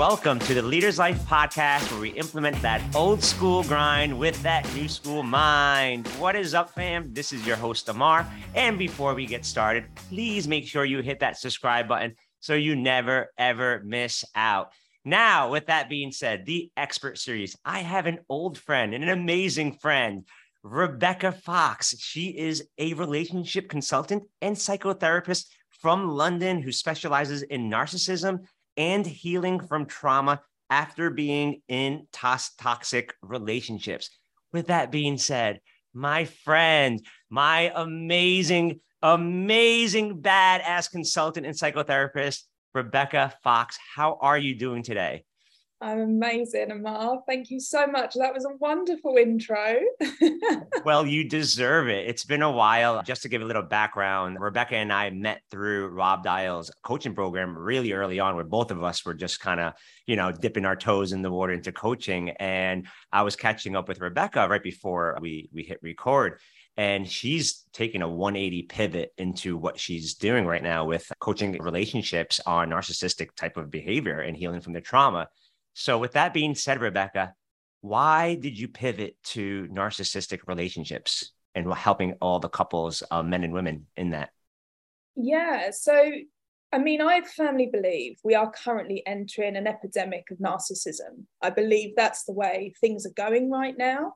Welcome 0.00 0.38
to 0.38 0.54
the 0.54 0.62
Leaders 0.62 0.98
Life 0.98 1.18
podcast, 1.26 1.92
where 1.92 2.00
we 2.00 2.08
implement 2.12 2.62
that 2.62 2.80
old 2.96 3.22
school 3.22 3.62
grind 3.64 4.18
with 4.18 4.42
that 4.42 4.66
new 4.74 4.88
school 4.88 5.22
mind. 5.22 6.06
What 6.18 6.36
is 6.36 6.54
up, 6.54 6.70
fam? 6.70 7.12
This 7.12 7.34
is 7.34 7.46
your 7.46 7.56
host, 7.56 7.86
Amar. 7.86 8.26
And 8.54 8.78
before 8.78 9.14
we 9.14 9.26
get 9.26 9.44
started, 9.44 9.84
please 9.94 10.48
make 10.48 10.66
sure 10.66 10.86
you 10.86 11.02
hit 11.02 11.20
that 11.20 11.36
subscribe 11.36 11.86
button 11.86 12.14
so 12.38 12.54
you 12.54 12.76
never, 12.76 13.30
ever 13.36 13.82
miss 13.84 14.24
out. 14.34 14.72
Now, 15.04 15.50
with 15.50 15.66
that 15.66 15.90
being 15.90 16.12
said, 16.12 16.46
the 16.46 16.70
expert 16.78 17.18
series, 17.18 17.54
I 17.62 17.80
have 17.80 18.06
an 18.06 18.20
old 18.30 18.56
friend 18.56 18.94
and 18.94 19.04
an 19.04 19.10
amazing 19.10 19.74
friend, 19.74 20.24
Rebecca 20.62 21.30
Fox. 21.30 21.94
She 21.98 22.28
is 22.38 22.66
a 22.78 22.94
relationship 22.94 23.68
consultant 23.68 24.22
and 24.40 24.56
psychotherapist 24.56 25.48
from 25.68 26.08
London 26.08 26.62
who 26.62 26.72
specializes 26.72 27.42
in 27.42 27.68
narcissism 27.68 28.46
and 28.80 29.06
healing 29.06 29.60
from 29.60 29.84
trauma 29.84 30.40
after 30.70 31.10
being 31.10 31.60
in 31.68 32.06
toxic 32.12 33.14
relationships. 33.20 34.08
With 34.54 34.68
that 34.68 34.90
being 34.90 35.18
said, 35.18 35.60
my 35.92 36.24
friend, 36.24 37.04
my 37.28 37.70
amazing, 37.74 38.80
amazing 39.02 40.22
badass 40.22 40.90
consultant 40.90 41.44
and 41.44 41.54
psychotherapist, 41.54 42.44
Rebecca 42.72 43.34
Fox, 43.42 43.78
how 43.94 44.16
are 44.22 44.38
you 44.38 44.54
doing 44.54 44.82
today? 44.82 45.24
I'm 45.82 46.00
amazing, 46.00 46.70
Amar. 46.70 47.22
Thank 47.26 47.50
you 47.50 47.58
so 47.58 47.86
much. 47.86 48.14
That 48.14 48.34
was 48.34 48.44
a 48.44 48.54
wonderful 48.58 49.16
intro. 49.16 49.80
well, 50.84 51.06
you 51.06 51.26
deserve 51.26 51.88
it. 51.88 52.06
It's 52.06 52.24
been 52.24 52.42
a 52.42 52.50
while. 52.50 53.02
Just 53.02 53.22
to 53.22 53.30
give 53.30 53.40
a 53.40 53.46
little 53.46 53.62
background, 53.62 54.38
Rebecca 54.38 54.76
and 54.76 54.92
I 54.92 55.08
met 55.08 55.40
through 55.50 55.88
Rob 55.88 56.22
Dial's 56.22 56.70
coaching 56.82 57.14
program 57.14 57.56
really 57.56 57.92
early 57.92 58.20
on, 58.20 58.34
where 58.34 58.44
both 58.44 58.70
of 58.70 58.84
us 58.84 59.06
were 59.06 59.14
just 59.14 59.40
kind 59.40 59.58
of, 59.58 59.72
you 60.06 60.16
know, 60.16 60.30
dipping 60.30 60.66
our 60.66 60.76
toes 60.76 61.12
in 61.12 61.22
the 61.22 61.30
water 61.30 61.54
into 61.54 61.72
coaching. 61.72 62.30
And 62.38 62.86
I 63.10 63.22
was 63.22 63.34
catching 63.34 63.74
up 63.74 63.88
with 63.88 64.00
Rebecca 64.00 64.48
right 64.50 64.62
before 64.62 65.18
we 65.22 65.48
we 65.50 65.62
hit 65.62 65.78
record 65.82 66.40
and 66.76 67.06
she's 67.06 67.64
taking 67.72 68.00
a 68.00 68.08
180 68.08 68.62
pivot 68.62 69.12
into 69.18 69.56
what 69.56 69.78
she's 69.78 70.14
doing 70.14 70.46
right 70.46 70.62
now 70.62 70.84
with 70.84 71.10
coaching 71.18 71.52
relationships 71.60 72.40
on 72.46 72.70
narcissistic 72.70 73.34
type 73.34 73.56
of 73.56 73.70
behavior 73.70 74.20
and 74.20 74.36
healing 74.36 74.60
from 74.60 74.72
the 74.72 74.80
trauma 74.80 75.28
so, 75.74 75.98
with 75.98 76.12
that 76.12 76.34
being 76.34 76.54
said, 76.54 76.80
Rebecca, 76.80 77.34
why 77.80 78.34
did 78.34 78.58
you 78.58 78.68
pivot 78.68 79.16
to 79.24 79.66
narcissistic 79.70 80.40
relationships 80.46 81.32
and 81.54 81.72
helping 81.72 82.14
all 82.20 82.38
the 82.38 82.48
couples, 82.48 83.02
uh, 83.10 83.22
men 83.22 83.44
and 83.44 83.52
women, 83.52 83.86
in 83.96 84.10
that? 84.10 84.30
Yeah. 85.16 85.70
So, 85.70 86.10
I 86.72 86.78
mean, 86.78 87.00
I 87.00 87.22
firmly 87.22 87.68
believe 87.72 88.18
we 88.22 88.34
are 88.34 88.50
currently 88.50 89.02
entering 89.06 89.56
an 89.56 89.66
epidemic 89.66 90.30
of 90.30 90.38
narcissism. 90.38 91.24
I 91.42 91.50
believe 91.50 91.94
that's 91.96 92.24
the 92.24 92.32
way 92.32 92.74
things 92.80 93.06
are 93.06 93.14
going 93.16 93.50
right 93.50 93.76
now. 93.76 94.14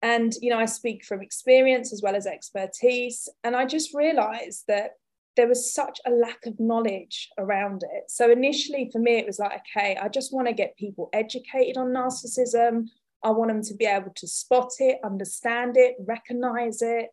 And, 0.00 0.32
you 0.40 0.50
know, 0.50 0.58
I 0.58 0.64
speak 0.64 1.04
from 1.04 1.22
experience 1.22 1.92
as 1.92 2.02
well 2.02 2.16
as 2.16 2.26
expertise. 2.26 3.28
And 3.44 3.54
I 3.54 3.66
just 3.66 3.94
realized 3.94 4.64
that 4.66 4.92
there 5.36 5.48
was 5.48 5.72
such 5.72 5.98
a 6.06 6.10
lack 6.10 6.44
of 6.46 6.60
knowledge 6.60 7.30
around 7.38 7.82
it. 7.82 8.04
So 8.08 8.30
initially 8.30 8.90
for 8.92 8.98
me, 8.98 9.18
it 9.18 9.26
was 9.26 9.38
like, 9.38 9.60
okay, 9.76 9.96
I 9.96 10.08
just 10.08 10.32
want 10.32 10.48
to 10.48 10.54
get 10.54 10.76
people 10.76 11.08
educated 11.12 11.76
on 11.76 11.88
narcissism. 11.88 12.88
I 13.24 13.30
want 13.30 13.50
them 13.50 13.62
to 13.62 13.74
be 13.74 13.86
able 13.86 14.12
to 14.16 14.26
spot 14.26 14.72
it, 14.78 14.98
understand 15.04 15.76
it, 15.76 15.94
recognize 16.06 16.82
it, 16.82 17.06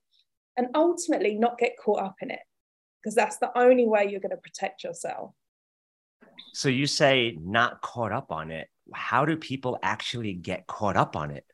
and 0.58 0.68
ultimately 0.76 1.36
not 1.36 1.58
get 1.58 1.74
caught 1.82 2.02
up 2.02 2.16
in 2.22 2.32
it, 2.32 2.40
because 3.02 3.16
that's 3.16 3.38
the 3.38 3.58
only 3.58 3.88
way 3.88 4.10
you're 4.10 4.20
going 4.20 4.32
to 4.32 4.38
protect 4.38 4.84
yourself. 4.84 5.32
So 6.54 6.68
you 6.68 6.88
say 6.88 7.38
not 7.40 7.82
caught 7.82 8.12
up 8.12 8.32
on 8.32 8.52
it. 8.52 8.68
How 8.94 9.24
do 9.24 9.38
people 9.38 9.78
actually 9.84 10.34
get 10.34 10.68
caught 10.68 10.98
up 10.98 11.16
on 11.16 11.32
it? 11.32 11.46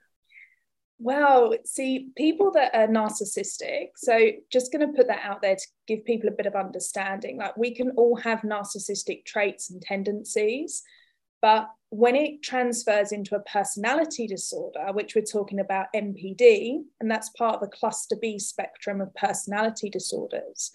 Well, 0.98 1.54
see, 1.66 2.12
people 2.16 2.52
that 2.52 2.74
are 2.74 2.88
narcissistic, 2.88 3.90
so 3.98 4.30
just 4.50 4.72
going 4.72 4.88
to 4.88 4.96
put 4.96 5.08
that 5.08 5.24
out 5.24 5.42
there 5.42 5.56
to 5.56 5.68
give 5.88 6.06
people 6.06 6.30
a 6.30 6.36
bit 6.36 6.46
of 6.46 6.56
understanding. 6.56 7.38
Like, 7.38 7.58
we 7.58 7.76
can 7.76 7.92
all 7.92 8.16
have 8.16 8.42
narcissistic 8.42 9.26
traits 9.26 9.70
and 9.70 9.82
tendencies, 9.82 10.84
but 11.42 11.70
when 11.90 12.16
it 12.16 12.42
transfers 12.42 13.12
into 13.12 13.36
a 13.36 13.42
personality 13.42 14.26
disorder, 14.26 14.88
which 14.94 15.16
we're 15.16 15.22
talking 15.22 15.60
about 15.60 15.88
NPD, 15.94 16.80
and 17.02 17.12
that's 17.12 17.30
part 17.32 17.56
of 17.56 17.62
the 17.62 17.78
cluster 17.78 18.16
B 18.20 18.40
spectrum 18.40 19.02
of 19.02 19.14
personality 19.16 19.90
disorders, 19.90 20.72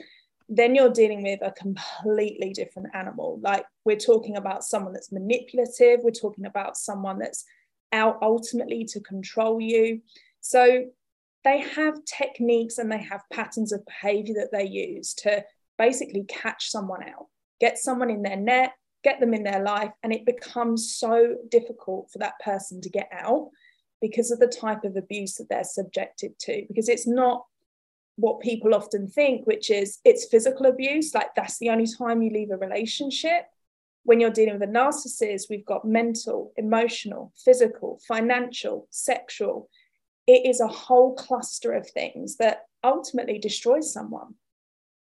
then 0.50 0.74
you're 0.74 0.92
dealing 0.92 1.22
with 1.22 1.40
a 1.42 1.52
completely 1.52 2.52
different 2.52 2.88
animal. 2.94 3.40
Like, 3.42 3.64
we're 3.86 3.96
talking 3.96 4.36
about 4.36 4.64
someone 4.64 4.92
that's 4.92 5.12
manipulative, 5.12 6.00
we're 6.02 6.10
talking 6.10 6.44
about 6.44 6.76
someone 6.76 7.18
that's 7.18 7.44
out 7.92 8.18
ultimately 8.22 8.84
to 8.84 9.00
control 9.00 9.60
you. 9.60 10.00
So 10.40 10.86
they 11.44 11.60
have 11.60 12.04
techniques 12.04 12.78
and 12.78 12.90
they 12.90 13.02
have 13.02 13.22
patterns 13.32 13.72
of 13.72 13.84
behavior 13.86 14.34
that 14.34 14.52
they 14.52 14.66
use 14.66 15.14
to 15.14 15.44
basically 15.78 16.24
catch 16.28 16.70
someone 16.70 17.02
out, 17.02 17.26
get 17.60 17.78
someone 17.78 18.10
in 18.10 18.22
their 18.22 18.36
net, 18.36 18.72
get 19.02 19.20
them 19.20 19.32
in 19.32 19.42
their 19.42 19.62
life. 19.62 19.90
And 20.02 20.12
it 20.12 20.26
becomes 20.26 20.94
so 20.94 21.36
difficult 21.50 22.10
for 22.12 22.18
that 22.18 22.38
person 22.44 22.80
to 22.82 22.90
get 22.90 23.08
out 23.12 23.48
because 24.00 24.30
of 24.30 24.38
the 24.38 24.46
type 24.46 24.84
of 24.84 24.96
abuse 24.96 25.34
that 25.34 25.48
they're 25.48 25.64
subjected 25.64 26.38
to, 26.40 26.64
because 26.68 26.88
it's 26.88 27.06
not 27.06 27.44
what 28.16 28.40
people 28.40 28.74
often 28.74 29.08
think, 29.08 29.46
which 29.46 29.70
is 29.70 29.98
it's 30.04 30.26
physical 30.26 30.66
abuse, 30.66 31.14
like 31.14 31.34
that's 31.34 31.58
the 31.58 31.70
only 31.70 31.86
time 31.86 32.22
you 32.22 32.30
leave 32.30 32.50
a 32.50 32.56
relationship 32.56 33.46
when 34.04 34.20
you're 34.20 34.30
dealing 34.30 34.58
with 34.58 34.68
a 34.68 34.72
narcissist, 34.72 35.50
we've 35.50 35.66
got 35.66 35.84
mental, 35.84 36.52
emotional, 36.56 37.32
physical, 37.44 38.00
financial, 38.06 38.86
sexual. 38.90 39.68
It 40.26 40.46
is 40.46 40.60
a 40.60 40.66
whole 40.66 41.14
cluster 41.14 41.72
of 41.72 41.88
things 41.88 42.36
that 42.36 42.62
ultimately 42.82 43.38
destroys 43.38 43.92
someone. 43.92 44.34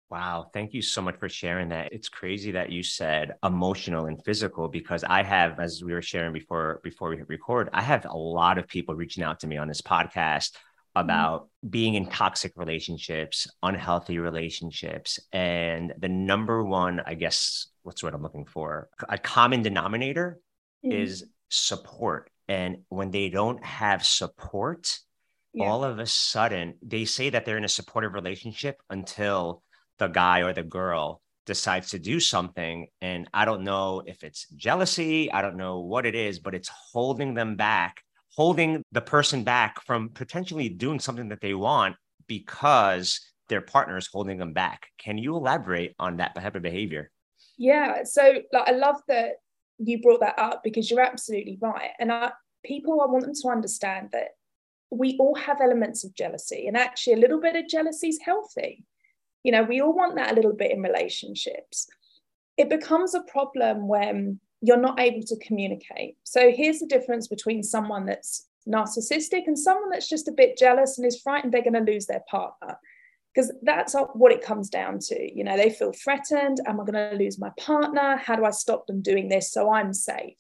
Wow, 0.10 0.50
thank 0.54 0.74
you 0.74 0.82
so 0.82 1.04
much 1.04 1.20
for 1.20 1.30
sharing 1.30 1.70
that. 1.70 1.94
It's 1.94 2.10
crazy 2.10 2.52
that 2.52 2.72
you 2.72 2.82
said 2.82 3.34
emotional 3.44 4.08
and 4.08 4.24
physical 4.26 4.68
because 4.68 5.04
I 5.04 5.22
have 5.22 5.60
as 5.60 5.84
we 5.84 5.94
were 5.94 6.02
sharing 6.02 6.34
before 6.34 6.82
before 6.84 7.10
we 7.10 7.22
record, 7.28 7.70
I 7.74 7.84
have 7.84 8.06
a 8.06 8.18
lot 8.18 8.58
of 8.58 8.68
people 8.68 8.96
reaching 8.96 9.24
out 9.24 9.40
to 9.42 9.48
me 9.48 9.58
on 9.58 9.68
this 9.68 9.84
podcast 9.84 10.54
mm-hmm. 10.54 11.02
about 11.02 11.44
mm-hmm. 11.44 11.70
being 11.70 11.94
in 11.94 12.08
toxic 12.08 12.54
relationships, 12.56 13.48
unhealthy 13.62 14.18
relationships, 14.18 15.20
and 15.32 15.94
the 16.00 16.10
number 16.10 16.64
one, 16.64 17.02
I 17.06 17.14
guess 17.14 17.68
what's 17.84 18.04
what 18.04 18.14
I'm 18.14 18.24
looking 18.24 18.46
for? 18.46 18.90
A 19.08 19.18
common 19.18 19.62
denominator 19.62 20.40
mm-hmm. 20.86 20.98
is 20.98 21.26
support. 21.50 22.30
And 22.48 22.80
when 22.90 23.12
they 23.12 23.30
don't 23.30 23.64
have 23.64 24.06
support, 24.06 25.00
yeah. 25.54 25.66
all 25.66 25.84
of 25.84 26.00
a 26.00 26.06
sudden 26.06 26.76
they 26.82 27.06
say 27.06 27.30
that 27.30 27.46
they're 27.46 27.58
in 27.58 27.66
a 27.66 27.70
supportive 27.70 28.14
relationship 28.14 28.82
until 28.90 29.64
the 29.98 30.08
guy 30.08 30.42
or 30.42 30.54
the 30.54 30.64
girl 30.64 31.22
decides 31.46 31.90
to 31.90 32.00
do 32.00 32.20
something. 32.20 32.88
And 33.02 33.28
I 33.34 33.46
don't 33.46 33.64
know 33.64 34.04
if 34.06 34.24
it's 34.24 34.48
jealousy, 34.50 35.32
I 35.32 35.42
don't 35.42 35.58
know 35.58 35.80
what 35.80 36.06
it 36.06 36.16
is, 36.16 36.40
but 36.40 36.56
it's 36.56 36.70
holding 36.92 37.34
them 37.34 37.56
back, 37.56 37.98
holding 38.36 38.84
the 38.92 39.02
person 39.02 39.44
back 39.44 39.84
from 39.86 40.10
potentially 40.10 40.70
doing 40.70 41.00
something 41.00 41.30
that 41.30 41.42
they 41.42 41.54
want 41.54 41.96
because 42.28 43.20
their 43.50 43.62
partner 43.62 43.98
is 43.98 44.08
holding 44.08 44.38
them 44.38 44.54
back. 44.54 44.88
Can 44.98 45.18
you 45.18 45.36
elaborate 45.36 45.96
on 46.00 46.18
that 46.18 46.36
type 46.36 46.56
of 46.56 46.62
behavior? 46.62 47.10
Yeah. 47.60 48.04
So 48.06 48.42
like 48.52 48.68
I 48.68 48.72
love 48.72 49.02
that 49.10 49.34
you 49.78 50.02
brought 50.02 50.22
that 50.22 50.40
up 50.40 50.64
because 50.64 50.90
you're 50.90 51.02
absolutely 51.02 51.60
right. 51.62 51.92
And 52.00 52.12
I, 52.12 52.32
people, 52.66 53.02
I 53.02 53.06
want 53.06 53.26
them 53.26 53.34
to 53.34 53.50
understand 53.50 54.10
that 54.14 54.30
we 54.92 55.18
all 55.20 55.36
have 55.36 55.62
elements 55.62 56.04
of 56.04 56.16
jealousy, 56.16 56.66
and 56.68 56.76
actually, 56.76 57.14
a 57.14 57.18
little 57.18 57.40
bit 57.40 57.56
of 57.56 57.68
jealousy 57.68 58.08
is 58.10 58.20
healthy. 58.24 58.84
You 59.44 59.52
know, 59.52 59.62
we 59.62 59.82
all 59.82 59.94
want 59.94 60.16
that 60.16 60.32
a 60.32 60.36
little 60.36 60.54
bit 60.54 60.72
in 60.72 60.82
relationships. 60.82 61.88
It 62.58 62.70
becomes 62.70 63.14
a 63.14 63.22
problem 63.22 63.88
when 63.88 64.40
you're 64.62 64.78
not 64.78 65.00
able 65.00 65.22
to 65.28 65.38
communicate. 65.38 66.18
So, 66.24 66.52
here's 66.52 66.80
the 66.80 66.88
difference 66.88 67.28
between 67.28 67.62
someone 67.62 68.08
that's 68.08 68.48
narcissistic 68.68 69.44
and 69.46 69.58
someone 69.58 69.92
that's 69.92 70.10
just 70.10 70.28
a 70.28 70.34
bit 70.34 70.58
jealous 70.58 70.98
and 70.98 71.06
is 71.06 71.22
frightened 71.22 71.54
they're 71.54 71.64
going 71.64 71.74
to 71.74 71.92
lose 71.92 72.06
their 72.06 72.24
partner 72.30 72.78
because 73.34 73.52
that's 73.62 73.96
what 74.14 74.32
it 74.32 74.44
comes 74.44 74.70
down 74.70 75.00
to. 75.00 75.36
You 75.36 75.44
know, 75.44 75.56
they 75.56 75.70
feel 75.70 75.92
threatened. 75.92 76.60
Am 76.66 76.80
I 76.80 76.86
going 76.86 77.12
to 77.12 77.18
lose 77.18 77.40
my 77.40 77.52
partner? 77.60 78.18
How 78.18 78.36
do 78.36 78.46
I 78.46 78.52
stop 78.52 78.88
them 78.88 79.02
doing 79.02 79.30
this 79.30 79.52
so 79.52 79.72
I'm 79.72 79.94
safe? 79.94 80.38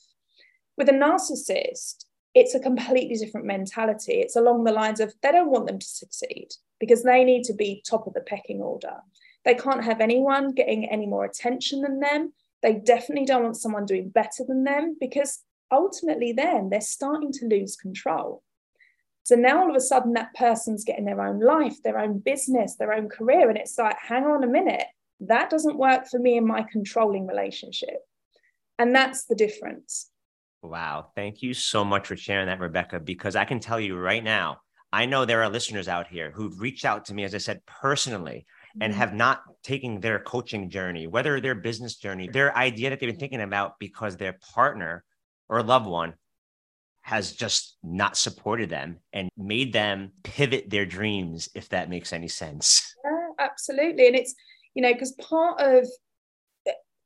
With 0.78 0.90
a 0.90 0.94
narcissist, 0.94 2.06
it's 2.34 2.56
a 2.56 2.60
completely 2.60 3.16
different 3.16 3.46
mentality. 3.46 4.14
It's 4.14 4.36
along 4.36 4.64
the 4.64 4.72
lines 4.72 5.00
of 5.00 5.14
they 5.22 5.32
don't 5.32 5.52
want 5.52 5.68
them 5.68 5.80
to 5.80 5.86
succeed 5.86 6.50
because 6.80 7.04
they 7.04 7.24
need 7.24 7.44
to 7.46 7.54
be 7.54 7.84
top 7.88 8.08
of 8.08 8.14
the 8.14 8.22
pecking 8.22 8.62
order. 8.62 8.98
They 9.46 9.56
can't 9.56 9.84
have 9.84 10.02
anyone 10.02 10.54
getting 10.54 10.86
any 10.86 11.06
more 11.06 11.26
attention 11.26 11.82
than 11.82 12.00
them. 12.00 12.34
They 12.62 12.74
definitely 12.74 13.26
don't 13.26 13.44
want 13.44 13.58
someone 13.58 13.86
doing 13.86 14.10
better 14.10 14.44
than 14.48 14.64
them 14.64 14.98
because 15.00 15.44
ultimately, 15.72 16.34
then 16.34 16.70
they're 16.70 16.82
starting 16.82 17.32
to 17.34 17.46
lose 17.46 17.76
control. 17.76 18.44
So 19.30 19.36
now 19.36 19.62
all 19.62 19.70
of 19.70 19.76
a 19.76 19.80
sudden, 19.80 20.14
that 20.14 20.34
person's 20.34 20.84
getting 20.84 21.06
their 21.06 21.22
own 21.22 21.40
life, 21.40 21.84
their 21.84 22.00
own 22.00 22.18
business, 22.18 22.78
their 22.78 22.92
own 22.92 23.10
career. 23.10 23.48
And 23.48 23.60
it's 23.60 23.78
like, 23.78 23.96
hang 24.02 24.24
on 24.24 24.44
a 24.44 24.48
minute, 24.48 24.86
that 25.20 25.52
doesn't 25.52 25.78
work 25.78 26.08
for 26.08 26.18
me 26.18 26.36
in 26.38 26.48
my 26.48 26.64
controlling 26.64 27.28
relationship. 27.28 28.00
And 28.80 28.96
that's 28.96 29.26
the 29.26 29.36
difference. 29.36 30.10
Wow. 30.64 31.12
Thank 31.16 31.44
you 31.44 31.54
so 31.54 31.86
much 31.86 32.08
for 32.08 32.18
sharing 32.18 32.48
that, 32.48 32.60
Rebecca, 32.60 33.00
because 33.00 33.36
I 33.36 33.46
can 33.46 33.60
tell 33.60 33.80
you 33.80 33.96
right 33.98 34.24
now, 34.24 34.62
I 34.92 35.06
know 35.06 35.26
there 35.26 35.44
are 35.44 35.50
listeners 35.52 35.88
out 35.88 36.08
here 36.08 36.31
who've 36.31 36.60
reached 36.60 36.84
out 36.84 37.06
to 37.06 37.14
me, 37.14 37.24
as 37.24 37.36
I 37.36 37.38
said, 37.38 37.64
personally, 37.68 38.48
and 38.81 38.92
mm-hmm. 38.92 39.00
have 39.00 39.14
not 39.14 39.44
taken 39.62 40.00
their 40.00 40.18
coaching 40.18 40.72
journey, 40.72 41.06
whether 41.06 41.40
their 41.40 41.54
business 41.54 41.98
journey, 41.98 42.28
their 42.30 42.58
idea 42.58 42.90
that 42.90 43.00
they've 43.00 43.12
been 43.12 43.20
thinking 43.20 43.42
about 43.42 43.78
because 43.78 44.18
their 44.18 44.40
partner 44.56 45.04
or 45.48 45.62
loved 45.62 45.86
one 45.86 46.16
has 47.10 47.32
just 47.32 47.78
not 47.82 48.16
supported 48.16 48.70
them 48.70 49.00
and 49.14 49.32
made 49.36 49.74
them 49.74 50.12
pivot 50.22 50.70
their 50.70 50.86
dreams, 50.86 51.50
if 51.56 51.68
that 51.70 51.90
makes 51.90 52.14
any 52.14 52.28
sense. 52.28 52.96
Yeah, 53.04 53.30
absolutely. 53.40 54.06
And 54.06 54.16
it's, 54.16 54.36
you 54.76 54.84
know, 54.84 54.94
because 54.94 55.14
part 55.14 55.60
of 55.60 55.88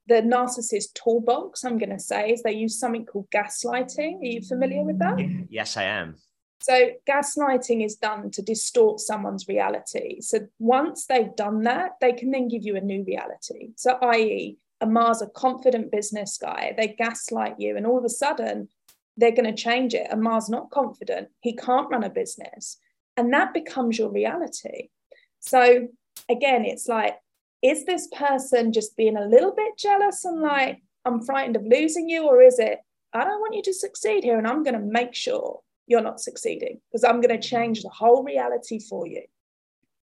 the 0.08 0.16
narcissist 0.16 0.94
toolbox, 1.02 1.64
I'm 1.64 1.78
going 1.78 1.92
to 1.92 2.00
say, 2.00 2.32
is 2.32 2.44
they 2.44 2.52
use 2.52 2.78
something 2.78 3.06
called 3.06 3.30
gaslighting. 3.34 4.20
Are 4.20 4.26
you 4.26 4.42
familiar 4.42 4.84
with 4.84 5.00
that? 5.00 5.20
Yes, 5.50 5.78
I 5.78 5.84
am. 5.84 6.18
So, 6.60 6.90
gaslighting 7.10 7.86
is 7.86 7.96
done 7.96 8.30
to 8.32 8.42
distort 8.42 9.00
someone's 9.00 9.48
reality. 9.48 10.20
So, 10.20 10.40
once 10.60 11.06
they've 11.06 11.34
done 11.38 11.62
that, 11.64 11.92
they 12.02 12.12
can 12.12 12.32
then 12.32 12.50
give 12.50 12.64
you 12.64 12.76
a 12.76 12.82
new 12.82 13.06
reality. 13.06 13.70
So, 13.78 13.98
i.e., 14.02 14.58
Amar's 14.82 15.22
a 15.22 15.28
confident 15.28 15.94
business 15.94 16.38
guy, 16.38 16.74
they 16.76 16.90
gaslight 16.90 17.56
you, 17.58 17.78
and 17.78 17.88
all 17.88 17.98
of 17.98 18.04
a 18.04 18.10
sudden, 18.10 18.68
they're 19.18 19.32
going 19.32 19.54
to 19.54 19.62
change 19.62 19.94
it. 19.94 20.08
and 20.10 20.20
Amar's 20.20 20.50
not 20.50 20.72
confident, 20.72 21.30
he 21.42 21.56
can't 21.56 21.90
run 21.90 22.04
a 22.04 22.10
business. 22.10 22.78
And 23.16 23.32
that 23.34 23.54
becomes 23.54 23.98
your 23.98 24.10
reality. 24.10 24.90
So, 25.40 25.88
again, 26.30 26.66
it's 26.66 26.88
like 26.88 27.16
is 27.64 27.86
this 27.86 28.08
person 28.08 28.74
just 28.74 28.96
being 28.98 29.16
a 29.16 29.26
little 29.26 29.56
bit 29.56 29.78
jealous 29.78 30.26
and 30.26 30.42
like, 30.42 30.84
I'm 31.06 31.22
frightened 31.22 31.56
of 31.56 31.64
losing 31.66 32.10
you? 32.10 32.28
Or 32.28 32.42
is 32.42 32.60
it, 32.60 32.80
I 33.14 33.24
don't 33.24 33.40
want 33.40 33.56
you 33.56 33.64
to 33.64 33.74
succeed 33.74 34.24
here 34.24 34.38
and 34.38 34.46
I'm 34.46 34.64
going 34.64 34.76
to 34.76 34.86
make 34.86 35.16
sure 35.16 35.62
you're 35.88 36.02
not 36.02 36.20
succeeding 36.20 36.82
because 36.92 37.06
I'm 37.06 37.22
going 37.22 37.40
to 37.40 37.48
change 37.48 37.82
the 37.82 37.90
whole 37.90 38.24
reality 38.24 38.80
for 38.80 39.08
you? 39.08 39.24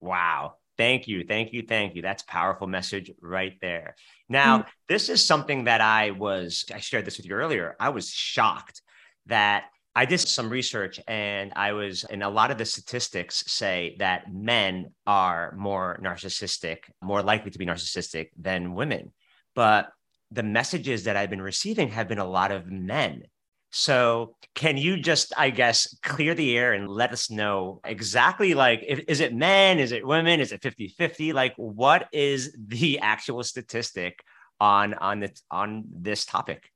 Wow. 0.01 0.55
Thank 0.77 1.07
you. 1.07 1.23
Thank 1.23 1.53
you. 1.53 1.63
Thank 1.63 1.95
you. 1.95 2.01
That's 2.01 2.21
powerful 2.23 2.67
message 2.67 3.11
right 3.21 3.57
there. 3.61 3.95
Now, 4.29 4.59
mm-hmm. 4.59 4.69
this 4.89 5.09
is 5.09 5.25
something 5.25 5.63
that 5.63 5.81
I 5.81 6.11
was, 6.11 6.65
I 6.73 6.79
shared 6.79 7.05
this 7.05 7.17
with 7.17 7.25
you 7.25 7.33
earlier. 7.33 7.75
I 7.79 7.89
was 7.89 8.09
shocked 8.11 8.81
that 9.27 9.65
I 9.97 10.05
did 10.05 10.19
some 10.19 10.49
research 10.49 10.99
and 11.07 11.51
I 11.55 11.71
was, 11.71 12.03
and 12.03 12.21
a 12.21 12.29
lot 12.29 12.51
of 12.51 12.59
the 12.59 12.65
statistics 12.65 13.43
say 13.47 13.95
that 13.97 14.31
men 14.31 14.91
are 15.07 15.55
more 15.57 15.99
narcissistic, 16.03 16.77
more 17.01 17.23
likely 17.23 17.49
to 17.49 17.57
be 17.57 17.65
narcissistic 17.65 18.29
than 18.37 18.75
women. 18.75 19.11
But 19.55 19.89
the 20.29 20.43
messages 20.43 21.05
that 21.05 21.17
I've 21.17 21.31
been 21.31 21.41
receiving 21.41 21.89
have 21.89 22.07
been 22.07 22.19
a 22.19 22.29
lot 22.29 22.51
of 22.51 22.67
men. 22.67 23.23
So, 23.71 24.35
can 24.53 24.77
you 24.77 24.97
just, 24.97 25.33
I 25.35 25.49
guess, 25.49 25.97
clear 26.03 26.35
the 26.35 26.57
air 26.57 26.73
and 26.73 26.87
let 26.87 27.11
us 27.11 27.29
know 27.29 27.81
exactly 27.83 28.53
like, 28.53 28.83
if, 28.87 28.99
is 29.07 29.19
it 29.19 29.33
men? 29.33 29.79
Is 29.79 29.91
it 29.91 30.05
women? 30.05 30.39
Is 30.39 30.51
it 30.51 30.61
50 30.61 30.89
50? 30.89 31.33
Like, 31.33 31.53
what 31.57 32.07
is 32.13 32.55
the 32.55 32.99
actual 33.01 33.43
statistic 33.43 34.19
on, 34.59 34.93
on, 34.93 35.21
the, 35.21 35.31
on 35.49 35.85
this 35.91 36.23
topic? 36.23 36.69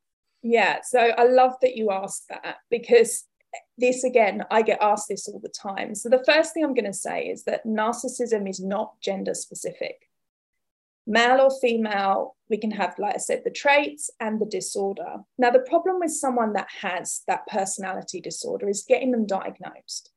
Yeah, 0.43 0.79
so 0.83 0.99
I 0.99 1.25
love 1.25 1.53
that 1.61 1.75
you 1.75 1.91
asked 1.91 2.29
that 2.29 2.57
because 2.69 3.25
this 3.77 4.03
again, 4.03 4.43
I 4.49 4.61
get 4.61 4.81
asked 4.81 5.07
this 5.09 5.27
all 5.27 5.39
the 5.39 5.49
time. 5.49 5.93
So 5.95 6.09
the 6.09 6.23
first 6.25 6.53
thing 6.53 6.63
I'm 6.63 6.73
going 6.73 6.85
to 6.85 6.93
say 6.93 7.25
is 7.25 7.43
that 7.43 7.65
narcissism 7.65 8.49
is 8.49 8.59
not 8.59 8.99
gender 9.01 9.33
specific. 9.33 10.07
Male 11.07 11.41
or 11.41 11.59
female, 11.59 12.35
we 12.49 12.57
can 12.57 12.71
have, 12.71 12.97
like 12.99 13.15
I 13.15 13.17
said, 13.17 13.41
the 13.43 13.51
traits 13.51 14.09
and 14.19 14.39
the 14.39 14.45
disorder. 14.45 15.17
Now, 15.37 15.49
the 15.49 15.59
problem 15.59 15.99
with 15.99 16.11
someone 16.11 16.53
that 16.53 16.67
has 16.81 17.21
that 17.27 17.47
personality 17.47 18.21
disorder 18.21 18.69
is 18.69 18.85
getting 18.87 19.11
them 19.11 19.25
diagnosed 19.25 20.11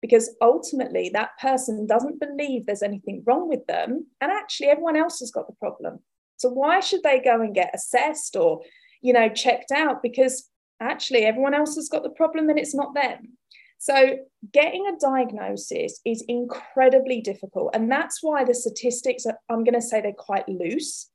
because 0.00 0.34
ultimately 0.40 1.10
that 1.12 1.30
person 1.40 1.86
doesn't 1.86 2.20
believe 2.20 2.64
there's 2.64 2.82
anything 2.82 3.22
wrong 3.26 3.48
with 3.48 3.66
them. 3.66 4.06
And 4.20 4.32
actually, 4.32 4.68
everyone 4.68 4.96
else 4.96 5.20
has 5.20 5.30
got 5.30 5.46
the 5.46 5.54
problem. 5.54 6.00
So 6.38 6.48
why 6.48 6.80
should 6.80 7.02
they 7.02 7.20
go 7.20 7.42
and 7.42 7.54
get 7.54 7.74
assessed 7.74 8.34
or 8.34 8.62
you 9.00 9.12
know, 9.12 9.28
checked 9.28 9.72
out 9.72 10.02
because 10.02 10.48
actually 10.80 11.24
everyone 11.24 11.54
else 11.54 11.76
has 11.76 11.88
got 11.88 12.02
the 12.02 12.10
problem 12.10 12.48
and 12.48 12.58
it's 12.58 12.74
not 12.74 12.94
them. 12.94 13.36
So, 13.78 14.18
getting 14.52 14.86
a 14.86 14.98
diagnosis 14.98 16.00
is 16.04 16.22
incredibly 16.28 17.22
difficult. 17.22 17.74
And 17.74 17.90
that's 17.90 18.22
why 18.22 18.44
the 18.44 18.52
statistics, 18.52 19.24
are, 19.24 19.38
I'm 19.48 19.64
going 19.64 19.74
to 19.74 19.80
say 19.80 20.02
they're 20.02 20.12
quite 20.12 20.46
loose. 20.48 21.08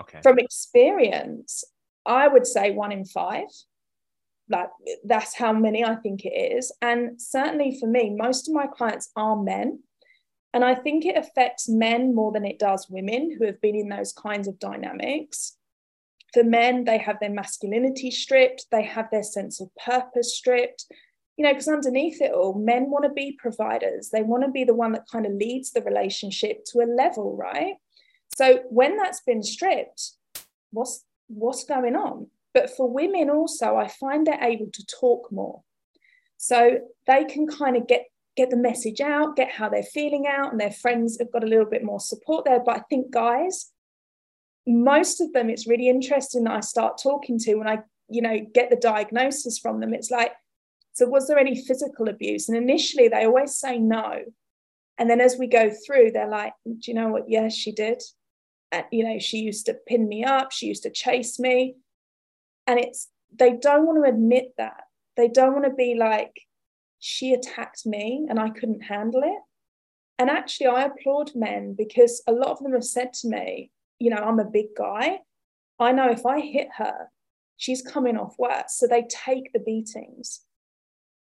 Okay. 0.00 0.20
From 0.22 0.38
experience, 0.38 1.64
I 2.06 2.28
would 2.28 2.46
say 2.46 2.70
one 2.70 2.92
in 2.92 3.04
five. 3.04 3.48
Like, 4.48 4.68
that's 5.04 5.34
how 5.34 5.52
many 5.52 5.84
I 5.84 5.96
think 5.96 6.24
it 6.24 6.28
is. 6.28 6.70
And 6.80 7.20
certainly 7.20 7.76
for 7.80 7.88
me, 7.88 8.14
most 8.16 8.48
of 8.48 8.54
my 8.54 8.68
clients 8.68 9.10
are 9.16 9.42
men. 9.42 9.80
And 10.54 10.64
I 10.64 10.76
think 10.76 11.04
it 11.04 11.16
affects 11.16 11.68
men 11.68 12.14
more 12.14 12.30
than 12.30 12.46
it 12.46 12.60
does 12.60 12.86
women 12.88 13.36
who 13.36 13.46
have 13.46 13.60
been 13.60 13.74
in 13.74 13.88
those 13.88 14.12
kinds 14.12 14.46
of 14.46 14.60
dynamics 14.60 15.55
for 16.32 16.44
men, 16.44 16.84
they 16.84 16.98
have 16.98 17.18
their 17.20 17.30
masculinity 17.30 18.10
stripped, 18.10 18.66
they 18.70 18.82
have 18.82 19.08
their 19.10 19.22
sense 19.22 19.60
of 19.60 19.68
purpose 19.84 20.36
stripped. 20.36 20.86
You 21.36 21.44
know, 21.44 21.52
because 21.52 21.68
underneath 21.68 22.22
it 22.22 22.32
all, 22.32 22.54
men 22.54 22.90
want 22.90 23.04
to 23.04 23.10
be 23.10 23.38
providers. 23.38 24.08
They 24.10 24.22
want 24.22 24.44
to 24.44 24.50
be 24.50 24.64
the 24.64 24.74
one 24.74 24.92
that 24.92 25.08
kind 25.10 25.26
of 25.26 25.32
leads 25.32 25.70
the 25.70 25.82
relationship 25.82 26.64
to 26.72 26.80
a 26.80 26.88
level, 26.88 27.36
right? 27.36 27.74
So 28.34 28.60
when 28.70 28.96
that's 28.96 29.20
been 29.20 29.42
stripped, 29.42 30.12
what's 30.70 31.04
what's 31.28 31.64
going 31.64 31.94
on? 31.94 32.28
But 32.54 32.70
for 32.74 32.90
women 32.90 33.28
also, 33.28 33.76
I 33.76 33.88
find 33.88 34.26
they're 34.26 34.42
able 34.42 34.70
to 34.72 34.86
talk 34.86 35.30
more. 35.30 35.62
So 36.38 36.78
they 37.06 37.24
can 37.24 37.46
kind 37.46 37.76
of 37.76 37.86
get 37.86 38.06
get 38.36 38.50
the 38.50 38.56
message 38.56 39.00
out, 39.00 39.36
get 39.36 39.50
how 39.50 39.68
they're 39.68 39.82
feeling 39.82 40.26
out, 40.26 40.52
and 40.52 40.60
their 40.60 40.70
friends 40.70 41.18
have 41.18 41.32
got 41.32 41.44
a 41.44 41.46
little 41.46 41.66
bit 41.66 41.84
more 41.84 42.00
support 42.00 42.44
there. 42.44 42.60
But 42.60 42.76
I 42.76 42.80
think 42.90 43.10
guys, 43.10 43.72
most 44.66 45.20
of 45.20 45.32
them 45.32 45.48
it's 45.48 45.66
really 45.66 45.88
interesting 45.88 46.44
that 46.44 46.52
i 46.54 46.60
start 46.60 47.00
talking 47.00 47.38
to 47.38 47.54
when 47.54 47.68
i 47.68 47.78
you 48.08 48.22
know 48.22 48.38
get 48.54 48.70
the 48.70 48.76
diagnosis 48.76 49.58
from 49.58 49.80
them. 49.80 49.94
It's 49.94 50.10
like 50.10 50.32
so 50.92 51.06
was 51.06 51.28
there 51.28 51.38
any 51.38 51.62
physical 51.62 52.08
abuse? 52.08 52.48
And 52.48 52.56
initially 52.56 53.08
they 53.08 53.26
always 53.26 53.58
say 53.58 53.78
no. 53.78 54.20
And 54.98 55.10
then 55.10 55.20
as 55.20 55.36
we 55.38 55.46
go 55.46 55.70
through 55.70 56.12
they're 56.12 56.28
like 56.28 56.52
do 56.64 56.78
you 56.84 56.94
know 56.94 57.08
what? 57.08 57.28
Yes 57.28 57.54
she 57.54 57.72
did. 57.72 58.02
And 58.72 58.84
you 58.92 59.04
know 59.04 59.18
she 59.18 59.38
used 59.38 59.66
to 59.66 59.74
pin 59.74 60.08
me 60.08 60.24
up. 60.24 60.52
She 60.52 60.66
used 60.66 60.84
to 60.84 60.90
chase 60.90 61.38
me. 61.38 61.76
And 62.66 62.78
it's 62.78 63.08
they 63.34 63.52
don't 63.52 63.86
want 63.86 64.04
to 64.04 64.10
admit 64.10 64.52
that. 64.58 64.84
They 65.16 65.28
don't 65.28 65.52
want 65.52 65.64
to 65.64 65.74
be 65.74 65.94
like 65.94 66.34
she 66.98 67.32
attacked 67.32 67.84
me 67.84 68.26
and 68.28 68.40
i 68.40 68.48
couldn't 68.48 68.80
handle 68.80 69.22
it. 69.22 69.42
And 70.18 70.30
actually 70.30 70.68
i 70.68 70.84
applaud 70.84 71.32
men 71.34 71.74
because 71.76 72.22
a 72.26 72.32
lot 72.32 72.50
of 72.50 72.58
them 72.60 72.72
have 72.72 72.84
said 72.84 73.12
to 73.14 73.28
me 73.28 73.70
you 73.98 74.10
know, 74.10 74.16
I'm 74.16 74.38
a 74.38 74.44
big 74.44 74.66
guy. 74.76 75.18
I 75.78 75.92
know 75.92 76.10
if 76.10 76.24
I 76.24 76.40
hit 76.40 76.68
her, 76.78 77.08
she's 77.56 77.82
coming 77.82 78.16
off 78.16 78.34
worse. 78.38 78.76
So 78.76 78.86
they 78.86 79.06
take 79.08 79.52
the 79.52 79.58
beatings. 79.58 80.40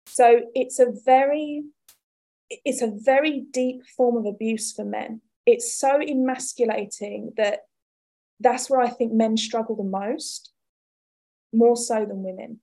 So 0.06 0.40
it's 0.54 0.78
a 0.78 0.92
very, 1.04 1.64
it's 2.64 2.82
a 2.82 2.92
very 2.94 3.44
deep 3.50 3.82
form 3.96 4.16
of 4.16 4.26
abuse 4.26 4.72
for 4.72 4.84
men. 4.84 5.20
It's 5.46 5.78
so 5.78 6.00
emasculating 6.00 7.32
that 7.36 7.60
that's 8.40 8.68
where 8.68 8.80
I 8.80 8.88
think 8.88 9.12
men 9.12 9.36
struggle 9.36 9.76
the 9.76 9.84
most, 9.84 10.52
more 11.52 11.76
so 11.76 12.04
than 12.04 12.22
women. 12.22 12.60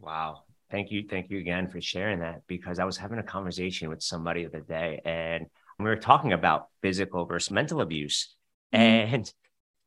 Wow. 0.00 0.42
Thank 0.70 0.90
you. 0.90 1.06
Thank 1.08 1.30
you 1.30 1.38
again 1.38 1.68
for 1.68 1.80
sharing 1.80 2.20
that 2.20 2.42
because 2.46 2.78
I 2.78 2.84
was 2.84 2.96
having 2.96 3.18
a 3.18 3.22
conversation 3.22 3.88
with 3.88 4.02
somebody 4.02 4.42
the 4.42 4.48
other 4.48 4.60
day 4.60 5.00
and 5.04 5.46
we 5.78 5.84
were 5.84 5.96
talking 5.96 6.32
about 6.32 6.68
physical 6.82 7.24
versus 7.26 7.50
mental 7.50 7.80
abuse. 7.80 8.35
Mm-hmm. 8.74 9.14
And 9.14 9.32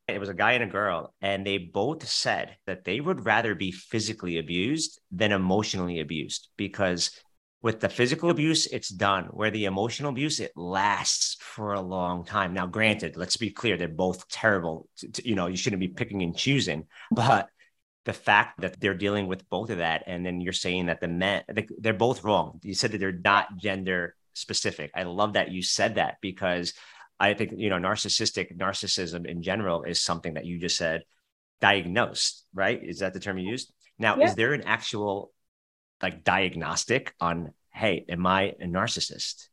it 0.08 0.18
was 0.18 0.28
a 0.28 0.34
guy 0.34 0.52
and 0.52 0.64
a 0.64 0.66
girl, 0.66 1.14
and 1.20 1.46
they 1.46 1.58
both 1.58 2.06
said 2.08 2.56
that 2.66 2.84
they 2.84 3.00
would 3.00 3.24
rather 3.24 3.54
be 3.54 3.70
physically 3.70 4.38
abused 4.38 5.00
than 5.10 5.32
emotionally 5.32 6.00
abused 6.00 6.48
because 6.56 7.10
with 7.62 7.80
the 7.80 7.88
physical 7.88 8.30
abuse, 8.30 8.66
it's 8.66 8.88
done. 8.88 9.24
Where 9.26 9.50
the 9.50 9.66
emotional 9.66 10.10
abuse, 10.10 10.40
it 10.40 10.52
lasts 10.56 11.36
for 11.40 11.74
a 11.74 11.80
long 11.80 12.24
time. 12.24 12.54
Now, 12.54 12.66
granted, 12.66 13.16
let's 13.16 13.36
be 13.36 13.50
clear, 13.50 13.76
they're 13.76 13.88
both 13.88 14.26
terrible. 14.28 14.88
You 15.22 15.34
know, 15.34 15.46
you 15.46 15.56
shouldn't 15.56 15.80
be 15.80 15.88
picking 15.88 16.22
and 16.22 16.36
choosing, 16.36 16.86
but 17.10 17.48
the 18.06 18.12
fact 18.14 18.62
that 18.62 18.80
they're 18.80 18.94
dealing 18.94 19.26
with 19.26 19.48
both 19.50 19.68
of 19.68 19.78
that, 19.78 20.04
and 20.06 20.24
then 20.24 20.40
you're 20.40 20.54
saying 20.54 20.86
that 20.86 21.00
the 21.00 21.08
men, 21.08 21.42
they're 21.78 21.92
both 21.92 22.24
wrong. 22.24 22.58
You 22.62 22.74
said 22.74 22.92
that 22.92 22.98
they're 22.98 23.12
not 23.12 23.58
gender 23.58 24.16
specific. 24.32 24.90
I 24.94 25.02
love 25.02 25.34
that 25.34 25.50
you 25.50 25.62
said 25.62 25.96
that 25.96 26.16
because 26.22 26.72
I 27.20 27.34
think 27.34 27.52
you 27.56 27.70
know 27.70 27.76
narcissistic 27.76 28.56
narcissism 28.56 29.26
in 29.26 29.42
general 29.42 29.84
is 29.84 30.00
something 30.00 30.34
that 30.34 30.46
you 30.46 30.58
just 30.58 30.76
said 30.76 31.02
diagnosed, 31.60 32.46
right? 32.54 32.80
Is 32.82 33.00
that 33.00 33.12
the 33.12 33.20
term 33.20 33.38
you 33.38 33.50
used? 33.50 33.72
Now, 33.98 34.16
yeah. 34.16 34.26
is 34.26 34.34
there 34.34 34.54
an 34.54 34.62
actual 34.62 35.30
like 36.02 36.24
diagnostic 36.24 37.14
on 37.20 37.52
hey, 37.72 38.04
am 38.08 38.26
I 38.26 38.54
a 38.60 38.64
narcissist? 38.64 39.48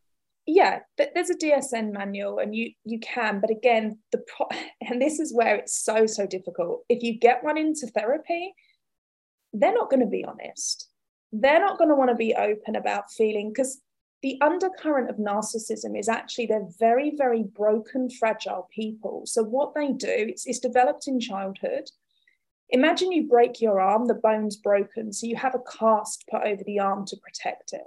yeah 0.47 0.79
there's 0.97 1.29
a 1.29 1.35
DSM 1.35 1.91
manual 1.91 2.39
and 2.39 2.55
you 2.55 2.71
you 2.85 2.99
can 2.99 3.39
but 3.39 3.51
again 3.51 3.99
the 4.11 4.19
pro- 4.19 4.47
and 4.81 4.99
this 5.01 5.19
is 5.19 5.35
where 5.35 5.57
it's 5.57 5.77
so 5.77 6.07
so 6.07 6.25
difficult 6.25 6.83
if 6.89 7.03
you 7.03 7.19
get 7.19 7.43
one 7.43 7.57
into 7.57 7.85
therapy 7.87 8.53
they're 9.53 9.73
not 9.73 9.89
going 9.89 9.99
to 9.99 10.07
be 10.07 10.25
honest 10.25 10.89
they're 11.33 11.59
not 11.59 11.77
going 11.77 11.89
to 11.89 11.95
want 11.95 12.09
to 12.09 12.15
be 12.15 12.33
open 12.33 12.75
about 12.75 13.11
feeling 13.11 13.51
because 13.53 13.81
the 14.23 14.39
undercurrent 14.41 15.09
of 15.09 15.17
narcissism 15.17 15.97
is 15.97 16.09
actually 16.09 16.45
they're 16.45 16.67
very 16.79 17.13
very 17.15 17.43
broken 17.43 18.09
fragile 18.09 18.67
people 18.73 19.23
so 19.25 19.43
what 19.43 19.73
they 19.75 19.91
do 19.91 20.07
it's, 20.07 20.45
it's 20.45 20.59
developed 20.59 21.07
in 21.07 21.19
childhood 21.19 21.89
imagine 22.69 23.11
you 23.11 23.27
break 23.27 23.61
your 23.61 23.79
arm 23.79 24.07
the 24.07 24.13
bone's 24.13 24.57
broken 24.57 25.13
so 25.13 25.27
you 25.27 25.35
have 25.35 25.55
a 25.55 25.77
cast 25.77 26.25
put 26.29 26.41
over 26.43 26.63
the 26.65 26.79
arm 26.79 27.05
to 27.05 27.17
protect 27.17 27.73
it 27.73 27.83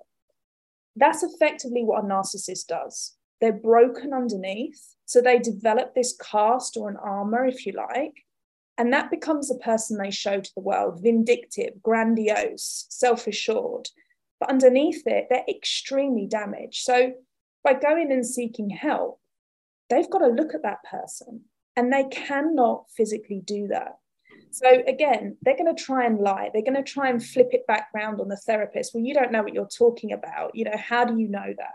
that's 0.97 1.23
effectively 1.23 1.85
what 1.85 2.05
a 2.05 2.07
narcissist 2.07 2.67
does. 2.67 3.17
They're 3.41 3.53
broken 3.53 4.13
underneath. 4.13 4.95
So 5.07 5.21
they 5.21 5.39
develop 5.39 5.95
this 5.95 6.17
cast 6.17 6.77
or 6.77 6.89
an 6.89 6.97
armor, 6.97 7.47
if 7.47 7.67
you 7.67 7.73
like. 7.73 8.15
And 8.79 8.93
that 8.93 9.11
becomes 9.11 9.49
the 9.49 9.59
person 9.59 9.99
they 9.99 10.11
show 10.11 10.41
to 10.41 10.51
the 10.55 10.63
world 10.63 11.01
vindictive, 11.03 11.83
grandiose, 11.83 12.87
self 12.89 13.27
assured. 13.27 13.89
But 14.41 14.51
underneath 14.51 15.07
it, 15.07 15.27
they're 15.29 15.45
extremely 15.49 16.27
damaged. 16.27 16.83
So 16.83 17.13
by 17.63 17.75
going 17.75 18.11
and 18.11 18.27
seeking 18.27 18.71
help, 18.71 19.21
they've 19.91 20.11
got 20.11 20.19
to 20.19 20.29
look 20.29 20.55
at 20.55 20.63
that 20.63 20.83
person 20.91 21.43
and 21.77 21.93
they 21.93 22.05
cannot 22.05 22.87
physically 22.97 23.43
do 23.45 23.69
that. 23.69 23.99
So 24.51 24.83
again, 24.87 25.37
they're 25.43 25.57
going 25.57 25.75
to 25.75 25.81
try 25.81 26.07
and 26.07 26.19
lie. 26.19 26.51
They're 26.53 26.63
going 26.63 26.75
to 26.75 26.83
try 26.83 27.11
and 27.11 27.25
flip 27.25 27.51
it 27.53 27.67
back 27.67 27.89
round 27.95 28.21
on 28.21 28.29
the 28.29 28.37
therapist. 28.37 28.95
Well, 28.95 29.05
you 29.05 29.15
don't 29.15 29.31
know 29.31 29.43
what 29.43 29.55
you're 29.55 29.69
talking 29.69 30.13
about. 30.13 30.55
You 30.55 30.65
know, 30.65 30.77
how 30.77 31.05
do 31.05 31.19
you 31.19 31.29
know 31.29 31.55
that? 31.57 31.75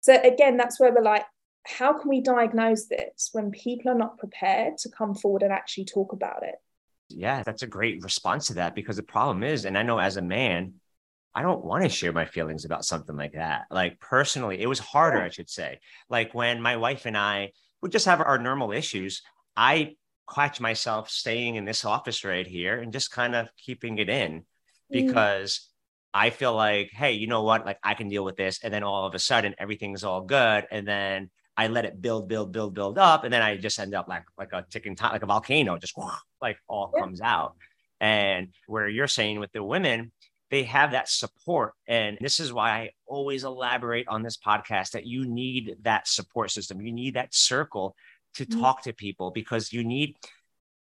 So 0.00 0.20
again, 0.22 0.56
that's 0.56 0.78
where 0.78 0.92
we're 0.94 1.02
like, 1.02 1.24
how 1.66 1.98
can 1.98 2.08
we 2.08 2.20
diagnose 2.20 2.86
this 2.86 3.30
when 3.32 3.50
people 3.50 3.90
are 3.90 3.96
not 3.96 4.18
prepared 4.18 4.78
to 4.78 4.88
come 4.88 5.14
forward 5.14 5.42
and 5.42 5.52
actually 5.52 5.84
talk 5.84 6.12
about 6.12 6.44
it? 6.44 6.54
Yeah, 7.08 7.42
that's 7.42 7.62
a 7.62 7.66
great 7.66 8.02
response 8.02 8.46
to 8.46 8.54
that 8.54 8.74
because 8.74 8.96
the 8.96 9.02
problem 9.02 9.42
is, 9.42 9.64
and 9.64 9.76
I 9.76 9.82
know 9.82 9.98
as 9.98 10.16
a 10.16 10.22
man, 10.22 10.74
I 11.36 11.42
don't 11.42 11.62
want 11.62 11.82
to 11.82 11.90
share 11.90 12.12
my 12.12 12.24
feelings 12.24 12.64
about 12.64 12.86
something 12.86 13.14
like 13.14 13.34
that. 13.34 13.66
Like 13.70 14.00
personally, 14.00 14.60
it 14.62 14.66
was 14.66 14.78
harder, 14.78 15.20
I 15.20 15.28
should 15.28 15.50
say. 15.50 15.80
Like 16.08 16.32
when 16.32 16.62
my 16.62 16.78
wife 16.78 17.04
and 17.04 17.16
I 17.16 17.52
would 17.82 17.92
just 17.92 18.06
have 18.06 18.22
our 18.22 18.38
normal 18.38 18.72
issues, 18.72 19.20
I 19.54 19.96
catch 20.34 20.60
myself 20.62 21.10
staying 21.10 21.56
in 21.56 21.66
this 21.66 21.84
office 21.84 22.24
right 22.24 22.46
here 22.46 22.80
and 22.80 22.90
just 22.90 23.10
kind 23.10 23.34
of 23.34 23.48
keeping 23.56 23.98
it 23.98 24.08
in 24.08 24.40
mm. 24.40 24.44
because. 24.90 25.68
I 26.14 26.30
feel 26.30 26.54
like, 26.54 26.92
hey, 26.92 27.12
you 27.12 27.26
know 27.26 27.42
what? 27.42 27.66
Like 27.66 27.78
I 27.82 27.92
can 27.92 28.08
deal 28.08 28.24
with 28.24 28.36
this. 28.36 28.60
And 28.64 28.72
then 28.72 28.82
all 28.82 29.06
of 29.06 29.14
a 29.14 29.18
sudden 29.18 29.54
everything's 29.58 30.02
all 30.02 30.22
good. 30.22 30.66
And 30.70 30.88
then 30.88 31.28
I 31.58 31.68
let 31.68 31.84
it 31.84 32.00
build, 32.00 32.26
build, 32.26 32.52
build, 32.52 32.74
build 32.74 32.96
up. 32.96 33.24
And 33.24 33.32
then 33.32 33.42
I 33.42 33.58
just 33.58 33.78
end 33.78 33.94
up 33.94 34.08
like 34.08 34.24
like 34.38 34.54
a 34.54 34.64
ticking 34.70 34.96
time, 34.96 35.12
like 35.12 35.22
a 35.22 35.26
volcano, 35.26 35.76
just 35.76 35.94
like 36.40 36.56
all 36.68 36.90
yeah. 36.94 37.02
comes 37.02 37.20
out. 37.20 37.56
And 38.00 38.48
where 38.66 38.88
you're 38.88 39.08
saying 39.08 39.40
with 39.40 39.52
the 39.52 39.62
women, 39.62 40.12
they 40.50 40.64
have 40.64 40.92
that 40.92 41.08
support. 41.08 41.74
And 41.88 42.18
this 42.20 42.40
is 42.40 42.52
why 42.52 42.70
I 42.70 42.90
always 43.06 43.44
elaborate 43.44 44.06
on 44.08 44.22
this 44.22 44.36
podcast 44.36 44.92
that 44.92 45.06
you 45.06 45.26
need 45.26 45.76
that 45.82 46.06
support 46.06 46.50
system. 46.50 46.80
You 46.80 46.92
need 46.92 47.14
that 47.14 47.34
circle 47.34 47.96
to 48.34 48.46
mm-hmm. 48.46 48.60
talk 48.60 48.82
to 48.82 48.92
people 48.92 49.30
because 49.30 49.72
you 49.72 49.82
need 49.82 50.16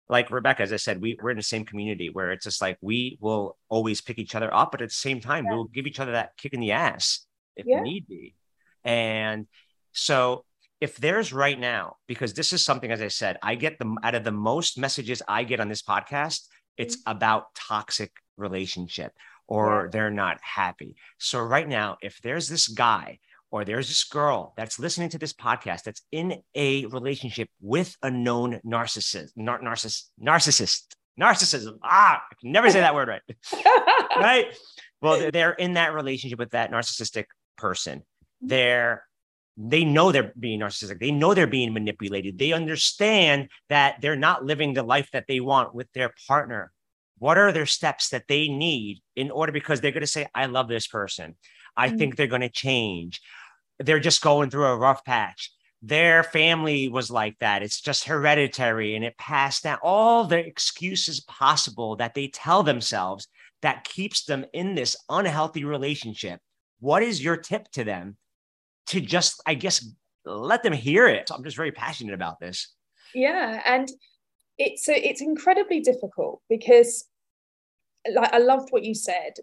like 0.07 0.29
Rebecca, 0.29 0.61
as 0.61 0.71
I 0.71 0.75
said, 0.75 1.01
we, 1.01 1.17
we're 1.21 1.31
in 1.31 1.37
the 1.37 1.43
same 1.43 1.65
community 1.65 2.09
where 2.09 2.31
it's 2.31 2.43
just 2.43 2.61
like 2.61 2.77
we 2.79 3.17
will 3.21 3.57
always 3.69 4.01
pick 4.01 4.19
each 4.19 4.35
other 4.35 4.53
up, 4.53 4.71
but 4.71 4.81
at 4.81 4.89
the 4.89 4.93
same 4.93 5.19
time, 5.19 5.45
yeah. 5.45 5.53
we'll 5.53 5.63
give 5.65 5.87
each 5.87 5.99
other 5.99 6.11
that 6.11 6.37
kick 6.37 6.53
in 6.53 6.59
the 6.59 6.73
ass 6.73 7.25
if 7.55 7.65
yeah. 7.67 7.81
need 7.81 8.07
be. 8.07 8.35
And 8.83 9.47
so 9.93 10.45
if 10.79 10.97
there's 10.97 11.33
right 11.33 11.59
now, 11.59 11.95
because 12.07 12.33
this 12.33 12.53
is 12.53 12.63
something, 12.63 12.91
as 12.91 13.01
I 13.01 13.07
said, 13.07 13.37
I 13.41 13.55
get 13.55 13.79
the 13.79 13.95
out 14.03 14.13
of 14.13 14.23
the 14.23 14.31
most 14.31 14.77
messages 14.77 15.23
I 15.27 15.43
get 15.43 15.59
on 15.59 15.69
this 15.69 15.81
podcast, 15.81 16.41
it's 16.77 16.97
mm-hmm. 16.97 17.11
about 17.11 17.55
toxic 17.55 18.11
relationship 18.37 19.11
or 19.47 19.83
yeah. 19.83 19.89
they're 19.91 20.11
not 20.11 20.39
happy. 20.41 20.95
So 21.17 21.39
right 21.39 21.67
now, 21.67 21.97
if 22.01 22.19
there's 22.21 22.47
this 22.47 22.67
guy 22.67 23.19
or 23.51 23.63
there's 23.63 23.87
this 23.87 24.03
girl 24.03 24.53
that's 24.57 24.79
listening 24.79 25.09
to 25.09 25.17
this 25.17 25.33
podcast 25.33 25.83
that's 25.83 26.01
in 26.11 26.41
a 26.55 26.85
relationship 26.87 27.49
with 27.61 27.95
a 28.03 28.11
known 28.11 28.59
narcissist, 28.65 29.29
nar- 29.35 29.61
narciss- 29.61 30.09
narcissist, 30.21 30.95
narcissism. 31.19 31.77
Ah, 31.83 32.21
I 32.29 32.35
can 32.41 32.51
never 32.51 32.69
say 32.69 32.81
that 32.81 32.95
word 32.95 33.07
right. 33.07 33.21
right? 34.17 34.47
Well, 35.01 35.31
they're 35.31 35.53
in 35.53 35.73
that 35.73 35.93
relationship 35.93 36.39
with 36.39 36.51
that 36.51 36.71
narcissistic 36.71 37.25
person. 37.57 37.99
Mm-hmm. 37.99 38.47
They're 38.47 39.03
they 39.57 39.85
know 39.85 40.11
they're 40.11 40.33
being 40.37 40.59
narcissistic. 40.59 40.99
They 40.99 41.11
know 41.11 41.33
they're 41.33 41.47
being 41.47 41.73
manipulated. 41.73 42.37
They 42.37 42.51
understand 42.51 43.47
that 43.69 44.01
they're 44.01 44.17
not 44.17 44.43
living 44.43 44.73
the 44.73 44.83
life 44.83 45.09
that 45.13 45.25
they 45.27 45.39
want 45.39 45.73
with 45.73 45.87
their 45.93 46.13
partner. 46.27 46.73
What 47.17 47.37
are 47.37 47.51
their 47.51 47.65
steps 47.65 48.09
that 48.09 48.27
they 48.27 48.47
need 48.47 49.01
in 49.15 49.31
order 49.31 49.51
because 49.51 49.81
they're 49.81 49.91
going 49.91 50.01
to 50.01 50.07
say, 50.07 50.27
I 50.35 50.47
love 50.47 50.67
this 50.67 50.87
person. 50.87 51.35
I 51.77 51.87
mm-hmm. 51.87 51.97
think 51.97 52.15
they're 52.15 52.27
going 52.27 52.41
to 52.41 52.49
change 52.49 53.21
they're 53.79 53.99
just 53.99 54.21
going 54.21 54.49
through 54.49 54.65
a 54.65 54.77
rough 54.77 55.03
patch. 55.03 55.51
Their 55.81 56.23
family 56.23 56.89
was 56.89 57.11
like 57.11 57.37
that. 57.39 57.61
It's 57.61 57.81
just 57.81 58.05
hereditary 58.05 58.95
and 58.95 59.05
it 59.05 59.17
passed 59.17 59.63
down. 59.63 59.77
All 59.83 60.23
the 60.23 60.39
excuses 60.39 61.19
possible 61.21 61.95
that 61.97 62.13
they 62.15 62.27
tell 62.27 62.63
themselves 62.63 63.27
that 63.61 63.83
keeps 63.83 64.25
them 64.25 64.45
in 64.53 64.75
this 64.75 64.95
unhealthy 65.09 65.63
relationship. 65.63 66.39
What 66.79 67.03
is 67.03 67.23
your 67.23 67.37
tip 67.37 67.69
to 67.73 67.83
them 67.83 68.17
to 68.87 68.99
just, 68.99 69.41
I 69.45 69.53
guess, 69.53 69.87
let 70.25 70.63
them 70.63 70.73
hear 70.73 71.07
it? 71.07 71.29
I'm 71.31 71.43
just 71.43 71.57
very 71.57 71.71
passionate 71.71 72.13
about 72.13 72.39
this. 72.39 72.73
Yeah. 73.13 73.61
And 73.65 73.87
it's, 74.57 74.87
it's 74.87 75.21
incredibly 75.21 75.81
difficult 75.81 76.41
because 76.49 77.05
like 78.13 78.33
I 78.33 78.37
loved 78.37 78.69
what 78.71 78.83
you 78.83 78.93
said. 78.93 79.33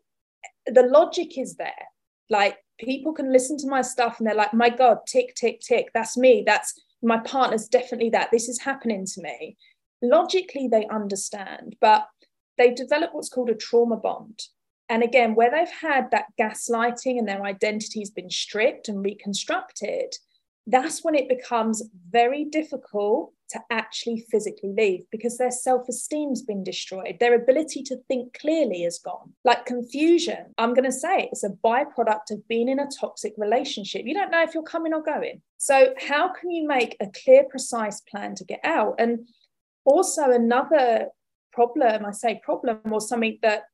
The 0.66 0.82
logic 0.82 1.38
is 1.38 1.56
there. 1.56 1.86
Like 2.30 2.56
people 2.78 3.12
can 3.12 3.32
listen 3.32 3.58
to 3.58 3.68
my 3.68 3.82
stuff 3.82 4.18
and 4.18 4.26
they're 4.26 4.34
like, 4.34 4.54
my 4.54 4.70
God, 4.70 4.98
tick, 5.06 5.34
tick, 5.34 5.60
tick. 5.60 5.90
That's 5.94 6.16
me. 6.16 6.44
That's 6.46 6.80
my 7.02 7.18
partner's 7.18 7.68
definitely 7.68 8.10
that. 8.10 8.30
This 8.30 8.48
is 8.48 8.60
happening 8.60 9.06
to 9.06 9.22
me. 9.22 9.56
Logically, 10.02 10.68
they 10.68 10.86
understand, 10.86 11.76
but 11.80 12.06
they 12.58 12.72
develop 12.72 13.10
what's 13.12 13.28
called 13.28 13.50
a 13.50 13.54
trauma 13.54 13.96
bond. 13.96 14.40
And 14.88 15.02
again, 15.02 15.34
where 15.34 15.50
they've 15.50 15.68
had 15.68 16.10
that 16.10 16.26
gaslighting 16.40 17.18
and 17.18 17.26
their 17.26 17.44
identity's 17.44 18.10
been 18.10 18.30
stripped 18.30 18.88
and 18.88 19.04
reconstructed, 19.04 20.14
that's 20.66 21.02
when 21.02 21.14
it 21.14 21.28
becomes 21.28 21.82
very 22.10 22.44
difficult 22.44 23.32
to 23.52 23.60
actually 23.70 24.24
physically 24.30 24.72
leave 24.76 25.04
because 25.10 25.38
their 25.38 25.50
self 25.50 25.88
esteem's 25.88 26.42
been 26.42 26.64
destroyed. 26.64 27.16
Their 27.20 27.34
ability 27.34 27.82
to 27.84 27.96
think 28.08 28.38
clearly 28.38 28.84
is 28.84 28.98
gone. 28.98 29.32
Like 29.44 29.66
confusion, 29.66 30.54
I'm 30.58 30.74
going 30.74 30.84
to 30.84 30.92
say 30.92 31.28
it's 31.30 31.44
a 31.44 31.50
byproduct 31.50 32.30
of 32.30 32.46
being 32.48 32.68
in 32.68 32.78
a 32.78 32.88
toxic 33.00 33.34
relationship. 33.36 34.02
You 34.04 34.14
don't 34.14 34.30
know 34.30 34.42
if 34.42 34.54
you're 34.54 34.62
coming 34.62 34.94
or 34.94 35.02
going. 35.02 35.42
So, 35.58 35.94
how 35.98 36.32
can 36.32 36.50
you 36.50 36.66
make 36.66 36.96
a 37.00 37.06
clear, 37.06 37.44
precise 37.44 38.00
plan 38.00 38.34
to 38.36 38.44
get 38.44 38.60
out? 38.64 38.96
And 38.98 39.28
also, 39.84 40.30
another 40.30 41.08
problem, 41.52 42.04
I 42.06 42.12
say 42.12 42.40
problem, 42.42 42.80
or 42.90 43.00
something 43.00 43.38
that 43.42 43.64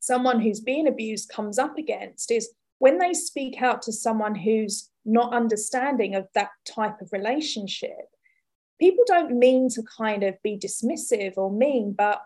someone 0.00 0.40
who's 0.40 0.60
being 0.60 0.88
abused 0.88 1.28
comes 1.28 1.58
up 1.58 1.78
against 1.78 2.30
is 2.30 2.50
when 2.78 2.98
they 2.98 3.14
speak 3.14 3.62
out 3.62 3.82
to 3.82 3.92
someone 3.92 4.34
who's 4.34 4.90
not 5.04 5.32
understanding 5.32 6.14
of 6.14 6.26
that 6.34 6.50
type 6.66 7.00
of 7.00 7.12
relationship, 7.12 8.08
people 8.82 9.04
don't 9.06 9.38
mean 9.38 9.68
to 9.68 9.82
kind 9.84 10.24
of 10.24 10.34
be 10.42 10.58
dismissive 10.58 11.34
or 11.36 11.52
mean, 11.52 11.94
but 11.96 12.20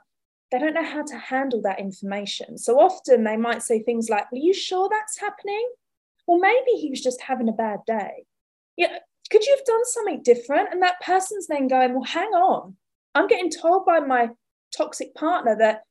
they 0.50 0.58
don't 0.58 0.72
know 0.72 0.84
how 0.84 1.04
to 1.04 1.18
handle 1.18 1.60
that 1.60 1.78
information. 1.78 2.56
So 2.56 2.80
often 2.80 3.24
they 3.24 3.36
might 3.36 3.62
say 3.62 3.82
things 3.82 4.08
like, 4.08 4.24
Are 4.32 4.38
you 4.38 4.54
sure 4.54 4.88
that's 4.90 5.20
happening? 5.20 5.68
Or 6.26 6.40
maybe 6.40 6.72
he 6.80 6.88
was 6.88 7.02
just 7.02 7.20
having 7.20 7.50
a 7.50 7.52
bad 7.52 7.80
day. 7.86 8.24
Yeah, 8.76 8.98
could 9.30 9.44
you 9.44 9.54
have 9.54 9.66
done 9.66 9.84
something 9.84 10.22
different? 10.22 10.72
And 10.72 10.82
that 10.82 11.00
person's 11.02 11.46
then 11.46 11.68
going, 11.68 11.92
Well, 11.92 12.04
hang 12.04 12.30
on. 12.30 12.76
I'm 13.14 13.28
getting 13.28 13.50
told 13.50 13.84
by 13.84 14.00
my 14.00 14.30
toxic 14.74 15.14
partner 15.14 15.56
that 15.58 15.82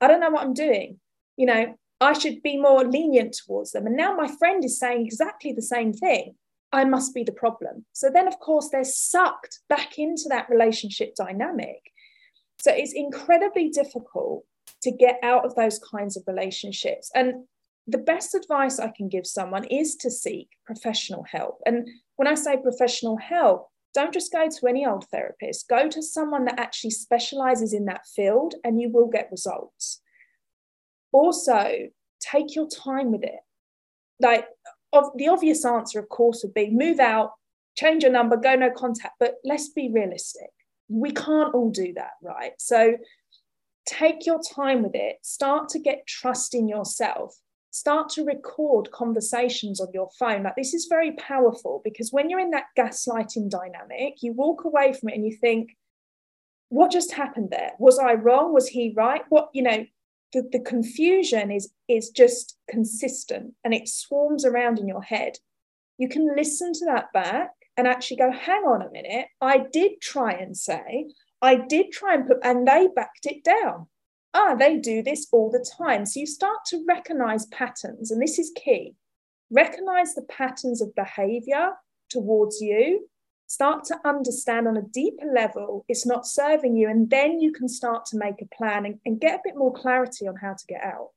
I 0.00 0.08
don't 0.08 0.20
know 0.20 0.30
what 0.30 0.44
I'm 0.44 0.54
doing. 0.54 1.00
You 1.36 1.46
know, 1.46 1.74
I 2.00 2.14
should 2.14 2.42
be 2.42 2.56
more 2.56 2.82
lenient 2.82 3.36
towards 3.44 3.72
them. 3.72 3.86
And 3.86 3.96
now 3.96 4.14
my 4.16 4.28
friend 4.38 4.64
is 4.64 4.78
saying 4.78 5.04
exactly 5.04 5.52
the 5.52 5.62
same 5.62 5.92
thing. 5.92 6.34
I 6.74 6.84
must 6.84 7.14
be 7.14 7.24
the 7.24 7.32
problem. 7.32 7.84
So 7.92 8.10
then, 8.10 8.28
of 8.28 8.38
course, 8.38 8.68
they're 8.70 8.84
sucked 8.84 9.60
back 9.68 9.98
into 9.98 10.24
that 10.28 10.48
relationship 10.50 11.14
dynamic. 11.14 11.80
So 12.60 12.72
it's 12.72 12.92
incredibly 12.92 13.68
difficult 13.70 14.44
to 14.82 14.90
get 14.90 15.18
out 15.22 15.44
of 15.44 15.54
those 15.54 15.78
kinds 15.78 16.16
of 16.16 16.24
relationships. 16.26 17.10
And 17.14 17.44
the 17.86 17.98
best 17.98 18.34
advice 18.34 18.78
I 18.78 18.92
can 18.96 19.08
give 19.08 19.26
someone 19.26 19.64
is 19.64 19.96
to 19.96 20.10
seek 20.10 20.48
professional 20.66 21.24
help. 21.24 21.60
And 21.66 21.88
when 22.16 22.28
I 22.28 22.34
say 22.34 22.56
professional 22.56 23.16
help, 23.16 23.68
don't 23.94 24.12
just 24.12 24.32
go 24.32 24.48
to 24.48 24.66
any 24.66 24.84
old 24.84 25.06
therapist, 25.10 25.68
go 25.68 25.88
to 25.88 26.02
someone 26.02 26.46
that 26.46 26.58
actually 26.58 26.90
specializes 26.90 27.72
in 27.72 27.84
that 27.84 28.06
field 28.14 28.54
and 28.64 28.80
you 28.80 28.90
will 28.90 29.08
get 29.08 29.30
results 29.30 30.00
also 31.14 31.70
take 32.20 32.54
your 32.56 32.68
time 32.68 33.12
with 33.12 33.22
it 33.22 33.40
like 34.20 34.46
of 34.94 35.10
the 35.16 35.28
obvious 35.28 35.64
answer, 35.64 35.98
of 35.98 36.08
course, 36.08 36.42
would 36.42 36.54
be 36.54 36.70
move 36.70 37.00
out, 37.00 37.32
change 37.76 38.02
your 38.02 38.12
number, 38.12 38.36
go 38.36 38.54
no 38.54 38.70
contact. 38.70 39.14
But 39.18 39.36
let's 39.44 39.68
be 39.68 39.90
realistic. 39.92 40.50
We 40.88 41.10
can't 41.10 41.54
all 41.54 41.70
do 41.70 41.92
that, 41.94 42.12
right? 42.22 42.52
So 42.58 42.96
take 43.86 44.26
your 44.26 44.40
time 44.40 44.82
with 44.82 44.94
it, 44.94 45.16
start 45.22 45.68
to 45.70 45.78
get 45.78 46.06
trust 46.06 46.54
in 46.54 46.68
yourself, 46.68 47.36
start 47.70 48.08
to 48.10 48.24
record 48.24 48.90
conversations 48.92 49.80
on 49.80 49.88
your 49.92 50.08
phone. 50.18 50.44
Like 50.44 50.56
this 50.56 50.74
is 50.74 50.86
very 50.88 51.12
powerful 51.12 51.80
because 51.84 52.12
when 52.12 52.30
you're 52.30 52.40
in 52.40 52.52
that 52.52 52.66
gaslighting 52.78 53.50
dynamic, 53.50 54.22
you 54.22 54.32
walk 54.32 54.64
away 54.64 54.92
from 54.92 55.08
it 55.08 55.16
and 55.16 55.26
you 55.26 55.36
think, 55.36 55.76
what 56.68 56.90
just 56.90 57.12
happened 57.12 57.50
there? 57.50 57.72
Was 57.78 57.98
I 57.98 58.14
wrong? 58.14 58.52
Was 58.52 58.68
he 58.68 58.94
right? 58.96 59.22
What, 59.28 59.50
you 59.52 59.62
know, 59.62 59.84
the, 60.34 60.46
the 60.52 60.60
confusion 60.60 61.50
is 61.50 61.72
is 61.88 62.10
just 62.10 62.58
consistent 62.68 63.54
and 63.64 63.72
it 63.72 63.88
swarms 63.88 64.44
around 64.44 64.78
in 64.78 64.86
your 64.86 65.02
head. 65.02 65.38
You 65.96 66.08
can 66.08 66.36
listen 66.36 66.72
to 66.74 66.84
that 66.86 67.12
back 67.14 67.50
and 67.76 67.86
actually 67.86 68.18
go, 68.18 68.30
hang 68.30 68.62
on 68.64 68.82
a 68.82 68.90
minute, 68.90 69.26
I 69.40 69.64
did 69.72 70.00
try 70.00 70.32
and 70.32 70.56
say, 70.56 71.06
I 71.40 71.56
did 71.56 71.92
try 71.92 72.14
and 72.14 72.26
put, 72.26 72.38
and 72.42 72.66
they 72.66 72.88
backed 72.94 73.26
it 73.26 73.44
down. 73.44 73.86
Ah, 74.32 74.54
they 74.54 74.78
do 74.78 75.02
this 75.02 75.28
all 75.32 75.50
the 75.50 75.64
time. 75.78 76.04
So 76.06 76.20
you 76.20 76.26
start 76.26 76.58
to 76.66 76.84
recognize 76.88 77.46
patterns, 77.46 78.10
and 78.10 78.20
this 78.20 78.38
is 78.38 78.52
key. 78.56 78.94
Recognize 79.50 80.14
the 80.14 80.22
patterns 80.22 80.82
of 80.82 80.94
behavior 80.94 81.70
towards 82.10 82.60
you. 82.60 83.08
Start 83.46 83.84
to 83.84 83.96
understand 84.04 84.66
on 84.66 84.76
a 84.76 84.82
deeper 84.82 85.26
level 85.26 85.84
it's 85.88 86.06
not 86.06 86.26
serving 86.26 86.76
you, 86.76 86.88
and 86.88 87.10
then 87.10 87.40
you 87.40 87.52
can 87.52 87.68
start 87.68 88.06
to 88.06 88.16
make 88.16 88.40
a 88.40 88.56
plan 88.56 88.86
and, 88.86 88.98
and 89.04 89.20
get 89.20 89.36
a 89.36 89.42
bit 89.44 89.56
more 89.56 89.72
clarity 89.72 90.26
on 90.26 90.36
how 90.36 90.54
to 90.54 90.66
get 90.66 90.82
out. 90.82 91.10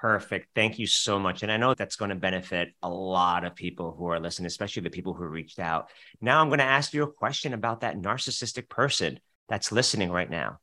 Perfect. 0.00 0.48
Thank 0.54 0.78
you 0.78 0.86
so 0.86 1.18
much. 1.18 1.42
And 1.42 1.50
I 1.50 1.56
know 1.56 1.72
that's 1.72 1.96
going 1.96 2.10
to 2.10 2.14
benefit 2.14 2.74
a 2.82 2.90
lot 2.90 3.44
of 3.44 3.54
people 3.54 3.94
who 3.96 4.06
are 4.08 4.20
listening, 4.20 4.46
especially 4.46 4.82
the 4.82 4.90
people 4.90 5.14
who 5.14 5.24
reached 5.24 5.58
out. 5.58 5.88
Now 6.20 6.42
I'm 6.42 6.48
going 6.48 6.58
to 6.58 6.64
ask 6.64 6.92
you 6.92 7.04
a 7.04 7.10
question 7.10 7.54
about 7.54 7.80
that 7.80 7.96
narcissistic 7.96 8.68
person 8.68 9.18
that's 9.48 9.72
listening 9.72 10.10
right 10.10 10.28
now. 10.28 10.58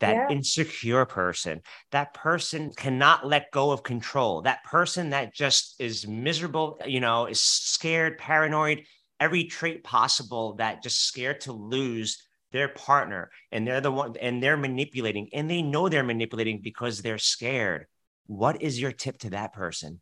That 0.00 0.14
yeah. 0.14 0.36
insecure 0.36 1.06
person, 1.06 1.62
that 1.92 2.12
person 2.12 2.72
cannot 2.76 3.26
let 3.26 3.50
go 3.50 3.70
of 3.70 3.82
control, 3.82 4.42
that 4.42 4.62
person 4.64 5.10
that 5.10 5.32
just 5.32 5.76
is 5.78 6.06
miserable, 6.06 6.78
you 6.84 7.00
know, 7.00 7.26
is 7.26 7.40
scared, 7.40 8.18
paranoid, 8.18 8.82
every 9.22 9.44
trait 9.44 9.84
possible 9.84 10.54
that 10.54 10.82
just 10.82 11.04
scared 11.06 11.40
to 11.42 11.52
lose 11.52 12.22
their 12.52 12.68
partner 12.68 13.30
and 13.50 13.66
they're 13.66 13.80
the 13.80 13.90
one 13.90 14.14
and 14.20 14.42
they're 14.42 14.56
manipulating 14.56 15.28
and 15.32 15.50
they 15.50 15.62
know 15.62 15.88
they're 15.88 16.02
manipulating 16.02 16.60
because 16.60 17.00
they're 17.00 17.18
scared 17.18 17.86
what 18.26 18.62
is 18.62 18.80
your 18.80 18.92
tip 18.92 19.18
to 19.18 19.30
that 19.30 19.52
person? 19.52 20.00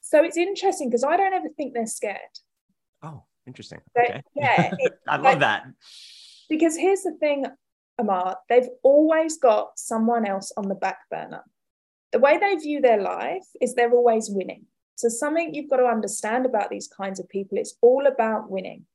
So 0.00 0.22
it's 0.22 0.36
interesting 0.36 0.88
because 0.88 1.04
I 1.04 1.16
don't 1.16 1.32
ever 1.32 1.48
think 1.56 1.74
they're 1.74 1.86
scared. 1.86 2.18
Oh, 3.02 3.24
interesting. 3.46 3.80
okay. 3.98 4.22
Yeah. 4.34 4.70
It, 4.78 4.92
I 5.08 5.16
love 5.16 5.24
like, 5.24 5.40
that. 5.40 5.64
Because 6.48 6.76
here's 6.76 7.02
the 7.02 7.16
thing, 7.18 7.46
Amar, 7.98 8.38
they've 8.48 8.68
always 8.82 9.38
got 9.38 9.78
someone 9.78 10.26
else 10.26 10.52
on 10.56 10.68
the 10.68 10.74
back 10.74 10.98
burner. 11.10 11.42
The 12.12 12.18
way 12.18 12.38
they 12.38 12.54
view 12.56 12.80
their 12.80 13.00
life 13.00 13.46
is 13.60 13.74
they're 13.74 13.92
always 13.92 14.28
winning. 14.30 14.66
So, 14.96 15.08
something 15.08 15.54
you've 15.54 15.70
got 15.70 15.78
to 15.78 15.86
understand 15.86 16.46
about 16.46 16.70
these 16.70 16.88
kinds 16.88 17.18
of 17.18 17.28
people, 17.28 17.58
it's 17.58 17.74
all 17.80 18.06
about 18.06 18.50
winning, 18.50 18.86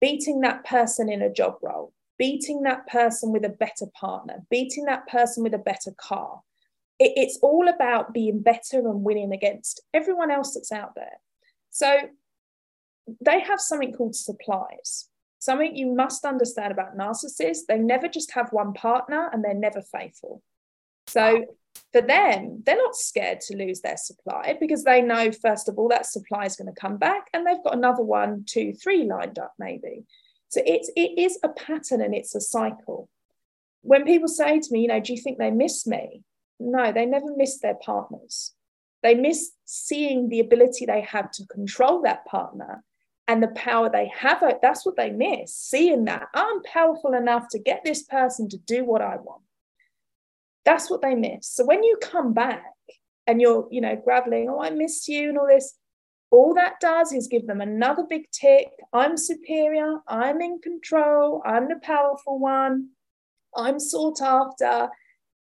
beating 0.00 0.40
that 0.40 0.64
person 0.64 1.10
in 1.10 1.22
a 1.22 1.32
job 1.32 1.56
role, 1.62 1.92
beating 2.18 2.62
that 2.62 2.86
person 2.86 3.32
with 3.32 3.44
a 3.44 3.48
better 3.48 3.86
partner, 3.94 4.44
beating 4.50 4.84
that 4.86 5.06
person 5.08 5.42
with 5.42 5.54
a 5.54 5.58
better 5.58 5.92
car, 5.96 6.40
it, 6.98 7.12
it's 7.16 7.38
all 7.42 7.68
about 7.68 8.14
being 8.14 8.40
better 8.40 8.78
and 8.78 9.02
winning 9.02 9.32
against 9.32 9.82
everyone 9.92 10.30
else 10.30 10.54
that's 10.54 10.72
out 10.72 10.94
there. 10.94 11.18
So 11.70 11.98
they 13.20 13.40
have 13.40 13.60
something 13.60 13.92
called 13.92 14.14
supplies. 14.14 15.08
Something 15.38 15.74
you 15.74 15.92
must 15.92 16.24
understand 16.24 16.70
about 16.70 16.96
narcissists, 16.96 17.66
they 17.66 17.78
never 17.78 18.06
just 18.06 18.32
have 18.32 18.52
one 18.52 18.72
partner 18.74 19.28
and 19.32 19.42
they're 19.42 19.54
never 19.54 19.82
faithful. 19.82 20.40
So 21.08 21.44
for 21.92 22.00
them, 22.00 22.62
they're 22.64 22.76
not 22.76 22.96
scared 22.96 23.40
to 23.42 23.56
lose 23.56 23.80
their 23.80 23.96
supply 23.96 24.56
because 24.58 24.84
they 24.84 25.02
know, 25.02 25.30
first 25.30 25.68
of 25.68 25.78
all, 25.78 25.88
that 25.88 26.06
supply 26.06 26.44
is 26.44 26.56
going 26.56 26.72
to 26.72 26.80
come 26.80 26.96
back 26.96 27.28
and 27.32 27.46
they've 27.46 27.62
got 27.62 27.76
another 27.76 28.02
one, 28.02 28.44
two, 28.46 28.72
three 28.72 29.04
lined 29.04 29.38
up, 29.38 29.52
maybe. 29.58 30.04
So 30.48 30.62
it's 30.66 30.90
it 30.96 31.18
is 31.18 31.38
a 31.42 31.48
pattern 31.50 32.00
and 32.00 32.14
it's 32.14 32.34
a 32.34 32.40
cycle. 32.40 33.08
When 33.82 34.04
people 34.04 34.28
say 34.28 34.58
to 34.58 34.68
me, 34.70 34.82
you 34.82 34.88
know, 34.88 35.00
do 35.00 35.12
you 35.12 35.20
think 35.20 35.38
they 35.38 35.50
miss 35.50 35.86
me? 35.86 36.22
No, 36.58 36.92
they 36.92 37.04
never 37.04 37.34
miss 37.36 37.58
their 37.58 37.74
partners. 37.74 38.52
They 39.02 39.14
miss 39.14 39.52
seeing 39.64 40.28
the 40.28 40.40
ability 40.40 40.86
they 40.86 41.00
have 41.02 41.30
to 41.32 41.46
control 41.46 42.02
that 42.02 42.24
partner 42.24 42.84
and 43.26 43.42
the 43.42 43.48
power 43.48 43.90
they 43.90 44.10
have. 44.16 44.42
That's 44.62 44.86
what 44.86 44.96
they 44.96 45.10
miss, 45.10 45.54
seeing 45.54 46.04
that 46.04 46.28
I'm 46.34 46.62
powerful 46.62 47.14
enough 47.14 47.48
to 47.50 47.58
get 47.58 47.82
this 47.84 48.02
person 48.02 48.48
to 48.50 48.58
do 48.58 48.84
what 48.84 49.02
I 49.02 49.16
want. 49.16 49.42
That's 50.64 50.90
what 50.90 51.02
they 51.02 51.14
miss. 51.14 51.48
So 51.48 51.64
when 51.64 51.82
you 51.82 51.98
come 52.00 52.32
back 52.32 52.64
and 53.26 53.40
you're, 53.40 53.66
you 53.70 53.80
know, 53.80 53.96
graveling, 53.96 54.48
oh, 54.48 54.60
I 54.60 54.70
miss 54.70 55.08
you 55.08 55.30
and 55.30 55.38
all 55.38 55.48
this, 55.48 55.74
all 56.30 56.54
that 56.54 56.80
does 56.80 57.12
is 57.12 57.26
give 57.26 57.46
them 57.46 57.60
another 57.60 58.04
big 58.08 58.30
tick. 58.30 58.68
I'm 58.92 59.16
superior. 59.16 59.98
I'm 60.08 60.40
in 60.40 60.60
control. 60.60 61.42
I'm 61.44 61.68
the 61.68 61.80
powerful 61.82 62.38
one. 62.38 62.88
I'm 63.54 63.78
sought 63.78 64.22
after. 64.22 64.88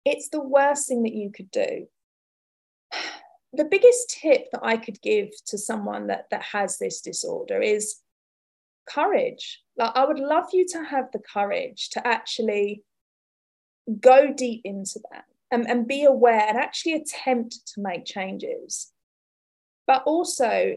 It's 0.03 0.29
the 0.29 0.43
worst 0.43 0.89
thing 0.89 1.03
that 1.03 1.13
you 1.13 1.31
could 1.31 1.51
do. 1.51 1.87
The 3.55 3.65
biggest 3.65 4.09
tip 4.09 4.47
that 4.51 4.61
I 4.63 4.77
could 4.77 4.99
give 5.03 5.29
to 5.45 5.59
someone 5.59 6.07
that, 6.07 6.25
that 6.31 6.41
has 6.41 6.79
this 6.79 7.01
disorder 7.01 7.61
is 7.61 7.97
courage. 8.89 9.61
Like, 9.77 9.91
I 9.93 10.05
would 10.05 10.17
love 10.17 10.47
you 10.53 10.65
to 10.69 10.83
have 10.83 11.11
the 11.13 11.19
courage 11.19 11.89
to 11.91 12.07
actually 12.07 12.81
go 13.99 14.33
deep 14.33 14.61
into 14.63 14.99
that 15.11 15.25
and, 15.51 15.69
and 15.69 15.87
be 15.87 16.03
aware 16.03 16.47
and 16.47 16.57
actually 16.57 16.93
attempt 16.93 17.55
to 17.73 17.81
make 17.81 18.05
changes. 18.05 18.91
But 19.85 20.03
also, 20.05 20.75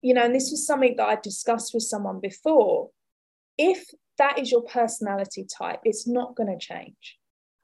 you 0.00 0.14
know, 0.14 0.24
and 0.24 0.34
this 0.34 0.50
was 0.50 0.66
something 0.66 0.96
that 0.96 1.08
I 1.08 1.16
discussed 1.16 1.74
with 1.74 1.82
someone 1.82 2.20
before. 2.20 2.90
If 3.58 3.84
that 4.18 4.38
is 4.38 4.50
your 4.50 4.62
personality 4.62 5.46
type, 5.46 5.80
it's 5.84 6.06
not 6.06 6.34
going 6.34 6.48
to 6.48 6.64
change. 6.64 7.18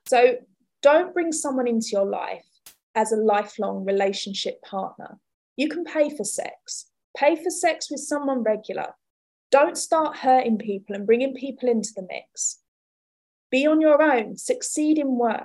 So 0.07 0.37
don't 0.83 1.13
bring 1.13 1.33
someone 1.33 1.67
into 1.67 1.89
your 1.93 2.07
life 2.07 2.45
as 2.95 3.13
a 3.13 3.17
lifelong 3.17 3.85
relationship 3.85 4.63
partner. 4.63 5.19
You 5.57 5.69
can 5.69 5.85
pay 5.85 6.15
for 6.15 6.25
sex, 6.25 6.87
pay 7.17 7.37
for 7.37 7.51
sex 7.51 7.91
with 7.91 8.01
someone 8.01 8.43
regular. 8.43 8.95
Don't 9.51 9.77
start 9.77 10.19
hurting 10.19 10.59
people 10.59 10.95
and 10.95 11.07
bringing 11.07 11.35
people 11.35 11.69
into 11.69 11.91
the 11.97 12.07
mix. 12.09 12.61
Be 13.51 13.67
on 13.67 13.81
your 13.81 14.03
own, 14.03 14.37
succeed 14.37 14.99
in 14.99 15.17
work, 15.17 15.43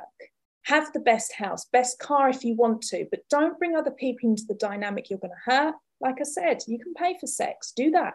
have 0.64 0.92
the 0.94 1.00
best 1.00 1.34
house, 1.34 1.66
best 1.72 2.00
car 2.00 2.30
if 2.30 2.44
you 2.44 2.56
want 2.56 2.82
to, 2.84 3.08
but 3.10 3.22
don't 3.30 3.58
bring 3.58 3.76
other 3.76 3.92
people 3.92 4.30
into 4.30 4.44
the 4.48 4.56
dynamic 4.56 5.10
you're 5.10 5.20
going 5.20 5.32
to 5.32 5.52
hurt. 5.52 5.76
Like 6.02 6.16
I 6.20 6.24
said, 6.24 6.64
you 6.68 6.80
can 6.80 6.94
pay 6.94 7.16
for 7.20 7.28
sex, 7.28 7.72
do 7.76 7.92
that. 7.92 8.14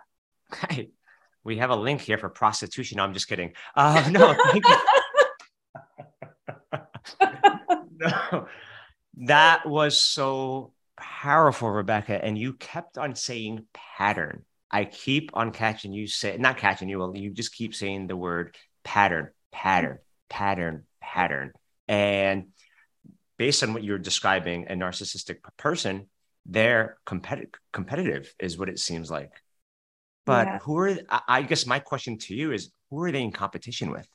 Hey, 0.69 0.91
we 1.45 1.57
have 1.59 1.71
a 1.71 1.77
link 1.77 2.01
here 2.03 2.19
for 2.19 2.29
prostitution. 2.29 2.97
No, 2.97 3.05
I'm 3.05 3.15
just 3.15 3.29
kidding. 3.29 3.55
Uh, 3.75 4.09
no, 4.11 4.37
no, 7.99 8.49
that 9.17 9.67
was 9.67 10.01
so 10.01 10.73
powerful, 10.97 11.71
Rebecca. 11.71 12.23
And 12.23 12.37
you 12.37 12.55
kept 12.55 12.99
on 12.99 13.15
saying 13.15 13.67
pattern. 13.73 14.45
I 14.71 14.85
keep 14.85 15.31
on 15.35 15.53
catching 15.53 15.93
you 15.93 16.07
say, 16.07 16.37
not 16.37 16.59
catching 16.59 16.89
you, 16.89 16.99
well, 16.99 17.17
you 17.17 17.31
just 17.31 17.55
keep 17.55 17.75
saying 17.75 18.07
the 18.07 18.17
word 18.17 18.55
pattern, 18.85 19.31
pattern, 19.53 19.99
pattern, 20.29 20.85
pattern. 21.01 21.53
And 21.87 22.49
based 23.37 23.63
on 23.63 23.73
what 23.73 23.85
you're 23.85 23.99
describing, 23.99 24.67
a 24.69 24.75
narcissistic 24.75 25.37
person, 25.57 26.07
they're 26.47 26.99
competitive, 27.05 27.53
competitive 27.73 28.35
is 28.39 28.59
what 28.59 28.69
it 28.69 28.79
seems 28.79 29.11
like. 29.11 29.33
But 30.27 30.47
yeah. 30.47 30.59
who 30.59 30.79
are, 30.79 30.97
I 31.27 31.43
guess 31.43 31.67
my 31.67 31.79
question 31.79 32.19
to 32.19 32.35
you 32.35 32.53
is 32.53 32.71
who 32.91 33.03
are 33.03 33.13
they 33.13 33.23
in 33.23 33.33
competition 33.33 33.91
with? 33.91 34.07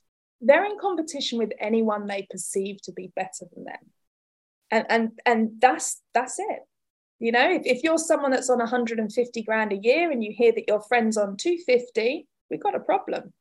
they're 0.44 0.66
in 0.66 0.78
competition 0.80 1.40
with 1.40 1.52
anyone 1.60 2.06
they 2.06 2.28
perceive 2.30 2.82
to 2.82 2.92
be 2.92 3.12
better 3.16 3.46
than 3.56 3.64
them 3.64 3.90
and 4.72 4.86
and 4.90 5.12
and 5.26 5.52
that's 5.60 6.02
that's 6.14 6.38
it 6.38 6.60
you 7.20 7.32
know 7.32 7.52
if, 7.52 7.62
if 7.66 7.84
you're 7.84 7.98
someone 7.98 8.32
that's 8.32 8.50
on 8.50 8.60
150 8.60 9.44
grand 9.44 9.72
a 9.72 9.78
year 9.78 10.12
and 10.12 10.24
you 10.24 10.34
hear 10.36 10.52
that 10.52 10.68
your 10.68 10.82
friend's 10.82 11.18
on 11.18 11.38
250 11.38 12.28
we've 12.50 12.64
got 12.64 12.76
a 12.76 12.80
problem 12.80 13.34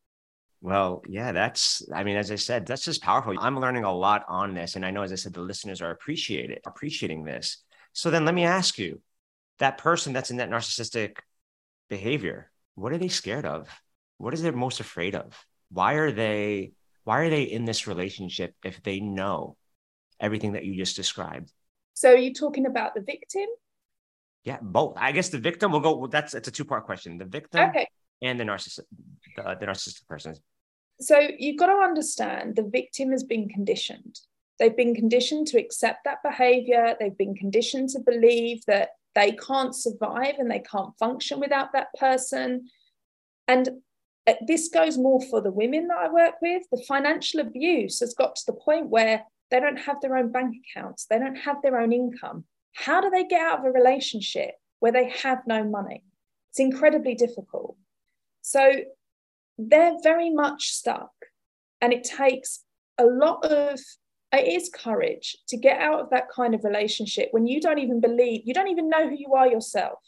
well, 0.62 1.03
yeah, 1.09 1.33
that's, 1.33 1.83
I 1.92 2.05
mean, 2.05 2.16
as 2.16 2.31
I 2.31 2.37
said, 2.37 2.66
that's 2.66 2.85
just 2.85 3.03
powerful. 3.03 3.35
I'm 3.38 3.59
learning 3.59 3.85
a 3.85 3.92
lot 3.92 4.25
on 4.29 4.55
this. 4.55 4.77
And 4.77 4.87
I 4.87 4.90
know, 4.90 5.03
as 5.03 5.12
I 5.12 5.16
said, 5.16 5.35
the 5.35 5.40
listeners 5.40 5.83
are 5.83 5.90
appreciated, 5.90 6.61
appreciating 6.64 7.25
this. 7.25 7.59
So 7.92 8.11
then 8.11 8.25
let 8.25 8.35
me 8.35 8.44
ask 8.44 8.79
you 8.79 9.01
that 9.59 9.79
person 9.79 10.12
that's 10.12 10.31
in 10.31 10.38
that 10.38 10.51
narcissistic 10.51 11.16
behavior, 11.90 12.51
what 12.77 12.92
are 12.92 12.98
they 12.98 13.09
scared 13.09 13.44
of? 13.44 13.68
What 14.18 14.35
is 14.35 14.42
they 14.42 14.51
most 14.53 14.81
afraid 14.81 15.14
of? 15.14 15.44
Why 15.70 15.94
are 15.94 16.12
they 16.12 16.72
why 17.05 17.20
are 17.20 17.31
they 17.31 17.42
in 17.42 17.64
this 17.64 17.88
relationship 17.88 18.55
if 18.64 18.83
they 18.83 19.01
know 19.01 19.57
everything 20.20 20.53
that 20.53 20.64
you 20.64 20.77
just 20.77 20.94
described? 20.94 21.53
So, 21.94 22.12
are 22.12 22.16
you 22.16 22.33
talking 22.33 22.66
about 22.66 22.94
the 22.94 23.01
victim? 23.01 23.46
Yeah, 24.44 24.59
both. 24.62 24.94
I 24.96 25.12
guess 25.12 25.29
the 25.29 25.38
victim 25.38 25.72
will 25.72 25.81
go. 25.81 25.96
Well, 25.96 26.09
that's 26.09 26.35
it's 26.35 26.48
a 26.48 26.53
two 26.53 26.64
part 26.64 26.87
question. 26.87 27.18
The 27.18 27.25
victim 27.25 27.70
Okay. 27.70 27.88
and 28.22 28.38
the 28.38 28.44
narcissist, 28.44 28.81
the, 29.37 29.57
the 29.59 29.66
narcissistic 29.66 30.07
person. 30.07 30.35
So 31.03 31.19
you've 31.38 31.59
got 31.59 31.67
to 31.67 31.83
understand 31.83 32.57
the 32.57 32.62
victim 32.62 33.11
has 33.11 33.25
been 33.25 33.49
conditioned. 33.49 34.21
They've 34.59 34.77
been 34.77 34.95
conditioned 34.95 35.49
to 35.49 35.59
accept 35.59 36.05
that 36.05 36.23
behavior. 36.23 36.95
They've 36.99 37.17
been 37.17 37.35
conditioned 37.35 37.88
to 37.91 38.01
believe 38.01 38.65
that 38.67 38.91
they 39.15 39.33
can't 39.33 39.75
survive 39.75 40.37
and 40.38 40.51
they 40.51 40.61
can't 40.61 40.97
function 40.99 41.41
without 41.41 41.73
that 41.73 41.88
person. 41.99 42.69
And 43.49 43.69
uh, 44.27 44.35
this 44.47 44.69
goes 44.69 44.97
more 44.97 45.21
for 45.21 45.41
the 45.41 45.51
women 45.51 45.88
that 45.88 45.99
I 45.99 46.09
work 46.09 46.35
with. 46.41 46.62
The 46.71 46.85
financial 46.87 47.41
abuse 47.41 48.01
has 48.01 48.15
got 48.15 48.37
to 48.37 48.47
the 48.47 48.53
point 48.53 48.88
where 48.88 49.25
they 49.51 49.59
don't 49.61 49.81
have 49.81 50.01
their 50.01 50.17
own 50.17 50.31
bank 50.31 50.55
accounts, 50.65 51.07
they 51.07 51.19
don't 51.19 51.37
have 51.37 51.61
their 51.62 51.81
own 51.81 51.93
income. 51.93 52.45
How 52.75 53.01
do 53.01 53.11
they 53.11 53.25
get 53.25 53.43
out 53.43 53.59
of 53.59 53.65
a 53.67 53.71
relationship 53.71 54.55
where 54.79 54.93
they 54.93 55.11
have 55.11 55.43
no 55.47 55.65
money? 55.65 56.05
It's 56.51 56.61
incredibly 56.61 57.15
difficult. 57.15 57.77
So 58.41 58.73
they're 59.59 59.97
very 60.03 60.31
much 60.31 60.69
stuck. 60.69 61.12
And 61.81 61.93
it 61.93 62.05
takes 62.05 62.65
a 62.99 63.05
lot 63.05 63.45
of, 63.45 63.79
it 64.33 64.49
is 64.49 64.71
courage 64.71 65.37
to 65.49 65.57
get 65.57 65.81
out 65.81 66.01
of 66.01 66.11
that 66.11 66.31
kind 66.35 66.55
of 66.55 66.65
relationship 66.65 67.29
when 67.33 67.47
you 67.47 67.61
don't 67.61 67.79
even 67.79 68.01
believe, 68.01 68.43
you 68.45 68.55
don't 68.55 68.69
even 68.69 68.88
know 68.88 69.09
who 69.09 69.17
you 69.17 69.35
are 69.35 69.49
yourself. 69.49 69.99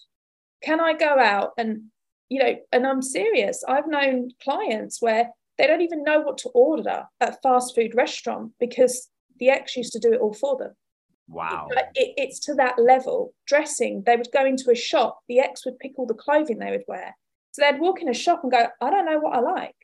Can 0.63 0.81
I 0.81 0.95
go 0.95 1.19
out 1.19 1.51
and, 1.59 1.85
you 2.29 2.43
know, 2.43 2.55
and 2.73 2.87
I'm 2.87 3.03
serious. 3.03 3.63
I've 3.67 3.89
known 3.89 4.31
clients 4.43 5.03
where 5.03 5.31
they 5.59 5.67
don't 5.67 5.83
even 5.83 6.03
know 6.05 6.21
what 6.21 6.39
to 6.39 6.49
order 6.51 7.05
at 7.21 7.29
a 7.29 7.39
fast 7.43 7.75
food 7.75 7.95
restaurant 7.95 8.53
because 8.59 9.09
the 9.39 9.51
ex 9.51 9.77
used 9.77 9.93
to 9.93 9.99
do 9.99 10.13
it 10.13 10.21
all 10.21 10.33
for 10.33 10.57
them. 10.57 10.73
Wow. 11.29 11.69
It, 11.95 12.15
it's 12.17 12.39
to 12.41 12.55
that 12.55 12.79
level. 12.79 13.35
Dressing, 13.47 14.03
they 14.05 14.17
would 14.17 14.33
go 14.33 14.45
into 14.45 14.71
a 14.71 14.75
shop, 14.75 15.21
the 15.29 15.41
ex 15.41 15.65
would 15.65 15.79
pick 15.79 15.93
all 15.99 16.07
the 16.07 16.15
clothing 16.15 16.59
they 16.59 16.71
would 16.71 16.85
wear. 16.89 17.17
So 17.55 17.63
they'd 17.63 17.81
walk 17.81 18.03
in 18.03 18.09
a 18.09 18.15
shop 18.15 18.41
and 18.43 18.51
go, 18.51 18.67
I 18.81 18.91
don't 18.91 19.07
know 19.07 19.21
what 19.21 19.37
I 19.37 19.39
like. 19.39 19.77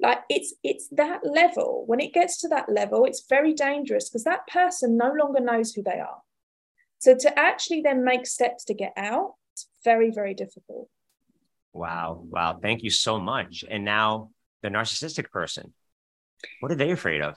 Like 0.00 0.20
it's 0.30 0.54
it's 0.62 0.88
that 0.92 1.20
level. 1.26 1.84
When 1.86 2.00
it 2.00 2.14
gets 2.14 2.40
to 2.40 2.48
that 2.48 2.70
level, 2.70 3.04
it's 3.04 3.26
very 3.28 3.52
dangerous 3.52 4.08
because 4.08 4.24
that 4.24 4.46
person 4.46 4.96
no 4.96 5.12
longer 5.12 5.40
knows 5.40 5.74
who 5.74 5.82
they 5.82 6.00
are. 6.00 6.22
So 6.98 7.14
to 7.14 7.38
actually 7.38 7.82
then 7.82 8.02
make 8.02 8.26
steps 8.26 8.64
to 8.64 8.74
get 8.74 8.94
out, 8.96 9.34
it's 9.52 9.68
very, 9.84 10.10
very 10.10 10.32
difficult. 10.32 10.88
Wow. 11.74 12.24
Wow. 12.30 12.60
Thank 12.62 12.82
you 12.82 12.88
so 12.88 13.20
much. 13.20 13.62
And 13.68 13.84
now 13.84 14.30
the 14.62 14.70
narcissistic 14.70 15.30
person, 15.30 15.74
what 16.60 16.72
are 16.72 16.76
they 16.76 16.92
afraid 16.92 17.20
of? 17.20 17.36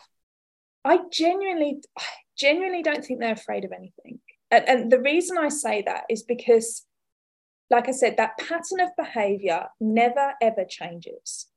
I 0.86 1.00
genuinely, 1.12 1.82
I 1.98 2.04
genuinely 2.38 2.82
don't 2.82 3.04
think 3.04 3.20
they're 3.20 3.34
afraid 3.34 3.66
of 3.66 3.74
anything. 3.74 4.22
And, 4.52 4.70
and 4.70 4.90
the 4.90 5.02
reason 5.02 5.38
I 5.38 5.50
say 5.50 5.84
that 5.86 6.06
is 6.10 6.24
because, 6.24 6.86
like 7.70 7.88
I 7.88 7.92
said, 7.92 8.18
that 8.18 8.38
pattern 8.38 8.80
of 8.80 8.90
behavior 8.98 9.68
never 9.80 10.34
ever 10.42 10.66
changes. 10.66 11.48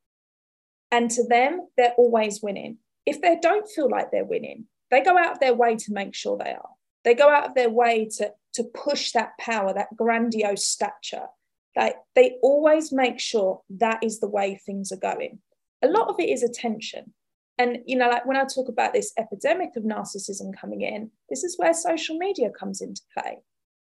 And 0.91 1.09
to 1.11 1.27
them, 1.27 1.67
they're 1.75 1.95
always 1.97 2.41
winning. 2.41 2.77
If 3.05 3.21
they 3.21 3.37
don't 3.41 3.67
feel 3.67 3.89
like 3.89 4.11
they're 4.11 4.23
winning, 4.25 4.65
they 4.91 5.01
go 5.01 5.17
out 5.17 5.31
of 5.33 5.39
their 5.39 5.55
way 5.55 5.75
to 5.75 5.93
make 5.93 6.13
sure 6.13 6.37
they 6.37 6.51
are. 6.51 6.69
They 7.03 7.15
go 7.15 7.29
out 7.29 7.47
of 7.47 7.55
their 7.55 7.69
way 7.69 8.07
to, 8.17 8.31
to 8.53 8.63
push 8.63 9.11
that 9.11 9.37
power, 9.39 9.73
that 9.73 9.95
grandiose 9.95 10.65
stature. 10.65 11.27
Like 11.75 11.95
they 12.15 12.35
always 12.43 12.91
make 12.91 13.19
sure 13.19 13.61
that 13.71 14.03
is 14.03 14.19
the 14.19 14.29
way 14.29 14.55
things 14.63 14.91
are 14.91 14.97
going. 14.97 15.39
A 15.81 15.87
lot 15.87 16.09
of 16.09 16.19
it 16.19 16.29
is 16.29 16.43
attention. 16.43 17.13
And, 17.57 17.79
you 17.85 17.95
know, 17.95 18.09
like 18.09 18.25
when 18.25 18.37
I 18.37 18.45
talk 18.45 18.69
about 18.69 18.93
this 18.93 19.13
epidemic 19.17 19.75
of 19.75 19.83
narcissism 19.83 20.55
coming 20.59 20.81
in, 20.81 21.11
this 21.29 21.43
is 21.43 21.57
where 21.57 21.73
social 21.73 22.17
media 22.17 22.49
comes 22.49 22.81
into 22.81 23.01
play. 23.17 23.39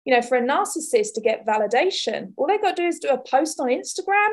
You 0.06 0.14
know, 0.14 0.22
for 0.22 0.38
a 0.38 0.42
narcissist 0.42 1.12
to 1.14 1.20
get 1.20 1.44
validation, 1.44 2.32
all 2.36 2.46
they've 2.46 2.62
got 2.62 2.76
to 2.76 2.82
do 2.82 2.88
is 2.88 3.00
do 3.00 3.08
a 3.08 3.18
post 3.18 3.60
on 3.60 3.66
Instagram, 3.66 4.28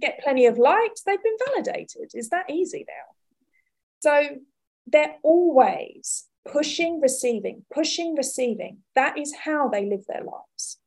get 0.00 0.20
plenty 0.22 0.46
of 0.46 0.56
likes, 0.56 1.02
they've 1.02 1.22
been 1.22 1.36
validated. 1.48 2.12
Is 2.14 2.30
that 2.30 2.48
easy 2.48 2.86
now? 2.88 3.14
So 4.00 4.36
they're 4.86 5.16
always 5.22 6.24
pushing, 6.50 7.00
receiving, 7.00 7.64
pushing, 7.72 8.16
receiving. 8.16 8.78
That 8.94 9.18
is 9.18 9.34
how 9.44 9.68
they 9.68 9.84
live 9.84 10.04
their 10.06 10.24
lives. 10.24 10.78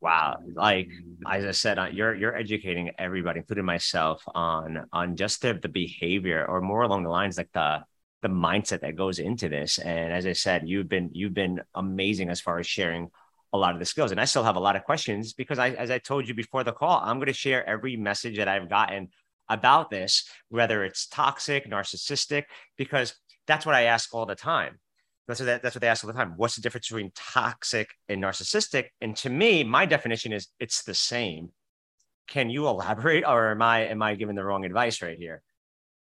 Wow. 0.00 0.36
Like 0.54 0.90
as 1.26 1.44
I 1.44 1.50
said, 1.50 1.78
uh, 1.78 1.86
you're 1.90 2.14
you're 2.14 2.36
educating 2.36 2.90
everybody, 2.98 3.40
including 3.40 3.64
myself, 3.64 4.22
on 4.34 4.86
on 4.92 5.16
just 5.16 5.42
the 5.42 5.54
the 5.54 5.68
behavior 5.68 6.44
or 6.46 6.60
more 6.60 6.82
along 6.82 7.04
the 7.04 7.10
lines 7.10 7.38
like 7.38 7.50
the 7.52 7.82
the 8.24 8.30
mindset 8.30 8.80
that 8.80 8.96
goes 8.96 9.18
into 9.18 9.50
this. 9.50 9.78
And 9.78 10.10
as 10.10 10.24
I 10.26 10.32
said, 10.32 10.66
you've 10.66 10.88
been 10.88 11.10
you've 11.12 11.34
been 11.34 11.60
amazing 11.74 12.30
as 12.30 12.40
far 12.40 12.58
as 12.58 12.66
sharing 12.66 13.10
a 13.52 13.58
lot 13.58 13.74
of 13.74 13.78
the 13.78 13.84
skills. 13.84 14.12
And 14.12 14.20
I 14.20 14.24
still 14.24 14.42
have 14.42 14.56
a 14.56 14.60
lot 14.60 14.76
of 14.76 14.84
questions 14.84 15.34
because 15.34 15.58
I 15.58 15.70
as 15.70 15.90
I 15.90 15.98
told 15.98 16.26
you 16.26 16.32
before 16.32 16.64
the 16.64 16.72
call, 16.72 17.02
I'm 17.04 17.18
going 17.18 17.26
to 17.26 17.34
share 17.34 17.68
every 17.68 17.96
message 17.96 18.38
that 18.38 18.48
I've 18.48 18.70
gotten 18.70 19.10
about 19.50 19.90
this, 19.90 20.26
whether 20.48 20.84
it's 20.84 21.06
toxic, 21.06 21.70
narcissistic, 21.70 22.44
because 22.78 23.14
that's 23.46 23.66
what 23.66 23.74
I 23.74 23.82
ask 23.82 24.14
all 24.14 24.24
the 24.24 24.34
time. 24.34 24.80
That's 25.28 25.40
what, 25.40 25.62
that's 25.62 25.74
what 25.74 25.82
they 25.82 25.88
ask 25.88 26.02
all 26.02 26.12
the 26.12 26.18
time. 26.18 26.32
What's 26.38 26.56
the 26.56 26.62
difference 26.62 26.88
between 26.88 27.12
toxic 27.14 27.90
and 28.08 28.22
narcissistic? 28.22 28.86
And 29.02 29.14
to 29.18 29.28
me, 29.28 29.64
my 29.64 29.84
definition 29.84 30.32
is 30.32 30.48
it's 30.58 30.82
the 30.82 30.94
same. 30.94 31.50
Can 32.26 32.48
you 32.48 32.66
elaborate, 32.68 33.24
or 33.26 33.50
am 33.50 33.60
I 33.60 33.80
am 33.88 34.02
I 34.02 34.14
giving 34.14 34.34
the 34.34 34.44
wrong 34.44 34.64
advice 34.64 35.02
right 35.02 35.18
here? 35.18 35.42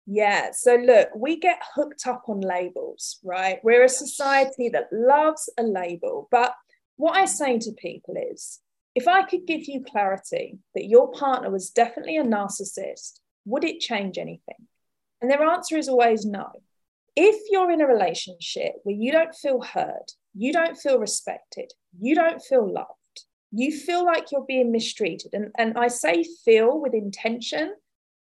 Yeah. 0.06 0.52
So 0.52 0.76
look, 0.76 1.10
we 1.16 1.40
get 1.40 1.62
hooked 1.74 2.06
up 2.08 2.24
on 2.28 2.42
labels, 2.42 3.20
right? 3.24 3.60
We're 3.64 3.84
a 3.84 3.90
society 3.90 4.70
that 4.70 4.90
loves 4.92 5.50
a 5.58 5.64
label. 5.64 6.28
But 6.32 6.54
what 6.96 7.18
I 7.18 7.26
say 7.26 7.58
to 7.60 7.72
people 7.72 8.16
is, 8.32 8.62
if 8.94 9.08
I 9.08 9.24
could 9.24 9.46
give 9.46 9.68
you 9.68 9.84
clarity 9.84 10.60
that 10.74 10.86
your 10.86 11.12
partner 11.12 11.50
was 11.50 11.70
definitely 11.70 12.18
a 12.18 12.24
narcissist, 12.24 13.20
would 13.46 13.64
it 13.64 13.82
change 13.82 14.18
anything? 14.18 14.68
And 15.22 15.30
their 15.30 15.44
answer 15.44 15.78
is 15.78 15.90
always 15.90 16.26
no 16.26 16.52
if 17.16 17.50
you're 17.50 17.72
in 17.72 17.82
a 17.82 17.88
relationship 17.88 18.74
where 18.84 18.96
you 18.96 19.12
don't 19.12 19.34
feel 19.34 19.62
heard, 19.62 20.12
you 20.34 20.52
don't 20.52 20.78
feel 20.78 21.00
respected, 21.00 21.72
you 22.00 22.14
don't 22.14 22.42
feel 22.42 22.72
loved, 22.72 22.90
you 23.52 23.72
feel 23.72 24.06
like 24.06 24.32
you're 24.32 24.46
being 24.46 24.72
mistreated, 24.72 25.34
and, 25.34 25.52
and 25.58 25.78
I 25.78 25.88
say 25.88 26.26
feel 26.44 26.80
with 26.80 26.94
intention 26.94 27.74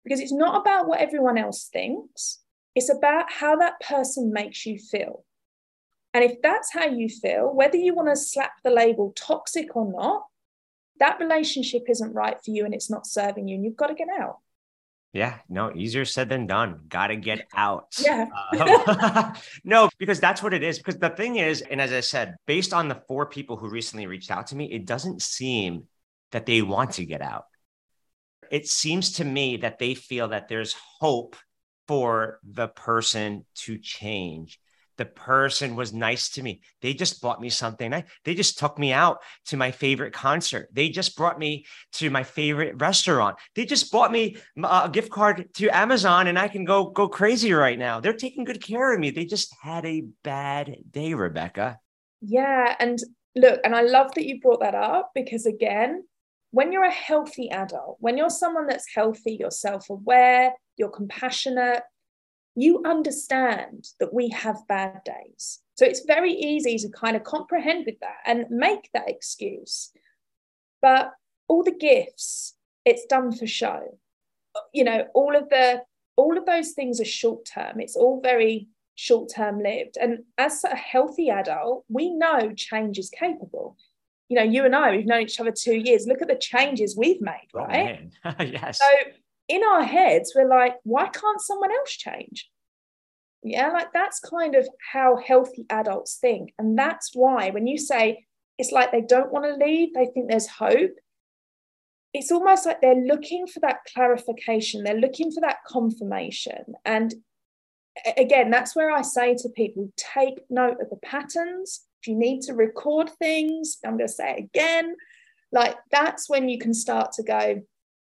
because 0.05 0.21
it's 0.21 0.31
not 0.31 0.61
about 0.61 0.87
what 0.87 1.01
everyone 1.01 1.37
else 1.37 1.67
thinks, 1.73 2.39
it's 2.75 2.89
about 2.89 3.31
how 3.31 3.57
that 3.57 3.81
person 3.81 4.31
makes 4.31 4.65
you 4.65 4.77
feel. 4.77 5.25
And 6.13 6.23
if 6.23 6.41
that's 6.41 6.71
how 6.71 6.85
you 6.85 7.09
feel, 7.09 7.53
whether 7.53 7.75
you 7.75 7.93
want 7.93 8.07
to 8.07 8.15
slap 8.15 8.53
the 8.63 8.69
label 8.69 9.11
toxic 9.17 9.75
or 9.75 9.91
not, 9.91 10.23
that 10.99 11.19
relationship 11.19 11.83
isn't 11.89 12.13
right 12.13 12.37
for 12.43 12.51
you 12.51 12.63
and 12.63 12.73
it's 12.73 12.89
not 12.89 13.05
serving 13.05 13.49
you, 13.49 13.55
and 13.55 13.65
you've 13.65 13.75
got 13.75 13.87
to 13.87 13.95
get 13.95 14.07
out. 14.17 14.37
Yeah, 15.11 15.37
no, 15.47 15.73
easier 15.73 16.03
said 16.03 16.27
than 16.27 16.45
done. 16.45 16.81
Got 16.89 17.07
to 17.07 17.15
get 17.15 17.47
out. 17.55 17.87
Yeah. 17.99 18.27
um, 18.59 19.33
no, 19.63 19.89
because 19.97 20.19
that's 20.19 20.43
what 20.43 20.53
it 20.53 20.61
is. 20.61 20.77
Because 20.77 20.97
the 20.97 21.09
thing 21.09 21.37
is, 21.37 21.61
and 21.61 21.81
as 21.81 21.93
I 21.93 22.01
said, 22.01 22.35
based 22.45 22.73
on 22.73 22.89
the 22.89 23.01
four 23.07 23.25
people 23.25 23.55
who 23.55 23.69
recently 23.69 24.07
reached 24.07 24.29
out 24.29 24.47
to 24.47 24.55
me, 24.55 24.71
it 24.71 24.85
doesn't 24.85 25.21
seem 25.21 25.85
that 26.31 26.45
they 26.45 26.61
want 26.61 26.91
to 26.91 27.05
get 27.05 27.21
out. 27.21 27.45
It 28.51 28.67
seems 28.67 29.13
to 29.13 29.25
me 29.25 29.57
that 29.57 29.79
they 29.79 29.95
feel 29.95 30.29
that 30.29 30.47
there's 30.47 30.75
hope 30.99 31.35
for 31.87 32.39
the 32.43 32.67
person 32.67 33.45
to 33.55 33.77
change 33.77 34.59
the 34.97 35.05
person 35.05 35.75
was 35.75 35.93
nice 35.93 36.29
to 36.29 36.43
me. 36.43 36.61
They 36.81 36.93
just 36.93 37.21
bought 37.21 37.41
me 37.41 37.49
something. 37.49 38.03
They 38.23 38.35
just 38.35 38.57
took 38.57 38.79
me 38.79 38.93
out 38.93 39.19
to 39.47 39.57
my 39.57 39.71
favorite 39.71 40.13
concert. 40.13 40.69
They 40.71 40.89
just 40.89 41.17
brought 41.17 41.39
me 41.39 41.65
to 41.93 42.09
my 42.09 42.23
favorite 42.23 42.79
restaurant. 42.79 43.37
They 43.55 43.65
just 43.65 43.91
bought 43.91 44.11
me 44.11 44.37
a 44.63 44.89
gift 44.91 45.11
card 45.11 45.49
to 45.55 45.75
Amazon 45.75 46.27
and 46.27 46.39
I 46.39 46.47
can 46.47 46.65
go 46.65 46.89
go 46.89 47.07
crazy 47.07 47.53
right 47.53 47.77
now. 47.77 47.99
They're 47.99 48.13
taking 48.13 48.43
good 48.43 48.63
care 48.63 48.93
of 48.93 48.99
me. 48.99 49.11
They 49.11 49.25
just 49.25 49.53
had 49.61 49.85
a 49.85 50.03
bad 50.23 50.75
day, 50.89 51.13
Rebecca. 51.13 51.79
Yeah, 52.21 52.75
and 52.79 52.97
look, 53.35 53.59
and 53.63 53.75
I 53.75 53.81
love 53.81 54.13
that 54.15 54.25
you 54.25 54.39
brought 54.39 54.61
that 54.61 54.75
up 54.75 55.11
because 55.13 55.45
again, 55.45 56.03
when 56.55 56.71
you're 56.71 56.85
a 56.85 57.01
healthy 57.09 57.51
adult, 57.51 57.97
when 57.99 58.17
you're 58.17 58.29
someone 58.29 58.65
that's 58.65 58.95
healthy, 58.95 59.35
you're 59.37 59.51
self-aware, 59.51 60.53
you're 60.77 60.87
compassionate, 60.89 61.83
you 62.55 62.81
understand 62.85 63.89
that 63.99 64.13
we 64.13 64.29
have 64.29 64.65
bad 64.69 65.01
days. 65.03 65.59
So 65.75 65.85
it's 65.85 66.05
very 66.05 66.31
easy 66.31 66.77
to 66.77 66.87
kind 66.87 67.17
of 67.17 67.25
comprehend 67.25 67.85
with 67.85 67.99
that 67.99 68.19
and 68.25 68.45
make 68.49 68.89
that 68.93 69.09
excuse. 69.09 69.91
But 70.81 71.11
all 71.49 71.61
the 71.61 71.75
gifts, 71.75 72.55
it's 72.85 73.05
done 73.05 73.33
for 73.33 73.47
show. 73.47 73.99
You 74.73 74.85
know, 74.85 75.07
all 75.13 75.35
of 75.35 75.49
the 75.49 75.81
all 76.15 76.37
of 76.37 76.45
those 76.45 76.71
things 76.71 77.01
are 77.01 77.05
short 77.21 77.45
term. 77.53 77.81
It's 77.81 77.97
all 77.97 78.21
very 78.21 78.69
short 78.95 79.29
term 79.35 79.61
lived. 79.61 79.97
And 79.99 80.19
as 80.37 80.63
a 80.63 80.73
healthy 80.73 81.29
adult, 81.29 81.83
we 81.89 82.11
know 82.11 82.53
change 82.55 82.97
is 82.97 83.09
capable. 83.09 83.75
You 84.29 84.37
know, 84.37 84.43
you 84.43 84.65
and 84.65 84.75
I, 84.75 84.91
we've 84.91 85.05
known 85.05 85.21
each 85.21 85.39
other 85.39 85.51
two 85.51 85.75
years. 85.75 86.07
Look 86.07 86.21
at 86.21 86.27
the 86.27 86.35
changes 86.35 86.97
we've 86.97 87.21
made, 87.21 87.49
oh, 87.53 87.59
right? 87.59 88.09
Oh, 88.23 88.33
yes. 88.39 88.79
So 88.79 89.11
in 89.47 89.63
our 89.63 89.83
heads, 89.83 90.33
we're 90.35 90.47
like, 90.47 90.75
why 90.83 91.07
can't 91.07 91.41
someone 91.41 91.71
else 91.71 91.91
change? 91.91 92.49
Yeah, 93.43 93.69
like 93.69 93.93
that's 93.93 94.19
kind 94.19 94.55
of 94.55 94.67
how 94.91 95.17
healthy 95.17 95.65
adults 95.69 96.17
think. 96.19 96.53
And 96.57 96.77
that's 96.77 97.11
why 97.13 97.51
when 97.51 97.67
you 97.67 97.77
say, 97.77 98.25
it's 98.57 98.71
like 98.71 98.91
they 98.91 99.01
don't 99.01 99.31
want 99.31 99.45
to 99.45 99.63
leave, 99.63 99.93
they 99.93 100.07
think 100.07 100.29
there's 100.29 100.47
hope. 100.47 100.95
It's 102.13 102.31
almost 102.31 102.65
like 102.65 102.81
they're 102.81 102.95
looking 102.95 103.45
for 103.45 103.59
that 103.59 103.79
clarification, 103.93 104.83
they're 104.83 104.95
looking 104.99 105.31
for 105.31 105.41
that 105.41 105.57
confirmation. 105.67 106.73
And 106.85 107.13
again, 108.17 108.49
that's 108.49 108.75
where 108.75 108.91
I 108.91 109.01
say 109.01 109.35
to 109.35 109.49
people 109.49 109.91
take 109.95 110.39
note 110.49 110.77
of 110.81 110.89
the 110.89 110.97
patterns. 111.03 111.81
If 112.05 112.09
you 112.09 112.15
need 112.15 112.41
to 112.43 112.53
record 112.53 113.09
things, 113.17 113.79
I'm 113.83 113.97
going 113.97 114.07
to 114.07 114.13
say 114.13 114.35
it 114.37 114.43
again. 114.43 114.95
Like 115.51 115.75
that's 115.89 116.29
when 116.29 116.49
you 116.49 116.59
can 116.59 116.71
start 116.71 117.13
to 117.13 117.23
go, 117.23 117.61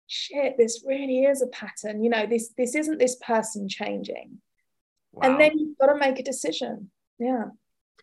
shit, 0.06 0.56
this 0.56 0.84
really 0.86 1.24
is 1.24 1.42
a 1.42 1.48
pattern. 1.48 2.04
You 2.04 2.10
know, 2.10 2.24
this 2.24 2.52
this 2.56 2.76
isn't 2.76 2.98
this 2.98 3.16
person 3.16 3.68
changing. 3.68 4.40
Wow. 5.10 5.28
And 5.28 5.40
then 5.40 5.58
you've 5.58 5.76
got 5.76 5.86
to 5.86 5.98
make 5.98 6.20
a 6.20 6.22
decision. 6.22 6.92
Yeah. 7.18 7.46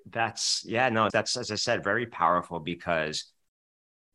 That's 0.09 0.65
yeah, 0.67 0.89
no, 0.89 1.07
that's 1.11 1.37
as 1.37 1.51
I 1.51 1.55
said, 1.55 1.85
very 1.85 2.05
powerful 2.05 2.59
because 2.59 3.31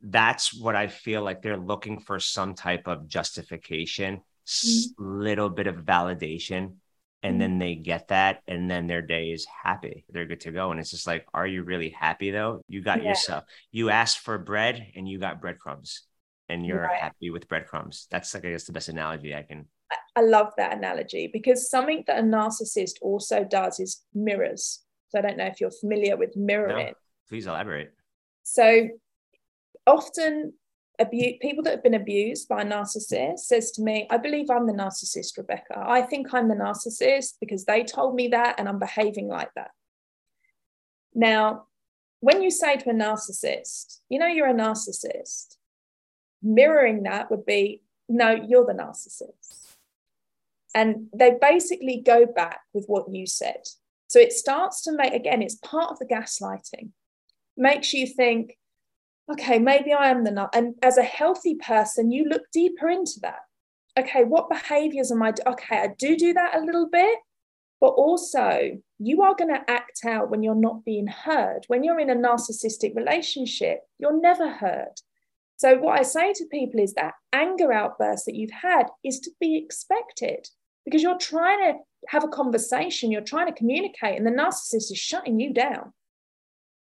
that's 0.02 0.52
what 0.52 0.76
I 0.76 0.88
feel 0.88 1.22
like 1.22 1.40
they're 1.40 1.56
looking 1.56 2.00
for 2.00 2.20
some 2.20 2.54
type 2.54 2.87
of 2.87 3.08
justification, 3.08 4.20
mm-hmm. 4.46 5.20
little 5.22 5.48
bit 5.48 5.68
of 5.68 5.76
validation 5.76 6.74
and 7.22 7.35
mm-hmm. 7.35 7.40
then 7.40 7.58
they 7.58 7.74
get 7.74 8.08
that 8.08 8.42
and 8.48 8.70
then 8.70 8.87
their 8.87 9.02
day 9.02 9.30
is 9.30 9.46
happy. 9.46 10.04
They're 10.11 10.26
good 10.26 10.40
to 10.40 10.52
go. 10.52 10.70
And 10.70 10.80
it's 10.80 10.90
just 10.90 11.06
like 11.06 11.26
are 11.32 11.46
you 11.46 11.62
really 11.62 11.90
happy 11.90 12.30
though? 12.30 12.62
You 12.68 12.82
got 12.82 13.02
yeah. 13.02 13.11
yourself 13.11 13.44
you 13.70 13.90
asked 13.90 14.20
for 14.20 14.38
bread 14.38 14.87
and 14.96 15.08
you 15.08 15.18
got 15.18 15.40
breadcrumbs 15.40 16.02
and 16.48 16.66
you're 16.66 16.82
right. 16.82 17.00
happy 17.00 17.30
with 17.30 17.48
breadcrumbs. 17.48 18.06
That's 18.11 18.35
like 18.35 18.44
i 18.44 18.50
guess 18.50 18.64
the 18.64 18.72
best 18.72 18.88
analogy 18.88 19.35
i 19.35 19.42
can 19.42 19.66
i 20.16 20.22
love 20.22 20.52
that 20.56 20.76
analogy 20.76 21.28
because 21.30 21.68
something 21.68 22.02
that 22.06 22.18
a 22.18 22.22
narcissist 22.22 22.94
also 23.00 23.44
does 23.44 23.78
is 23.78 24.02
mirrors. 24.14 24.82
So 25.08 25.18
i 25.18 25.22
don't 25.22 25.37
know 25.37 25.46
if 25.46 25.61
you're 25.61 25.70
familiar 25.70 26.16
with 26.16 26.37
mirroring. 26.37 26.87
No, 26.87 26.92
please 27.28 27.46
elaborate. 27.46 27.92
So 28.42 28.88
often 29.87 30.54
abuse 30.98 31.35
people 31.40 31.62
that 31.64 31.70
have 31.70 31.83
been 31.83 31.94
abused 31.94 32.48
by 32.48 32.62
a 32.62 32.64
narcissist 32.64 33.38
says 33.38 33.70
to 33.72 33.83
me 33.83 34.07
i 34.11 34.16
believe 34.16 34.50
i'm 34.50 34.66
the 34.66 34.72
narcissist 34.72 35.37
rebecca. 35.38 35.83
I 35.87 36.02
think 36.02 36.33
i'm 36.35 36.48
the 36.48 36.55
narcissist 36.55 37.35
because 37.40 37.64
they 37.64 37.83
told 37.83 38.14
me 38.14 38.28
that 38.28 38.57
and 38.59 38.68
i'm 38.68 38.78
behaving 38.78 39.28
like 39.28 39.50
that. 39.57 39.70
Now 41.14 41.64
when 42.20 42.42
you 42.42 42.50
say 42.50 42.76
to 42.76 42.90
a 42.90 42.94
narcissist 42.94 44.00
you 44.09 44.18
know 44.18 44.26
you're 44.26 44.48
a 44.48 44.55
narcissist 44.55 45.57
mirroring 46.42 47.05
that 47.05 47.31
would 47.31 47.46
be 47.46 47.83
no 48.09 48.31
you're 48.31 48.66
the 48.66 48.72
narcissist. 48.74 49.74
And 50.74 51.09
they 51.14 51.37
basically 51.40 52.02
go 52.05 52.24
back 52.24 52.61
with 52.72 52.87
what 52.87 53.12
you 53.14 53.26
said. 53.26 53.62
So 54.09 54.18
it 54.18 54.33
starts 54.33 54.83
to 54.83 54.92
make 54.92 55.14
again 55.14 55.42
it's 55.42 55.57
part 55.57 55.90
of 55.90 55.98
the 55.98 56.07
gaslighting. 56.07 56.90
Makes 57.57 57.92
you 57.92 58.07
think 58.07 58.57
okay, 59.30 59.58
maybe 59.58 59.92
I 59.92 60.11
am 60.11 60.24
the 60.24 60.30
nut. 60.30 60.50
And 60.54 60.74
as 60.82 60.98
a 60.98 61.02
healthy 61.02 61.54
person, 61.56 62.11
you 62.11 62.24
look 62.24 62.42
deeper 62.52 62.88
into 62.88 63.20
that. 63.22 63.40
Okay, 63.98 64.24
what 64.24 64.48
behaviors 64.48 65.12
am 65.12 65.22
I? 65.22 65.35
Okay, 65.46 65.76
I 65.78 65.88
do 65.98 66.16
do 66.16 66.32
that 66.32 66.56
a 66.56 66.64
little 66.64 66.88
bit, 66.90 67.18
but 67.80 67.88
also 67.88 68.78
you 68.98 69.22
are 69.22 69.35
going 69.35 69.52
to 69.52 69.70
act 69.70 70.00
out 70.06 70.30
when 70.30 70.42
you're 70.42 70.54
not 70.54 70.85
being 70.85 71.06
heard. 71.06 71.64
When 71.66 71.85
you're 71.85 72.00
in 72.00 72.11
a 72.11 72.14
narcissistic 72.14 72.94
relationship, 72.96 73.80
you're 73.98 74.18
never 74.18 74.48
heard. 74.48 74.94
So, 75.56 75.78
what 75.78 75.98
I 75.98 76.02
say 76.02 76.32
to 76.32 76.44
people 76.50 76.80
is 76.80 76.94
that 76.94 77.14
anger 77.32 77.72
outburst 77.72 78.26
that 78.26 78.35
you've 78.35 78.50
had 78.50 78.85
is 79.04 79.20
to 79.20 79.30
be 79.40 79.56
expected 79.56 80.48
because 80.85 81.02
you're 81.02 81.18
trying 81.18 81.58
to 81.61 81.78
have 82.08 82.24
a 82.24 82.28
conversation, 82.28 83.12
you're 83.12 83.20
trying 83.20 83.46
to 83.46 83.52
communicate, 83.52 84.18
and 84.18 84.26
the 84.26 84.30
narcissist 84.30 84.90
is 84.90 84.98
shutting 84.98 85.38
you 85.38 85.52
down. 85.52 85.92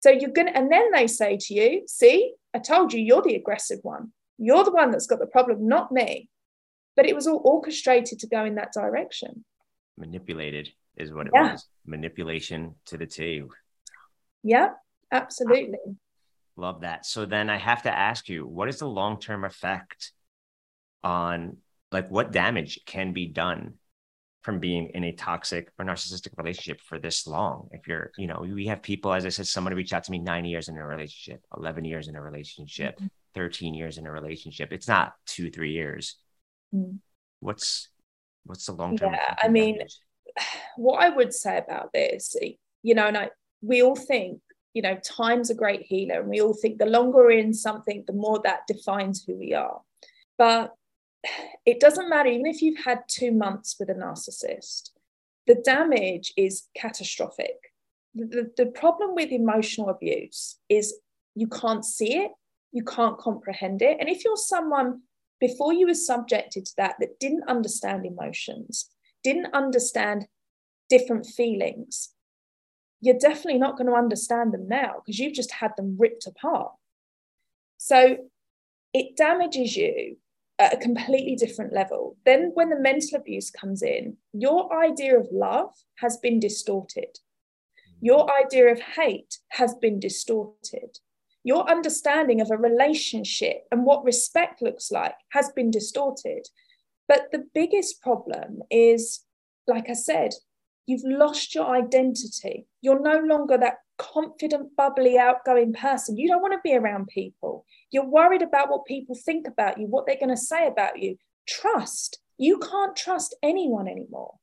So 0.01 0.09
you're 0.09 0.31
going 0.31 0.47
to, 0.47 0.57
and 0.57 0.71
then 0.71 0.91
they 0.91 1.07
say 1.07 1.37
to 1.37 1.53
you, 1.53 1.83
see, 1.87 2.33
I 2.53 2.59
told 2.59 2.93
you, 2.93 3.01
you're 3.01 3.21
the 3.21 3.35
aggressive 3.35 3.79
one. 3.83 4.11
You're 4.37 4.63
the 4.63 4.71
one 4.71 4.91
that's 4.91 5.07
got 5.07 5.19
the 5.19 5.25
problem, 5.25 5.67
not 5.67 5.91
me. 5.91 6.29
But 6.95 7.05
it 7.05 7.15
was 7.15 7.27
all 7.27 7.41
orchestrated 7.43 8.19
to 8.19 8.27
go 8.27 8.45
in 8.45 8.55
that 8.55 8.73
direction. 8.73 9.43
Manipulated 9.97 10.69
is 10.97 11.11
what 11.11 11.27
it 11.27 11.33
yeah. 11.35 11.53
was. 11.53 11.67
Manipulation 11.85 12.75
to 12.85 12.97
the 12.97 13.05
T. 13.05 13.43
Yeah, 14.43 14.69
absolutely. 15.11 15.79
Love 16.55 16.81
that. 16.81 17.05
So 17.05 17.25
then 17.25 17.49
I 17.49 17.57
have 17.57 17.83
to 17.83 17.91
ask 17.91 18.29
you, 18.29 18.45
what 18.45 18.69
is 18.69 18.79
the 18.79 18.87
long 18.87 19.19
term 19.19 19.43
effect 19.43 20.11
on 21.03 21.57
like 21.91 22.09
what 22.09 22.31
damage 22.31 22.79
can 22.85 23.13
be 23.13 23.27
done 23.27 23.73
from 24.41 24.59
being 24.59 24.89
in 24.93 25.03
a 25.03 25.11
toxic 25.11 25.69
or 25.77 25.85
narcissistic 25.85 26.37
relationship 26.37 26.79
for 26.81 26.97
this 26.97 27.27
long. 27.27 27.67
If 27.71 27.87
you're, 27.87 28.11
you 28.17 28.27
know, 28.27 28.39
we 28.41 28.67
have 28.67 28.81
people, 28.81 29.13
as 29.13 29.25
I 29.25 29.29
said, 29.29 29.47
somebody 29.47 29.75
reached 29.75 29.93
out 29.93 30.05
to 30.05 30.11
me 30.11 30.19
nine 30.19 30.45
years 30.45 30.69
in 30.69 30.77
a 30.77 30.85
relationship, 30.85 31.45
11 31.57 31.83
years 31.83 32.07
in 32.07 32.15
a 32.15 32.21
relationship, 32.21 32.95
mm-hmm. 32.95 33.07
13 33.35 33.73
years 33.73 33.97
in 33.97 34.07
a 34.07 34.11
relationship. 34.11 34.71
It's 34.71 34.87
not 34.87 35.13
two, 35.25 35.51
three 35.51 35.73
years. 35.73 36.17
Mm-hmm. 36.73 36.97
What's, 37.41 37.89
what's 38.45 38.65
the 38.65 38.73
long 38.73 38.97
term? 38.97 39.13
Yeah. 39.13 39.35
I 39.41 39.49
mean, 39.49 39.79
what 40.77 41.03
I 41.03 41.09
would 41.09 41.33
say 41.33 41.57
about 41.57 41.91
this, 41.93 42.35
you 42.81 42.95
know, 42.95 43.07
and 43.07 43.17
I, 43.17 43.29
we 43.61 43.83
all 43.83 43.95
think, 43.95 44.39
you 44.73 44.81
know, 44.81 44.97
time's 45.03 45.49
a 45.49 45.55
great 45.55 45.81
healer. 45.81 46.21
And 46.21 46.29
we 46.29 46.41
all 46.41 46.53
think 46.53 46.77
the 46.77 46.85
longer 46.85 47.17
we're 47.17 47.31
in 47.31 47.53
something, 47.53 48.05
the 48.07 48.13
more 48.13 48.39
that 48.45 48.67
defines 48.67 49.25
who 49.25 49.35
we 49.37 49.53
are. 49.53 49.81
But 50.37 50.73
it 51.65 51.79
doesn't 51.79 52.09
matter, 52.09 52.29
even 52.29 52.45
if 52.45 52.61
you've 52.61 52.83
had 52.83 52.99
two 53.07 53.31
months 53.31 53.75
with 53.79 53.89
a 53.89 53.93
narcissist, 53.93 54.91
the 55.47 55.55
damage 55.55 56.33
is 56.37 56.67
catastrophic. 56.75 57.55
The, 58.15 58.51
the, 58.57 58.65
problem 58.67 59.15
with 59.15 59.31
emotional 59.31 59.89
abuse 59.89 60.57
is 60.67 60.99
you 61.35 61.47
can't 61.47 61.85
see 61.85 62.17
it, 62.17 62.31
you 62.71 62.83
can't 62.83 63.17
comprehend 63.17 63.81
it. 63.81 63.97
And 63.99 64.09
if 64.09 64.25
you're 64.25 64.35
someone 64.35 65.01
before 65.39 65.73
you 65.73 65.87
were 65.87 65.93
subjected 65.93 66.65
to 66.65 66.73
that 66.77 66.95
that 66.99 67.19
didn't 67.19 67.47
understand 67.47 68.05
emotions, 68.05 68.89
didn't 69.23 69.53
understand 69.53 70.27
different 70.89 71.25
feelings, 71.25 72.09
you're 73.01 73.17
definitely 73.17 73.59
not 73.59 73.77
going 73.77 73.87
to 73.87 73.95
understand 73.95 74.53
them 74.53 74.67
now 74.67 74.95
because 75.05 75.19
you've 75.19 75.33
just 75.33 75.51
had 75.51 75.71
them 75.77 75.95
ripped 75.97 76.27
apart. 76.27 76.73
So 77.77 78.17
it 78.93 79.15
damages 79.15 79.77
you 79.77 80.17
at 80.59 80.73
a 80.73 80.77
completely 80.77 81.35
different 81.35 81.73
level. 81.73 82.17
Then, 82.25 82.51
when 82.53 82.69
the 82.69 82.79
mental 82.79 83.17
abuse 83.17 83.49
comes 83.49 83.81
in, 83.81 84.17
your 84.33 84.71
idea 84.83 85.17
of 85.17 85.29
love 85.31 85.73
has 85.99 86.17
been 86.17 86.39
distorted. 86.39 87.19
Your 88.01 88.29
idea 88.45 88.71
of 88.71 88.79
hate 88.79 89.39
has 89.49 89.73
been 89.75 89.99
distorted. 89.99 90.99
Your 91.43 91.69
understanding 91.69 92.41
of 92.41 92.51
a 92.51 92.57
relationship 92.57 93.63
and 93.71 93.85
what 93.85 94.03
respect 94.03 94.61
looks 94.61 94.91
like 94.91 95.15
has 95.29 95.49
been 95.55 95.71
distorted. 95.71 96.47
But 97.07 97.31
the 97.31 97.45
biggest 97.53 98.01
problem 98.01 98.59
is, 98.69 99.21
like 99.67 99.89
I 99.89 99.93
said, 99.93 100.31
you've 100.85 101.03
lost 101.05 101.55
your 101.55 101.73
identity. 101.73 102.67
You're 102.81 103.01
no 103.01 103.19
longer 103.19 103.57
that 103.57 103.77
confident, 103.97 104.75
bubbly, 104.75 105.17
outgoing 105.17 105.73
person. 105.73 106.17
You 106.17 106.27
don't 106.27 106.41
want 106.41 106.53
to 106.53 106.59
be 106.63 106.75
around 106.75 107.07
people. 107.07 107.65
You're 107.91 108.05
worried 108.05 108.41
about 108.41 108.69
what 108.69 108.85
people 108.85 109.15
think 109.15 109.47
about 109.47 109.79
you, 109.79 109.87
what 109.87 110.05
they're 110.05 110.15
going 110.15 110.29
to 110.29 110.37
say 110.37 110.67
about 110.67 110.99
you. 110.99 111.17
Trust. 111.47 112.19
You 112.37 112.59
can't 112.59 112.95
trust 112.95 113.35
anyone 113.43 113.87
anymore. 113.87 114.35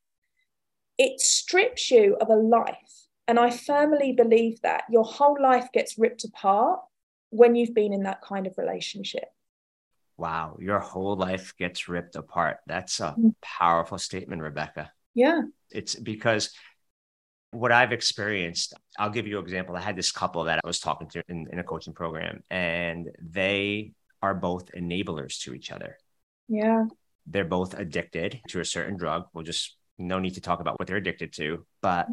It 0.97 1.19
strips 1.19 1.89
you 1.91 2.17
of 2.19 2.29
a 2.29 2.35
life. 2.35 3.07
And 3.27 3.39
I 3.39 3.49
firmly 3.49 4.13
believe 4.13 4.61
that 4.61 4.83
your 4.89 5.03
whole 5.03 5.37
life 5.41 5.69
gets 5.73 5.97
ripped 5.97 6.23
apart 6.23 6.79
when 7.29 7.55
you've 7.55 7.75
been 7.75 7.93
in 7.93 8.03
that 8.03 8.21
kind 8.21 8.47
of 8.47 8.57
relationship. 8.57 9.25
Wow, 10.17 10.57
your 10.59 10.79
whole 10.79 11.15
life 11.15 11.53
gets 11.57 11.87
ripped 11.87 12.15
apart. 12.15 12.57
That's 12.65 12.99
a 12.99 13.15
mm. 13.17 13.35
powerful 13.41 13.97
statement, 13.97 14.41
Rebecca. 14.41 14.91
Yeah. 15.13 15.41
It's 15.69 15.95
because 15.95 16.51
what 17.57 17.71
I've 17.71 17.91
experienced, 17.91 18.75
I'll 18.99 19.09
give 19.09 19.25
you 19.25 19.39
an 19.39 19.43
example. 19.43 19.75
I 19.75 19.81
had 19.81 19.95
this 19.95 20.11
couple 20.11 20.43
that 20.43 20.59
I 20.63 20.67
was 20.67 20.79
talking 20.79 21.09
to 21.09 21.23
in, 21.27 21.47
in 21.51 21.57
a 21.57 21.63
coaching 21.63 21.93
program, 21.93 22.43
and 22.51 23.09
they 23.19 23.93
are 24.21 24.35
both 24.35 24.71
enablers 24.73 25.41
to 25.43 25.53
each 25.53 25.71
other. 25.71 25.97
Yeah. 26.47 26.85
They're 27.25 27.45
both 27.45 27.73
addicted 27.73 28.41
to 28.49 28.59
a 28.59 28.65
certain 28.65 28.95
drug. 28.95 29.25
We'll 29.33 29.43
just, 29.43 29.75
no 29.97 30.19
need 30.19 30.35
to 30.35 30.41
talk 30.41 30.59
about 30.59 30.77
what 30.79 30.87
they're 30.87 30.97
addicted 30.97 31.33
to, 31.33 31.65
but 31.81 32.07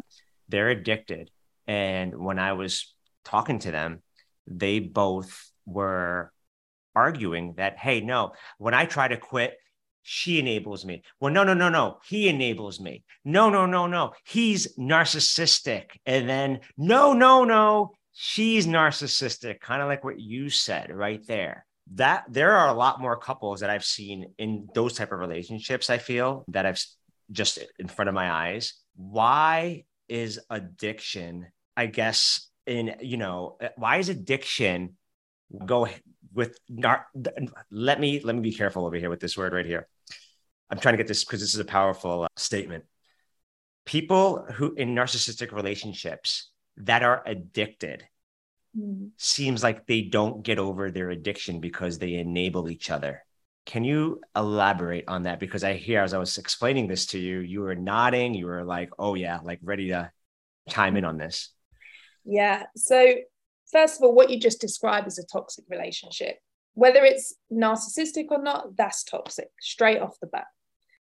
they're 0.49 0.69
addicted. 0.69 1.29
And 1.67 2.17
when 2.17 2.39
I 2.39 2.53
was 2.53 2.93
talking 3.23 3.59
to 3.59 3.71
them, 3.71 4.01
they 4.47 4.79
both 4.79 5.51
were 5.65 6.31
arguing 6.95 7.53
that, 7.57 7.77
hey, 7.77 8.01
no, 8.01 8.33
when 8.57 8.73
I 8.73 8.85
try 8.85 9.07
to 9.07 9.17
quit, 9.17 9.57
she 10.07 10.37
enables 10.37 10.85
me. 10.85 11.01
Well, 11.19 11.33
no, 11.33 11.43
no, 11.43 11.55
no, 11.55 11.67
no. 11.67 11.97
He 12.07 12.29
enables 12.29 12.79
me. 12.79 13.03
No, 13.23 13.49
no, 13.49 13.65
no, 13.65 13.87
no. 13.87 14.13
He's 14.23 14.77
narcissistic. 14.77 15.85
And 16.05 16.29
then, 16.29 16.59
no, 16.77 17.13
no, 17.13 17.43
no. 17.43 17.93
She's 18.13 18.67
narcissistic. 18.67 19.59
Kind 19.59 19.81
of 19.81 19.87
like 19.87 20.03
what 20.03 20.19
you 20.19 20.51
said 20.51 20.91
right 20.91 21.25
there. 21.25 21.65
That 21.95 22.25
there 22.29 22.51
are 22.51 22.69
a 22.69 22.77
lot 22.77 23.01
more 23.01 23.17
couples 23.17 23.61
that 23.61 23.71
I've 23.71 23.83
seen 23.83 24.27
in 24.37 24.67
those 24.75 24.93
type 24.93 25.11
of 25.11 25.17
relationships. 25.17 25.89
I 25.89 25.97
feel 25.97 26.45
that 26.49 26.67
I've 26.67 26.83
just 27.31 27.57
in 27.79 27.87
front 27.87 28.09
of 28.09 28.13
my 28.13 28.31
eyes. 28.31 28.73
Why 28.95 29.85
is 30.07 30.39
addiction, 30.51 31.47
I 31.75 31.87
guess, 31.87 32.47
in 32.67 32.95
you 33.01 33.17
know 33.17 33.57
eh, 33.61 33.69
why 33.75 33.97
is 33.97 34.09
addiction 34.09 34.97
go 35.65 35.87
with 36.33 36.57
let 37.71 37.99
me 37.99 38.19
let 38.19 38.35
me 38.35 38.41
be 38.41 38.53
careful 38.53 38.85
over 38.85 38.97
here 38.97 39.09
with 39.09 39.19
this 39.19 39.37
word 39.37 39.53
right 39.53 39.65
here 39.65 39.87
i'm 40.75 40.81
trying 40.81 40.93
to 40.93 40.97
get 40.97 41.07
this 41.07 41.23
because 41.23 41.41
this 41.41 41.53
is 41.53 41.59
a 41.59 41.65
powerful 41.65 42.23
uh, 42.23 42.27
statement 42.35 42.83
people 43.85 44.45
who 44.53 44.73
in 44.73 44.95
narcissistic 44.95 45.51
relationships 45.51 46.51
that 46.77 47.03
are 47.03 47.23
addicted 47.25 48.03
mm. 48.77 49.09
seems 49.17 49.63
like 49.63 49.85
they 49.85 50.01
don't 50.01 50.43
get 50.43 50.59
over 50.59 50.91
their 50.91 51.09
addiction 51.09 51.59
because 51.59 51.97
they 51.97 52.15
enable 52.15 52.69
each 52.69 52.89
other 52.89 53.23
can 53.65 53.83
you 53.83 54.21
elaborate 54.35 55.05
on 55.07 55.23
that 55.23 55.39
because 55.39 55.63
i 55.63 55.73
hear 55.73 56.01
as 56.01 56.13
i 56.13 56.17
was 56.17 56.37
explaining 56.37 56.87
this 56.87 57.05
to 57.07 57.19
you 57.19 57.39
you 57.39 57.61
were 57.61 57.75
nodding 57.75 58.33
you 58.33 58.45
were 58.45 58.63
like 58.63 58.89
oh 58.99 59.15
yeah 59.15 59.39
like 59.43 59.59
ready 59.63 59.89
to 59.89 60.11
chime 60.69 60.97
in 60.97 61.05
on 61.05 61.17
this 61.17 61.51
yeah 62.25 62.63
so 62.75 63.15
first 63.71 63.97
of 63.97 64.03
all, 64.03 64.13
what 64.13 64.29
you 64.29 64.39
just 64.39 64.61
described 64.61 65.07
is 65.07 65.19
a 65.19 65.25
toxic 65.25 65.65
relationship. 65.69 66.37
Whether 66.73 67.03
it's 67.03 67.33
narcissistic 67.51 68.27
or 68.29 68.41
not, 68.41 68.75
that's 68.77 69.03
toxic 69.03 69.49
straight 69.59 69.99
off 69.99 70.19
the 70.19 70.27
bat. 70.27 70.45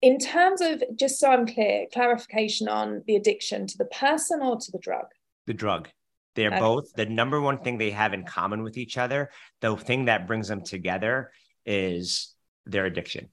In 0.01 0.19
terms 0.19 0.61
of, 0.61 0.83
just 0.95 1.19
so 1.19 1.31
I'm 1.31 1.47
clear, 1.47 1.85
clarification 1.91 2.67
on 2.67 3.03
the 3.07 3.15
addiction 3.15 3.65
to 3.67 3.77
the 3.77 3.85
person 3.85 4.41
or 4.41 4.57
to 4.57 4.71
the 4.71 4.79
drug? 4.79 5.05
The 5.47 5.53
drug. 5.53 5.89
They're 6.35 6.49
okay. 6.49 6.59
both 6.59 6.93
the 6.93 7.05
number 7.05 7.39
one 7.39 7.59
thing 7.59 7.77
they 7.77 7.91
have 7.91 8.13
in 8.13 8.23
common 8.23 8.61
with 8.61 8.77
each 8.77 8.97
other. 8.97 9.31
The 9.61 9.75
thing 9.75 10.05
that 10.05 10.27
brings 10.27 10.47
them 10.47 10.63
together 10.63 11.31
is 11.65 12.33
their 12.65 12.85
addiction. 12.85 13.29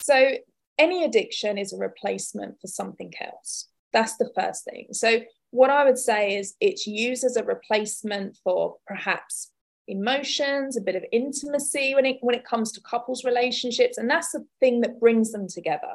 So, 0.00 0.32
any 0.78 1.04
addiction 1.04 1.58
is 1.58 1.72
a 1.72 1.76
replacement 1.76 2.60
for 2.60 2.68
something 2.68 3.12
else. 3.20 3.68
That's 3.92 4.16
the 4.16 4.30
first 4.34 4.64
thing. 4.64 4.88
So, 4.92 5.20
what 5.50 5.70
I 5.70 5.84
would 5.84 5.98
say 5.98 6.36
is 6.36 6.54
it's 6.60 6.86
used 6.86 7.24
as 7.24 7.36
a 7.36 7.44
replacement 7.44 8.36
for 8.42 8.76
perhaps 8.86 9.50
emotions, 9.88 10.76
a 10.76 10.80
bit 10.80 10.96
of 10.96 11.04
intimacy 11.12 11.94
when 11.94 12.06
it 12.06 12.18
when 12.20 12.34
it 12.34 12.44
comes 12.44 12.72
to 12.72 12.80
couples 12.80 13.24
relationships, 13.24 13.98
and 13.98 14.08
that's 14.08 14.32
the 14.32 14.44
thing 14.60 14.80
that 14.82 15.00
brings 15.00 15.32
them 15.32 15.48
together. 15.48 15.94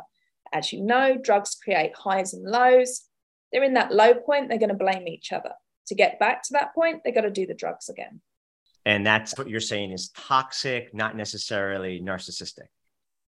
As 0.54 0.74
you 0.74 0.82
know, 0.82 1.18
drugs 1.18 1.56
create 1.56 1.96
highs 1.96 2.34
and 2.34 2.44
lows. 2.44 3.06
They're 3.52 3.64
in 3.64 3.74
that 3.76 3.94
low 3.94 4.14
point, 4.14 4.50
they're 4.50 4.60
going 4.60 4.70
to 4.70 4.76
blame 4.76 5.08
each 5.08 5.32
other. 5.32 5.52
To 5.88 5.96
get 5.96 6.20
back 6.20 6.44
to 6.44 6.54
that 6.54 6.74
point, 6.76 7.02
they 7.04 7.12
got 7.12 7.22
to 7.22 7.32
do 7.32 7.48
the 7.48 7.56
drugs 7.56 7.90
again. 7.90 8.22
And 8.86 9.06
that's 9.06 9.38
what 9.38 9.50
you're 9.50 9.60
saying 9.60 9.92
is 9.92 10.10
toxic, 10.10 10.94
not 10.94 11.16
necessarily 11.16 12.00
narcissistic. 12.00 12.68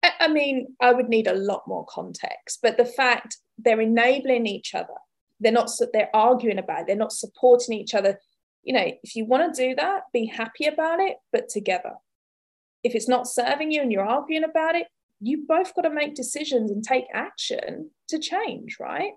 I 0.03 0.29
mean, 0.29 0.75
I 0.81 0.93
would 0.93 1.09
need 1.09 1.27
a 1.27 1.35
lot 1.35 1.63
more 1.67 1.87
context, 1.87 2.59
but 2.63 2.77
the 2.77 2.85
fact 2.85 3.37
they're 3.59 3.81
enabling 3.81 4.47
each 4.47 4.75
other 4.75 4.95
they're 5.41 5.53
not 5.53 5.71
they're 5.93 6.15
arguing 6.15 6.59
about 6.59 6.81
it 6.81 6.87
they're 6.87 6.97
not 6.97 7.13
supporting 7.13 7.79
each 7.79 7.95
other 7.95 8.19
you 8.63 8.73
know 8.73 8.91
if 9.03 9.17
you 9.17 9.25
want 9.25 9.55
to 9.55 9.69
do 9.69 9.75
that 9.75 10.03
be 10.13 10.27
happy 10.27 10.67
about 10.67 11.01
it 11.01 11.17
but 11.33 11.49
together. 11.49 11.95
If 12.83 12.95
it's 12.95 13.09
not 13.09 13.29
serving 13.29 13.71
you 13.73 13.83
and 13.83 13.93
you're 13.93 14.07
arguing 14.07 14.45
about 14.45 14.75
it 14.75 14.87
you 15.21 15.45
both 15.47 15.75
got 15.75 15.83
to 15.83 15.91
make 15.91 16.15
decisions 16.15 16.71
and 16.71 16.83
take 16.83 17.05
action 17.13 17.91
to 18.09 18.19
change 18.19 18.79
right? 18.81 19.13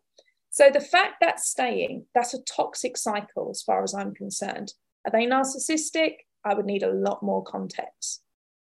So 0.49 0.69
the 0.69 0.81
fact 0.81 1.15
that's 1.21 1.49
staying 1.49 2.05
that's 2.13 2.33
a 2.33 2.43
toxic 2.43 2.97
cycle 2.97 3.49
as 3.49 3.61
far 3.61 3.83
as 3.83 3.93
i'm 3.93 4.13
concerned. 4.13 4.73
Are 5.05 5.11
they 5.11 5.25
narcissistic? 5.25 6.15
I 6.45 6.53
would 6.53 6.65
need 6.65 6.83
a 6.83 6.91
lot 6.91 7.23
more 7.23 7.43
context. 7.43 8.21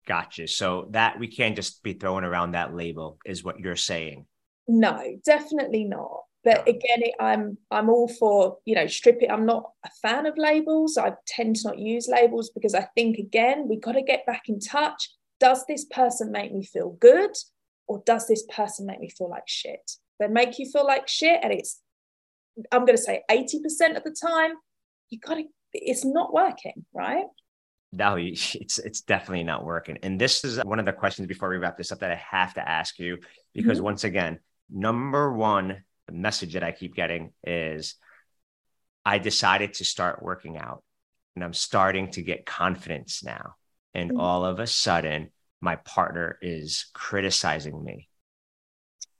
Gotcha. 0.07 0.47
So 0.47 0.87
that 0.91 1.19
we 1.19 1.27
can't 1.27 1.55
just 1.55 1.81
be 1.83 1.93
throwing 1.93 2.23
around 2.23 2.51
that 2.51 2.75
label 2.75 3.17
is 3.25 3.43
what 3.43 3.59
you're 3.59 3.75
saying? 3.75 4.25
No 4.67 5.17
definitely 5.25 5.83
not 5.83 6.23
but 6.43 6.67
again 6.67 7.01
it, 7.01 7.15
i'm 7.19 7.57
i'm 7.71 7.89
all 7.89 8.07
for 8.07 8.57
you 8.65 8.75
know 8.75 8.87
stripping 8.87 9.31
i'm 9.31 9.45
not 9.45 9.71
a 9.85 9.89
fan 10.01 10.25
of 10.25 10.37
labels. 10.37 10.97
I 10.97 11.13
tend 11.27 11.55
to 11.57 11.69
not 11.69 11.79
use 11.79 12.07
labels 12.07 12.51
because 12.53 12.73
i 12.73 12.87
think 12.95 13.17
again 13.17 13.67
we 13.67 13.77
got 13.77 13.93
to 13.93 14.01
get 14.01 14.25
back 14.25 14.43
in 14.47 14.59
touch. 14.59 15.09
Does 15.39 15.65
this 15.67 15.85
person 15.85 16.31
make 16.31 16.53
me 16.53 16.63
feel 16.63 16.91
good 16.99 17.31
or 17.87 18.01
does 18.05 18.27
this 18.27 18.45
person 18.53 18.85
make 18.85 18.99
me 18.99 19.09
feel 19.09 19.29
like 19.29 19.47
shit? 19.47 19.91
They 20.19 20.27
make 20.27 20.57
you 20.59 20.69
feel 20.71 20.85
like 20.85 21.07
shit 21.07 21.39
and 21.43 21.51
it's 21.51 21.81
i'm 22.71 22.85
going 22.85 22.97
to 22.97 23.01
say 23.01 23.23
80% 23.31 23.97
of 23.97 24.03
the 24.03 24.15
time 24.21 24.51
you 25.09 25.19
got 25.19 25.35
to 25.35 25.43
it's 25.73 26.05
not 26.05 26.33
working 26.33 26.85
right? 26.93 27.25
No 27.91 28.15
it's 28.19 28.53
it's 28.53 29.01
definitely 29.01 29.43
not 29.43 29.65
working. 29.65 29.97
And 30.03 30.19
this 30.19 30.43
is 30.43 30.63
one 30.63 30.79
of 30.79 30.85
the 30.85 30.93
questions 30.93 31.27
before 31.27 31.49
we 31.49 31.57
wrap 31.57 31.77
this 31.77 31.91
up 31.91 31.99
that 31.99 32.11
i 32.11 32.15
have 32.15 32.53
to 32.55 32.67
ask 32.67 32.99
you 32.99 33.19
because 33.53 33.77
mm-hmm. 33.77 33.85
once 33.85 34.03
again 34.03 34.39
number 34.69 35.31
one 35.31 35.83
the 36.07 36.13
message 36.13 36.53
that 36.53 36.63
I 36.63 36.71
keep 36.71 36.95
getting 36.95 37.31
is 37.43 37.95
I 39.05 39.17
decided 39.17 39.75
to 39.75 39.85
start 39.85 40.23
working 40.23 40.57
out 40.57 40.83
and 41.35 41.43
I'm 41.43 41.53
starting 41.53 42.11
to 42.11 42.21
get 42.21 42.45
confidence 42.45 43.23
now. 43.23 43.55
And 43.93 44.11
mm-hmm. 44.11 44.19
all 44.19 44.45
of 44.45 44.59
a 44.59 44.67
sudden, 44.67 45.31
my 45.61 45.77
partner 45.77 46.37
is 46.41 46.87
criticizing 46.93 47.83
me. 47.83 48.09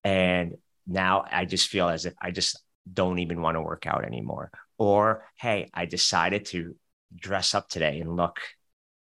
And 0.04 0.56
now 0.86 1.26
I 1.32 1.46
just 1.46 1.70
feel 1.70 1.88
as 1.88 2.06
if 2.06 2.14
I 2.22 2.32
just 2.32 2.62
don't 2.92 3.20
even 3.20 3.42
want 3.42 3.56
to 3.56 3.62
work 3.62 3.88
out 3.88 4.04
anymore. 4.04 4.52
Or, 4.78 5.26
hey, 5.38 5.70
I 5.74 5.86
decided 5.86 6.46
to 6.48 6.76
dress 7.16 7.56
up 7.56 7.70
today 7.70 8.00
and 8.00 8.16
look, 8.16 8.40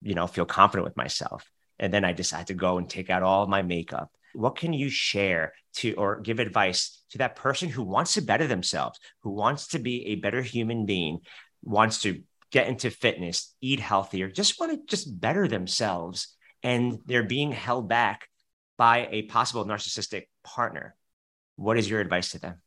you 0.01 0.13
know, 0.13 0.27
feel 0.27 0.45
confident 0.45 0.85
with 0.85 0.97
myself. 0.97 1.49
And 1.79 1.93
then 1.93 2.05
I 2.05 2.13
decide 2.13 2.47
to 2.47 2.53
go 2.53 2.77
and 2.77 2.87
take 2.87 3.09
out 3.09 3.23
all 3.23 3.47
my 3.47 3.63
makeup 3.63 4.11
what 4.35 4.55
can 4.55 4.73
you 4.73 4.89
share 4.89 5.53
to 5.77 5.93
or 5.93 6.19
give 6.19 6.39
advice 6.39 7.01
to 7.15 7.19
that 7.19 7.37
person 7.37 7.69
who 7.69 7.81
wants 7.81 8.13
to 8.15 8.21
better 8.21 8.45
themselves, 8.45 8.99
who 9.23 9.31
wants 9.31 9.67
to 9.67 9.79
be 9.79 10.07
a 10.07 10.15
better 10.15 10.41
human 10.41 10.85
being, 10.85 11.19
wants 11.63 12.01
to 12.01 12.21
get 12.51 12.67
into 12.67 12.91
fitness, 12.91 13.55
eat 13.61 13.79
healthier, 13.79 14.29
just 14.29 14.59
want 14.59 14.73
to 14.73 14.79
just 14.85 15.19
better 15.19 15.47
themselves 15.47 16.35
and 16.61 16.99
they're 17.05 17.23
being 17.23 17.53
held 17.53 17.87
back 17.87 18.27
by 18.77 19.07
a 19.11 19.21
possible 19.23 19.65
narcissistic 19.65 20.23
partner. 20.43 20.93
What 21.55 21.77
is 21.77 21.89
your 21.89 22.01
advice 22.01 22.31
to 22.31 22.39
them? 22.39 22.61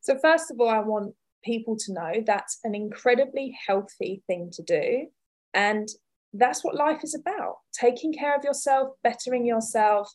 So 0.00 0.16
first 0.22 0.52
of 0.52 0.60
all, 0.60 0.68
I 0.68 0.78
want 0.78 1.16
people 1.44 1.76
to 1.76 1.92
know 1.92 2.22
that's 2.24 2.60
an 2.62 2.76
incredibly 2.76 3.58
healthy 3.66 4.22
thing 4.28 4.50
to 4.52 4.62
do 4.62 5.08
and 5.54 5.88
that's 6.34 6.62
what 6.62 6.74
life 6.74 7.02
is 7.02 7.14
about 7.14 7.56
taking 7.72 8.12
care 8.12 8.36
of 8.36 8.42
yourself 8.42 8.88
bettering 9.04 9.46
yourself 9.46 10.10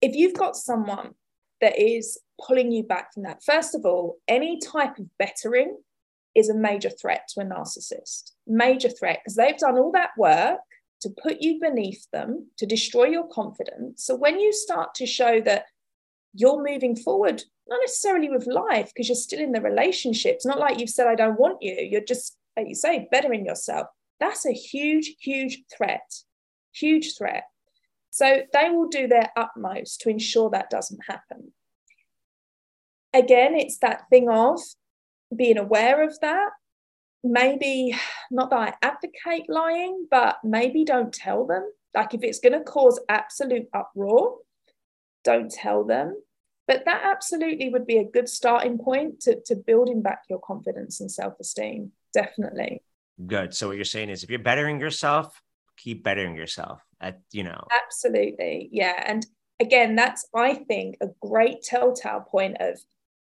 if 0.00 0.14
you've 0.14 0.34
got 0.34 0.54
someone 0.54 1.14
that 1.60 1.78
is 1.80 2.20
pulling 2.40 2.72
you 2.72 2.82
back 2.82 3.12
from 3.12 3.24
that, 3.24 3.42
first 3.44 3.74
of 3.74 3.84
all, 3.84 4.18
any 4.28 4.58
type 4.58 4.98
of 4.98 5.06
bettering 5.18 5.76
is 6.34 6.48
a 6.48 6.54
major 6.54 6.90
threat 6.90 7.28
to 7.28 7.40
a 7.40 7.44
narcissist. 7.44 8.32
Major 8.46 8.88
threat 8.88 9.20
because 9.22 9.36
they've 9.36 9.58
done 9.58 9.78
all 9.78 9.92
that 9.92 10.10
work 10.18 10.60
to 11.00 11.10
put 11.22 11.40
you 11.40 11.60
beneath 11.60 12.10
them, 12.12 12.48
to 12.56 12.66
destroy 12.66 13.04
your 13.04 13.28
confidence. 13.28 14.04
So 14.04 14.14
when 14.16 14.40
you 14.40 14.52
start 14.52 14.94
to 14.94 15.06
show 15.06 15.40
that 15.42 15.66
you're 16.32 16.62
moving 16.62 16.96
forward, 16.96 17.42
not 17.68 17.80
necessarily 17.82 18.30
with 18.30 18.46
life, 18.46 18.90
because 18.92 19.08
you're 19.08 19.16
still 19.16 19.40
in 19.40 19.52
the 19.52 19.60
relationship, 19.60 20.34
it's 20.34 20.46
not 20.46 20.58
like 20.58 20.80
you've 20.80 20.90
said, 20.90 21.06
I 21.06 21.14
don't 21.14 21.38
want 21.38 21.58
you. 21.62 21.74
You're 21.74 22.00
just, 22.00 22.36
like 22.56 22.68
you 22.68 22.74
say, 22.74 23.08
bettering 23.10 23.44
yourself. 23.44 23.86
That's 24.18 24.46
a 24.46 24.52
huge, 24.52 25.14
huge 25.20 25.62
threat. 25.76 26.10
Huge 26.72 27.16
threat. 27.16 27.44
So 28.10 28.42
they 28.52 28.70
will 28.70 28.88
do 28.88 29.06
their 29.06 29.30
utmost 29.36 30.00
to 30.02 30.08
ensure 30.08 30.50
that 30.50 30.70
doesn't 30.70 31.00
happen. 31.06 31.52
Again, 33.14 33.54
it's 33.54 33.78
that 33.78 34.02
thing 34.10 34.28
of 34.28 34.60
being 35.34 35.58
aware 35.58 36.02
of 36.02 36.18
that. 36.20 36.50
Maybe 37.22 37.96
not 38.30 38.50
that 38.50 38.76
I 38.82 38.86
advocate 38.86 39.48
lying, 39.48 40.06
but 40.10 40.38
maybe 40.44 40.84
don't 40.84 41.12
tell 41.12 41.46
them. 41.46 41.70
Like 41.94 42.12
if 42.12 42.22
it's 42.22 42.40
going 42.40 42.52
to 42.52 42.60
cause 42.60 43.00
absolute 43.08 43.68
uproar, 43.72 44.38
don't 45.22 45.50
tell 45.50 45.84
them. 45.84 46.20
But 46.66 46.84
that 46.86 47.02
absolutely 47.04 47.68
would 47.68 47.86
be 47.86 47.98
a 47.98 48.04
good 48.04 48.28
starting 48.28 48.78
point 48.78 49.20
to, 49.20 49.40
to 49.46 49.54
building 49.54 50.02
back 50.02 50.22
your 50.28 50.40
confidence 50.40 51.00
and 51.00 51.10
self 51.10 51.34
esteem. 51.40 51.92
Definitely. 52.12 52.82
Good. 53.26 53.54
So, 53.54 53.68
what 53.68 53.76
you're 53.76 53.84
saying 53.84 54.10
is 54.10 54.24
if 54.24 54.30
you're 54.30 54.38
bettering 54.38 54.80
yourself, 54.80 55.40
keep 55.76 56.02
bettering 56.02 56.36
yourself 56.36 56.80
at 57.00 57.20
you 57.32 57.42
know 57.42 57.66
absolutely 57.84 58.68
yeah 58.72 59.02
and 59.06 59.26
again 59.60 59.94
that's 59.96 60.26
i 60.34 60.54
think 60.54 60.96
a 61.00 61.06
great 61.20 61.62
telltale 61.62 62.20
point 62.20 62.56
of 62.60 62.78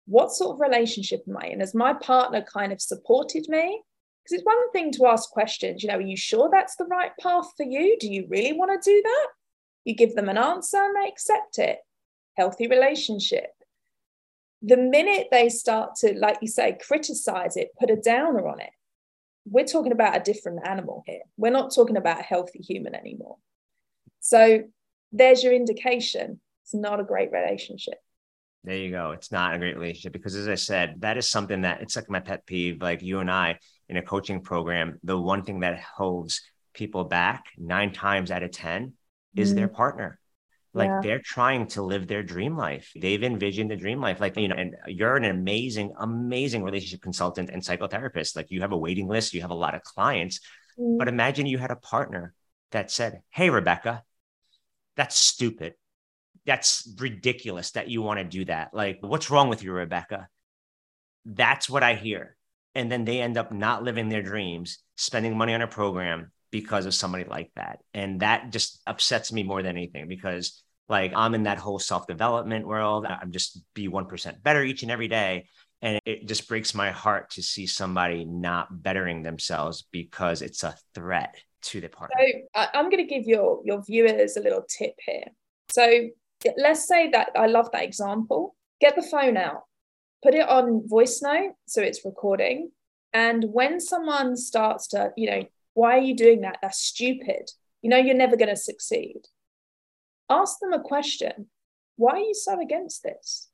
what 0.08 0.32
sort 0.32 0.54
of 0.54 0.60
relationship 0.60 1.22
am 1.28 1.36
i 1.36 1.46
in 1.46 1.60
has 1.60 1.74
my 1.74 1.92
partner 1.92 2.42
kind 2.42 2.72
of 2.72 2.80
supported 2.80 3.46
me 3.48 3.82
because 4.22 4.38
it's 4.38 4.44
one 4.44 4.70
thing 4.72 4.90
to 4.92 5.06
ask 5.06 5.30
questions 5.30 5.82
you 5.82 5.88
know 5.88 5.96
are 5.96 6.00
you 6.00 6.16
sure 6.16 6.48
that's 6.50 6.76
the 6.76 6.84
right 6.86 7.12
path 7.20 7.50
for 7.56 7.64
you 7.64 7.96
do 8.00 8.08
you 8.08 8.26
really 8.28 8.52
want 8.52 8.70
to 8.70 8.90
do 8.90 9.02
that 9.02 9.28
you 9.84 9.94
give 9.94 10.14
them 10.14 10.28
an 10.28 10.38
answer 10.38 10.78
and 10.78 10.96
they 10.96 11.08
accept 11.08 11.58
it 11.58 11.78
healthy 12.36 12.66
relationship 12.66 13.50
the 14.62 14.76
minute 14.76 15.28
they 15.30 15.48
start 15.48 15.94
to 15.94 16.14
like 16.18 16.38
you 16.40 16.48
say 16.48 16.76
criticize 16.80 17.56
it 17.56 17.68
put 17.78 17.90
a 17.90 17.96
downer 17.96 18.48
on 18.48 18.60
it 18.60 18.70
we're 19.50 19.64
talking 19.64 19.92
about 19.92 20.16
a 20.16 20.20
different 20.20 20.66
animal 20.66 21.02
here. 21.06 21.22
We're 21.36 21.50
not 21.50 21.74
talking 21.74 21.96
about 21.96 22.20
a 22.20 22.24
healthy 22.24 22.58
human 22.60 22.94
anymore. 22.94 23.36
So 24.20 24.64
there's 25.12 25.42
your 25.42 25.52
indication. 25.52 26.40
It's 26.64 26.74
not 26.74 27.00
a 27.00 27.04
great 27.04 27.32
relationship. 27.32 27.98
There 28.64 28.76
you 28.76 28.90
go. 28.90 29.12
It's 29.12 29.32
not 29.32 29.54
a 29.54 29.58
great 29.58 29.76
relationship 29.76 30.12
because, 30.12 30.34
as 30.34 30.48
I 30.48 30.56
said, 30.56 30.96
that 30.98 31.16
is 31.16 31.28
something 31.28 31.62
that 31.62 31.80
it's 31.80 31.96
like 31.96 32.10
my 32.10 32.20
pet 32.20 32.44
peeve. 32.44 32.82
Like 32.82 33.02
you 33.02 33.20
and 33.20 33.30
I, 33.30 33.58
in 33.88 33.96
a 33.96 34.02
coaching 34.02 34.42
program, 34.42 34.98
the 35.02 35.18
one 35.18 35.44
thing 35.44 35.60
that 35.60 35.80
holds 35.80 36.42
people 36.74 37.04
back 37.04 37.44
nine 37.56 37.92
times 37.92 38.30
out 38.30 38.42
of 38.42 38.50
10 38.50 38.92
is 39.36 39.52
mm. 39.52 39.56
their 39.56 39.68
partner. 39.68 40.18
Like 40.74 40.88
yeah. 40.88 41.00
they're 41.02 41.22
trying 41.22 41.66
to 41.68 41.82
live 41.82 42.06
their 42.06 42.22
dream 42.22 42.56
life. 42.56 42.92
They've 42.94 43.22
envisioned 43.22 43.70
the 43.70 43.76
dream 43.76 44.00
life. 44.00 44.20
Like, 44.20 44.36
you 44.36 44.48
know, 44.48 44.54
and 44.54 44.76
you're 44.86 45.16
an 45.16 45.24
amazing, 45.24 45.94
amazing 45.98 46.62
relationship 46.62 47.00
consultant 47.00 47.50
and 47.50 47.62
psychotherapist. 47.62 48.36
Like 48.36 48.50
you 48.50 48.60
have 48.60 48.72
a 48.72 48.76
waiting 48.76 49.08
list, 49.08 49.34
you 49.34 49.40
have 49.40 49.50
a 49.50 49.54
lot 49.54 49.74
of 49.74 49.82
clients. 49.82 50.40
Mm. 50.78 50.98
But 50.98 51.08
imagine 51.08 51.46
you 51.46 51.58
had 51.58 51.70
a 51.70 51.76
partner 51.76 52.34
that 52.72 52.90
said, 52.90 53.22
Hey, 53.30 53.50
Rebecca, 53.50 54.02
that's 54.94 55.16
stupid. 55.16 55.74
That's 56.48 56.92
ridiculous 56.98 57.70
that 57.72 57.88
you 57.88 58.02
want 58.02 58.18
to 58.18 58.24
do 58.24 58.44
that. 58.46 58.72
Like, 58.72 58.98
what's 59.02 59.30
wrong 59.30 59.48
with 59.48 59.62
you, 59.62 59.70
Rebecca? 59.70 60.26
That's 61.24 61.68
what 61.68 61.84
I 61.84 61.94
hear. 61.94 62.36
And 62.74 62.90
then 62.90 63.04
they 63.04 63.20
end 63.20 63.36
up 63.36 63.52
not 63.52 63.84
living 63.84 64.08
their 64.08 64.22
dreams, 64.22 64.78
spending 64.96 65.36
money 65.36 65.54
on 65.54 65.62
a 65.62 65.68
program 65.68 66.32
because 66.50 66.86
of 66.86 66.94
somebody 66.94 67.24
like 67.24 67.50
that. 67.56 67.80
And 67.92 68.20
that 68.20 68.50
just 68.50 68.80
upsets 68.86 69.30
me 69.30 69.42
more 69.42 69.62
than 69.62 69.76
anything 69.76 70.08
because 70.08 70.62
like 70.88 71.12
I'm 71.14 71.34
in 71.34 71.42
that 71.42 71.58
whole 71.58 71.78
self-development 71.78 72.66
world. 72.66 73.06
I'm 73.06 73.30
just 73.30 73.60
be 73.74 73.88
1% 73.88 74.42
better 74.42 74.62
each 74.62 74.82
and 74.82 74.90
every 74.90 75.08
day. 75.08 75.48
And 75.82 76.00
it 76.04 76.26
just 76.26 76.48
breaks 76.48 76.74
my 76.74 76.90
heart 76.90 77.30
to 77.32 77.42
see 77.42 77.66
somebody 77.66 78.24
not 78.24 78.82
bettering 78.82 79.22
themselves 79.22 79.86
because 79.92 80.42
it's 80.42 80.64
a 80.64 80.74
threat 80.94 81.36
to 81.62 81.80
the 81.80 81.88
partner. 81.88 82.16
So 82.20 82.66
I'm 82.74 82.90
going 82.90 83.06
to 83.06 83.14
give 83.14 83.26
your 83.26 83.60
your 83.64 83.82
viewers 83.84 84.36
a 84.36 84.40
little 84.40 84.64
tip 84.68 84.94
here. 85.04 85.26
So 85.70 86.08
let's 86.56 86.86
say 86.86 87.10
that 87.10 87.30
I 87.36 87.46
love 87.46 87.70
that 87.72 87.84
example. 87.84 88.54
Get 88.80 88.96
the 88.96 89.02
phone 89.02 89.36
out, 89.36 89.62
put 90.22 90.34
it 90.34 90.48
on 90.48 90.86
voice 90.88 91.20
note 91.22 91.54
so 91.66 91.82
it's 91.82 92.04
recording. 92.04 92.70
And 93.12 93.46
when 93.52 93.80
someone 93.80 94.36
starts 94.36 94.88
to, 94.88 95.12
you 95.16 95.30
know, 95.30 95.44
why 95.74 95.98
are 95.98 96.02
you 96.02 96.14
doing 96.14 96.42
that? 96.42 96.58
That's 96.62 96.80
stupid. 96.80 97.50
You 97.82 97.90
know, 97.90 97.96
you're 97.96 98.14
never 98.14 98.36
going 98.36 98.48
to 98.48 98.56
succeed. 98.56 99.22
Ask 100.28 100.58
them 100.60 100.72
a 100.72 100.80
question. 100.80 101.46
Why 101.96 102.12
are 102.12 102.18
you 102.18 102.34
so 102.34 102.60
against 102.60 103.02
this? 103.02 103.48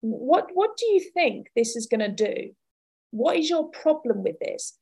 What, 0.00 0.48
what 0.54 0.76
do 0.76 0.86
you 0.86 1.00
think 1.14 1.48
this 1.54 1.76
is 1.76 1.86
going 1.86 2.00
to 2.00 2.08
do? 2.08 2.50
What 3.10 3.36
is 3.36 3.50
your 3.50 3.68
problem 3.68 4.22
with 4.22 4.38
this? 4.40 4.78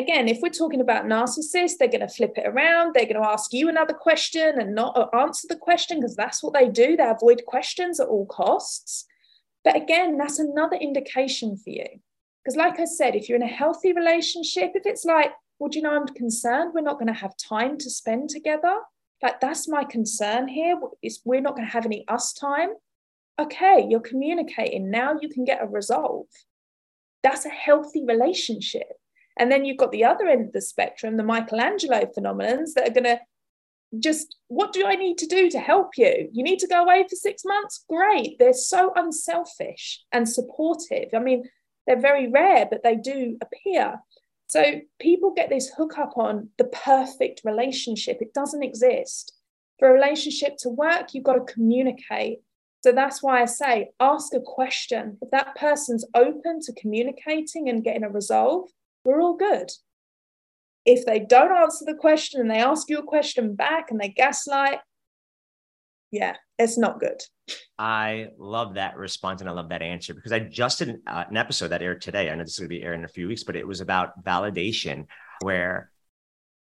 Again, 0.00 0.28
if 0.28 0.38
we're 0.40 0.48
talking 0.48 0.80
about 0.80 1.04
narcissists, 1.04 1.76
they're 1.78 1.86
going 1.86 2.00
to 2.00 2.08
flip 2.08 2.32
it 2.38 2.46
around. 2.46 2.94
They're 2.94 3.04
going 3.04 3.22
to 3.22 3.28
ask 3.28 3.52
you 3.52 3.68
another 3.68 3.92
question 3.92 4.58
and 4.58 4.74
not 4.74 4.96
uh, 4.96 5.14
answer 5.14 5.46
the 5.46 5.56
question 5.56 6.00
because 6.00 6.16
that's 6.16 6.42
what 6.42 6.54
they 6.54 6.70
do. 6.70 6.96
They 6.96 7.04
avoid 7.04 7.42
questions 7.46 8.00
at 8.00 8.08
all 8.08 8.24
costs. 8.24 9.04
But 9.62 9.76
again, 9.76 10.16
that's 10.16 10.38
another 10.38 10.76
indication 10.76 11.54
for 11.58 11.68
you. 11.68 11.84
Because, 12.42 12.56
like 12.56 12.80
I 12.80 12.86
said, 12.86 13.14
if 13.14 13.28
you're 13.28 13.36
in 13.36 13.42
a 13.42 13.46
healthy 13.46 13.92
relationship, 13.92 14.72
if 14.74 14.86
it's 14.86 15.04
like, 15.04 15.32
well, 15.58 15.68
do 15.68 15.78
you 15.78 15.82
know, 15.82 15.94
I'm 15.94 16.06
concerned 16.06 16.72
we're 16.72 16.80
not 16.80 16.98
going 16.98 17.12
to 17.12 17.20
have 17.20 17.36
time 17.36 17.76
to 17.76 17.90
spend 17.90 18.30
together. 18.30 18.76
Like, 19.22 19.38
that's 19.38 19.68
my 19.68 19.84
concern 19.84 20.48
here. 20.48 20.80
Is 21.02 21.20
we're 21.26 21.42
not 21.42 21.56
going 21.56 21.68
to 21.68 21.72
have 21.74 21.84
any 21.84 22.08
us 22.08 22.32
time. 22.32 22.70
Okay, 23.38 23.86
you're 23.86 24.00
communicating. 24.00 24.90
Now 24.90 25.18
you 25.20 25.28
can 25.28 25.44
get 25.44 25.62
a 25.62 25.66
resolve. 25.66 26.24
That's 27.22 27.44
a 27.44 27.50
healthy 27.50 28.02
relationship. 28.06 28.99
And 29.40 29.50
then 29.50 29.64
you've 29.64 29.78
got 29.78 29.90
the 29.90 30.04
other 30.04 30.28
end 30.28 30.46
of 30.46 30.52
the 30.52 30.60
spectrum, 30.60 31.16
the 31.16 31.24
Michelangelo 31.24 32.02
phenomenons 32.16 32.74
that 32.74 32.86
are 32.86 32.92
going 32.92 33.04
to 33.04 33.18
just, 33.98 34.36
what 34.48 34.74
do 34.74 34.86
I 34.86 34.96
need 34.96 35.16
to 35.18 35.26
do 35.26 35.48
to 35.50 35.58
help 35.58 35.96
you? 35.96 36.28
You 36.30 36.44
need 36.44 36.58
to 36.58 36.68
go 36.68 36.82
away 36.82 37.06
for 37.08 37.16
six 37.16 37.42
months? 37.44 37.84
Great. 37.88 38.38
They're 38.38 38.52
so 38.52 38.92
unselfish 38.94 40.04
and 40.12 40.28
supportive. 40.28 41.08
I 41.14 41.20
mean, 41.20 41.48
they're 41.86 41.98
very 41.98 42.30
rare, 42.30 42.68
but 42.70 42.82
they 42.84 42.96
do 42.96 43.38
appear. 43.40 43.98
So 44.46 44.82
people 45.00 45.32
get 45.32 45.48
this 45.48 45.70
hook 45.74 45.96
up 45.96 46.18
on 46.18 46.50
the 46.58 46.64
perfect 46.64 47.40
relationship. 47.42 48.18
It 48.20 48.34
doesn't 48.34 48.62
exist. 48.62 49.32
For 49.78 49.88
a 49.88 49.94
relationship 49.94 50.58
to 50.58 50.68
work, 50.68 51.14
you've 51.14 51.24
got 51.24 51.34
to 51.34 51.52
communicate. 51.52 52.40
So 52.82 52.92
that's 52.92 53.22
why 53.22 53.40
I 53.40 53.46
say 53.46 53.90
ask 54.00 54.34
a 54.34 54.40
question. 54.40 55.16
If 55.22 55.30
that 55.30 55.54
person's 55.56 56.04
open 56.14 56.60
to 56.60 56.74
communicating 56.74 57.70
and 57.70 57.82
getting 57.82 58.04
a 58.04 58.10
resolve, 58.10 58.68
we're 59.04 59.20
all 59.20 59.36
good. 59.36 59.70
If 60.84 61.04
they 61.04 61.20
don't 61.20 61.52
answer 61.52 61.84
the 61.84 61.94
question 61.94 62.40
and 62.40 62.50
they 62.50 62.58
ask 62.58 62.88
you 62.88 62.98
a 62.98 63.02
question 63.02 63.54
back 63.54 63.90
and 63.90 64.00
they 64.00 64.08
gaslight, 64.08 64.80
yeah, 66.10 66.36
it's 66.58 66.78
not 66.78 67.00
good. 67.00 67.20
I 67.78 68.28
love 68.38 68.74
that 68.74 68.96
response 68.96 69.40
and 69.40 69.48
I 69.48 69.52
love 69.52 69.68
that 69.68 69.82
answer 69.82 70.14
because 70.14 70.32
I 70.32 70.40
just 70.40 70.78
did 70.78 70.88
an, 70.88 71.02
uh, 71.06 71.24
an 71.28 71.36
episode 71.36 71.68
that 71.68 71.82
aired 71.82 72.02
today. 72.02 72.30
I 72.30 72.34
know 72.34 72.42
this 72.42 72.54
is 72.54 72.58
going 72.58 72.70
to 72.70 72.76
be 72.76 72.82
airing 72.82 73.00
in 73.00 73.04
a 73.04 73.08
few 73.08 73.28
weeks, 73.28 73.44
but 73.44 73.56
it 73.56 73.66
was 73.66 73.80
about 73.80 74.24
validation, 74.24 75.06
where 75.42 75.90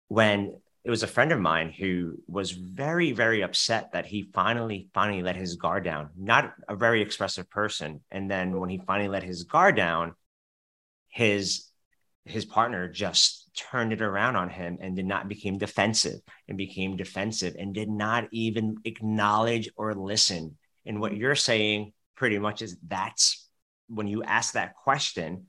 when 0.07 0.59
it 0.83 0.89
was 0.89 1.03
a 1.03 1.07
friend 1.07 1.31
of 1.31 1.39
mine 1.39 1.73
who 1.77 2.17
was 2.27 2.51
very, 2.51 3.11
very 3.11 3.41
upset 3.41 3.91
that 3.91 4.05
he 4.05 4.29
finally, 4.33 4.87
finally 4.93 5.21
let 5.21 5.35
his 5.35 5.55
guard 5.55 5.83
down. 5.83 6.09
Not 6.17 6.53
a 6.69 6.75
very 6.75 7.01
expressive 7.01 7.49
person. 7.49 8.01
And 8.09 8.31
then 8.31 8.57
when 8.57 8.69
he 8.69 8.79
finally 8.87 9.09
let 9.09 9.23
his 9.23 9.43
guard 9.43 9.75
down, 9.75 10.13
his 11.09 11.66
his 12.29 12.45
partner 12.45 12.87
just 12.87 13.49
turned 13.55 13.91
it 13.93 14.01
around 14.01 14.35
on 14.35 14.49
him 14.49 14.77
and 14.81 14.95
did 14.95 15.05
not 15.05 15.27
became 15.27 15.57
defensive 15.57 16.19
and 16.47 16.57
became 16.57 16.95
defensive 16.95 17.55
and 17.57 17.73
did 17.73 17.89
not 17.89 18.27
even 18.31 18.77
acknowledge 18.85 19.69
or 19.75 19.95
listen. 19.95 20.57
And 20.85 20.99
what 20.99 21.15
you're 21.15 21.35
saying 21.35 21.93
pretty 22.15 22.39
much 22.39 22.61
is 22.61 22.77
that's 22.87 23.47
when 23.87 24.07
you 24.07 24.23
ask 24.23 24.53
that 24.53 24.75
question, 24.75 25.47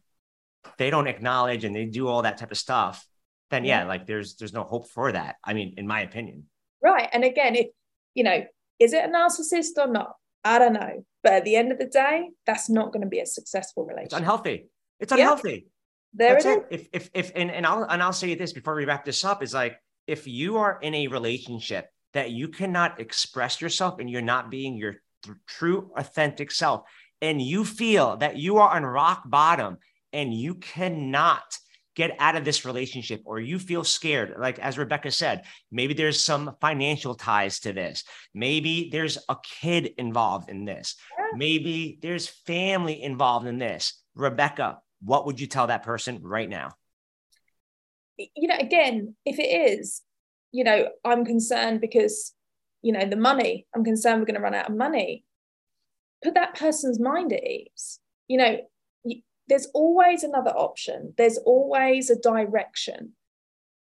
they 0.78 0.90
don't 0.90 1.06
acknowledge 1.06 1.64
and 1.64 1.74
they 1.74 1.86
do 1.86 2.08
all 2.08 2.22
that 2.22 2.38
type 2.38 2.50
of 2.50 2.58
stuff, 2.58 3.06
then 3.50 3.64
yeah, 3.64 3.80
mm-hmm. 3.80 3.88
like 3.88 4.06
there's 4.06 4.36
there's 4.36 4.52
no 4.52 4.64
hope 4.64 4.88
for 4.88 5.12
that. 5.12 5.36
I 5.44 5.54
mean, 5.54 5.74
in 5.76 5.86
my 5.86 6.02
opinion. 6.02 6.44
Right. 6.82 7.08
And 7.12 7.24
again, 7.24 7.56
if 7.56 7.66
you 8.14 8.24
know, 8.24 8.44
is 8.78 8.92
it 8.92 9.04
a 9.04 9.08
narcissist 9.08 9.78
or 9.78 9.90
not? 9.90 10.12
I 10.44 10.58
don't 10.58 10.74
know. 10.74 11.04
But 11.22 11.32
at 11.32 11.44
the 11.44 11.56
end 11.56 11.72
of 11.72 11.78
the 11.78 11.86
day, 11.86 12.28
that's 12.46 12.70
not 12.70 12.92
going 12.92 13.02
to 13.02 13.08
be 13.08 13.20
a 13.20 13.26
successful 13.26 13.84
relationship. 13.84 14.12
It's 14.12 14.18
unhealthy. 14.18 14.66
It's 15.00 15.12
unhealthy. 15.12 15.66
There 16.14 16.34
That's 16.34 16.46
it. 16.46 16.66
If 16.70 16.88
if 16.92 17.10
if 17.14 17.32
and, 17.34 17.50
and 17.50 17.66
I'll 17.66 17.84
and 17.84 18.02
I'll 18.02 18.12
say 18.12 18.34
this 18.34 18.52
before 18.52 18.74
we 18.74 18.84
wrap 18.84 19.04
this 19.04 19.24
up 19.24 19.42
is 19.42 19.54
like 19.54 19.76
if 20.06 20.26
you 20.26 20.56
are 20.58 20.78
in 20.80 20.94
a 20.94 21.08
relationship 21.08 21.88
that 22.14 22.30
you 22.30 22.48
cannot 22.48 23.00
express 23.00 23.60
yourself 23.60 23.98
and 23.98 24.08
you're 24.08 24.22
not 24.22 24.50
being 24.50 24.76
your 24.76 24.96
th- 25.22 25.36
true 25.46 25.90
authentic 25.96 26.50
self 26.50 26.82
and 27.20 27.42
you 27.42 27.64
feel 27.64 28.16
that 28.16 28.36
you 28.36 28.56
are 28.58 28.74
on 28.74 28.84
rock 28.84 29.22
bottom 29.26 29.76
and 30.12 30.32
you 30.32 30.54
cannot 30.54 31.44
get 31.94 32.16
out 32.18 32.36
of 32.36 32.44
this 32.44 32.64
relationship 32.64 33.20
or 33.24 33.40
you 33.40 33.58
feel 33.58 33.82
scared 33.82 34.34
like 34.38 34.58
as 34.60 34.78
rebecca 34.78 35.10
said 35.10 35.42
maybe 35.72 35.92
there's 35.94 36.24
some 36.24 36.54
financial 36.60 37.14
ties 37.14 37.60
to 37.60 37.72
this. 37.72 38.04
Maybe 38.34 38.88
there's 38.90 39.18
a 39.28 39.36
kid 39.60 39.90
involved 39.98 40.48
in 40.48 40.64
this. 40.64 40.96
Maybe 41.34 41.98
there's 42.00 42.28
family 42.28 43.02
involved 43.02 43.46
in 43.46 43.58
this. 43.58 44.00
Rebecca 44.14 44.78
what 45.02 45.26
would 45.26 45.40
you 45.40 45.46
tell 45.46 45.68
that 45.68 45.82
person 45.82 46.20
right 46.22 46.48
now? 46.48 46.72
You 48.16 48.48
know, 48.48 48.56
again, 48.58 49.14
if 49.24 49.38
it 49.38 49.42
is, 49.42 50.02
you 50.50 50.64
know, 50.64 50.88
I'm 51.04 51.24
concerned 51.24 51.80
because, 51.80 52.34
you 52.82 52.92
know, 52.92 53.04
the 53.04 53.16
money, 53.16 53.66
I'm 53.74 53.84
concerned 53.84 54.20
we're 54.20 54.26
going 54.26 54.34
to 54.36 54.40
run 54.40 54.54
out 54.54 54.70
of 54.70 54.76
money. 54.76 55.24
Put 56.22 56.34
that 56.34 56.56
person's 56.56 56.98
mind 56.98 57.32
at 57.32 57.44
ease. 57.44 58.00
You 58.26 58.38
know, 58.38 58.56
there's 59.48 59.68
always 59.72 60.24
another 60.24 60.50
option, 60.50 61.14
there's 61.16 61.38
always 61.38 62.10
a 62.10 62.18
direction. 62.18 63.12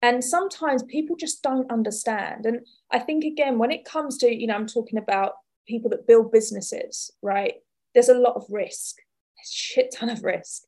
And 0.03 0.23
sometimes 0.23 0.81
people 0.83 1.15
just 1.15 1.43
don't 1.43 1.71
understand. 1.71 2.47
And 2.47 2.61
I 2.89 2.97
think, 2.99 3.23
again, 3.23 3.59
when 3.59 3.69
it 3.69 3.85
comes 3.85 4.17
to, 4.19 4.33
you 4.33 4.47
know, 4.47 4.55
I'm 4.55 4.65
talking 4.65 4.97
about 4.97 5.33
people 5.67 5.91
that 5.91 6.07
build 6.07 6.31
businesses, 6.31 7.11
right? 7.21 7.55
There's 7.93 8.09
a 8.09 8.17
lot 8.17 8.35
of 8.35 8.45
risk, 8.49 8.95
a 8.97 9.45
shit 9.47 9.93
ton 9.93 10.09
of 10.09 10.23
risk. 10.23 10.63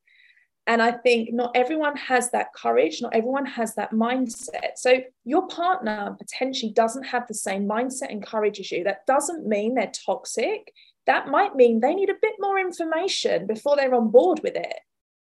And 0.66 0.82
I 0.82 0.92
think 0.92 1.34
not 1.34 1.52
everyone 1.56 1.98
has 1.98 2.32
that 2.32 2.54
courage, 2.54 3.02
not 3.02 3.14
everyone 3.14 3.46
has 3.46 3.76
that 3.76 3.92
mindset. 3.92 4.78
So 4.78 5.02
your 5.26 5.48
partner 5.48 6.16
potentially 6.18 6.72
doesn't 6.72 7.04
have 7.04 7.28
the 7.28 7.34
same 7.34 7.68
mindset 7.68 8.12
and 8.12 8.26
courage 8.26 8.60
as 8.62 8.72
you. 8.72 8.84
That 8.86 9.06
doesn't 9.06 9.46
mean 9.46 9.76
they're 9.76 9.92
toxic. 10.06 10.74
That 11.06 11.28
might 11.28 11.56
mean 11.56 11.82
they 11.82 11.94
need 11.94 12.10
a 12.10 12.16
bit 12.22 12.36
more 12.40 12.58
information 12.58 13.46
before 13.46 13.76
they're 13.76 13.94
on 13.94 14.10
board 14.10 14.40
with 14.42 14.56
it. 14.56 14.80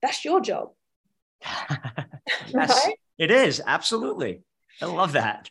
That's 0.00 0.24
your 0.24 0.40
job. 0.40 0.70
right? 2.54 2.94
It 3.18 3.32
is, 3.32 3.60
absolutely. 3.66 4.42
I 4.80 4.86
love 4.86 5.12
that. 5.12 5.50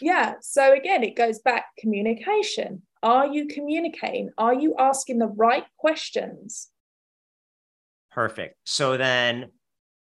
Yeah. 0.00 0.34
So 0.40 0.72
again, 0.72 1.02
it 1.02 1.16
goes 1.16 1.40
back 1.40 1.66
communication. 1.78 2.82
Are 3.02 3.26
you 3.26 3.46
communicating? 3.48 4.30
Are 4.38 4.54
you 4.54 4.76
asking 4.78 5.18
the 5.18 5.26
right 5.26 5.64
questions? 5.76 6.69
Perfect. 8.12 8.56
So 8.64 8.96
then 8.96 9.50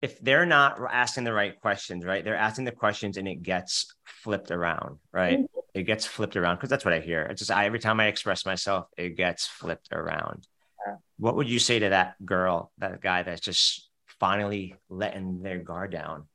if 0.02 0.18
they're 0.20 0.46
not 0.46 0.78
asking 0.90 1.24
the 1.24 1.32
right 1.32 1.58
questions, 1.60 2.04
right? 2.04 2.24
They're 2.24 2.36
asking 2.36 2.64
the 2.64 2.72
questions 2.72 3.16
and 3.16 3.28
it 3.28 3.42
gets 3.42 3.94
flipped 4.04 4.50
around, 4.50 4.98
right? 5.12 5.38
Mm-hmm. 5.38 5.58
It 5.74 5.82
gets 5.84 6.06
flipped 6.06 6.36
around 6.36 6.56
because 6.56 6.70
that's 6.70 6.84
what 6.84 6.94
I 6.94 7.00
hear. 7.00 7.22
It's 7.22 7.40
just 7.40 7.50
I, 7.50 7.66
every 7.66 7.78
time 7.78 8.00
I 8.00 8.06
express 8.06 8.46
myself, 8.46 8.86
it 8.96 9.16
gets 9.16 9.46
flipped 9.46 9.88
around. 9.92 10.46
Yeah. 10.86 10.96
What 11.18 11.36
would 11.36 11.48
you 11.48 11.58
say 11.58 11.78
to 11.80 11.90
that 11.90 12.14
girl, 12.24 12.72
that 12.78 13.00
guy 13.00 13.22
that's 13.22 13.42
just 13.42 13.88
finally 14.18 14.74
letting 14.88 15.42
their 15.42 15.58
guard 15.58 15.92
down 15.92 16.26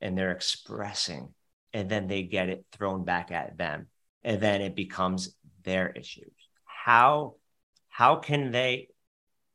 and 0.00 0.16
they're 0.16 0.32
expressing 0.32 1.34
and 1.72 1.90
then 1.90 2.06
they 2.06 2.22
get 2.22 2.48
it 2.48 2.64
thrown 2.72 3.04
back 3.04 3.30
at 3.30 3.58
them 3.58 3.88
and 4.22 4.40
then 4.40 4.62
it 4.62 4.74
becomes 4.74 5.34
their 5.64 5.90
issues 5.90 6.32
how 6.64 7.34
how 7.88 8.16
can 8.16 8.50
they 8.50 8.88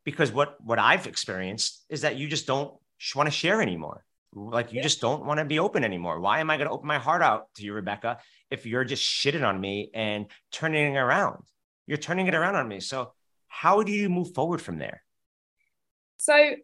because 0.04 0.32
what 0.32 0.56
what 0.64 0.80
i've 0.80 1.08
experienced 1.08 1.86
is 1.90 2.02
that 2.02 2.18
you 2.18 2.28
just 2.28 2.48
don't 2.48 2.74
want 3.16 3.28
to 3.28 3.32
share 3.32 3.62
anymore. 3.62 4.06
Like 4.36 4.74
you 4.74 4.82
just 4.82 5.00
don't 5.00 5.26
want 5.26 5.40
to 5.40 5.46
be 5.46 5.60
open 5.60 5.84
anymore. 5.84 6.20
Why 6.20 6.40
am 6.40 6.50
i 6.50 6.58
going 6.58 6.68
to 6.68 6.74
open 6.74 6.88
my 6.88 6.98
heart 6.98 7.22
out 7.22 7.54
to 7.56 7.64
you 7.64 7.74
rebecca 7.74 8.18
if 8.50 8.66
you're 8.66 8.84
just 8.84 9.04
shitting 9.04 9.46
on 9.48 9.60
me 9.60 9.92
and 9.94 10.26
turning 10.52 10.96
it 10.96 10.98
around? 10.98 11.44
You're 11.86 12.00
turning 12.00 12.28
it 12.28 12.34
around 12.34 12.56
on 12.56 12.68
me. 12.68 12.80
So 12.80 13.14
how 13.48 13.84
do 13.84 13.92
you 13.92 14.10
move 14.10 14.34
forward 14.34 14.62
from 14.62 14.80
there? 14.80 15.04
So 16.18 16.56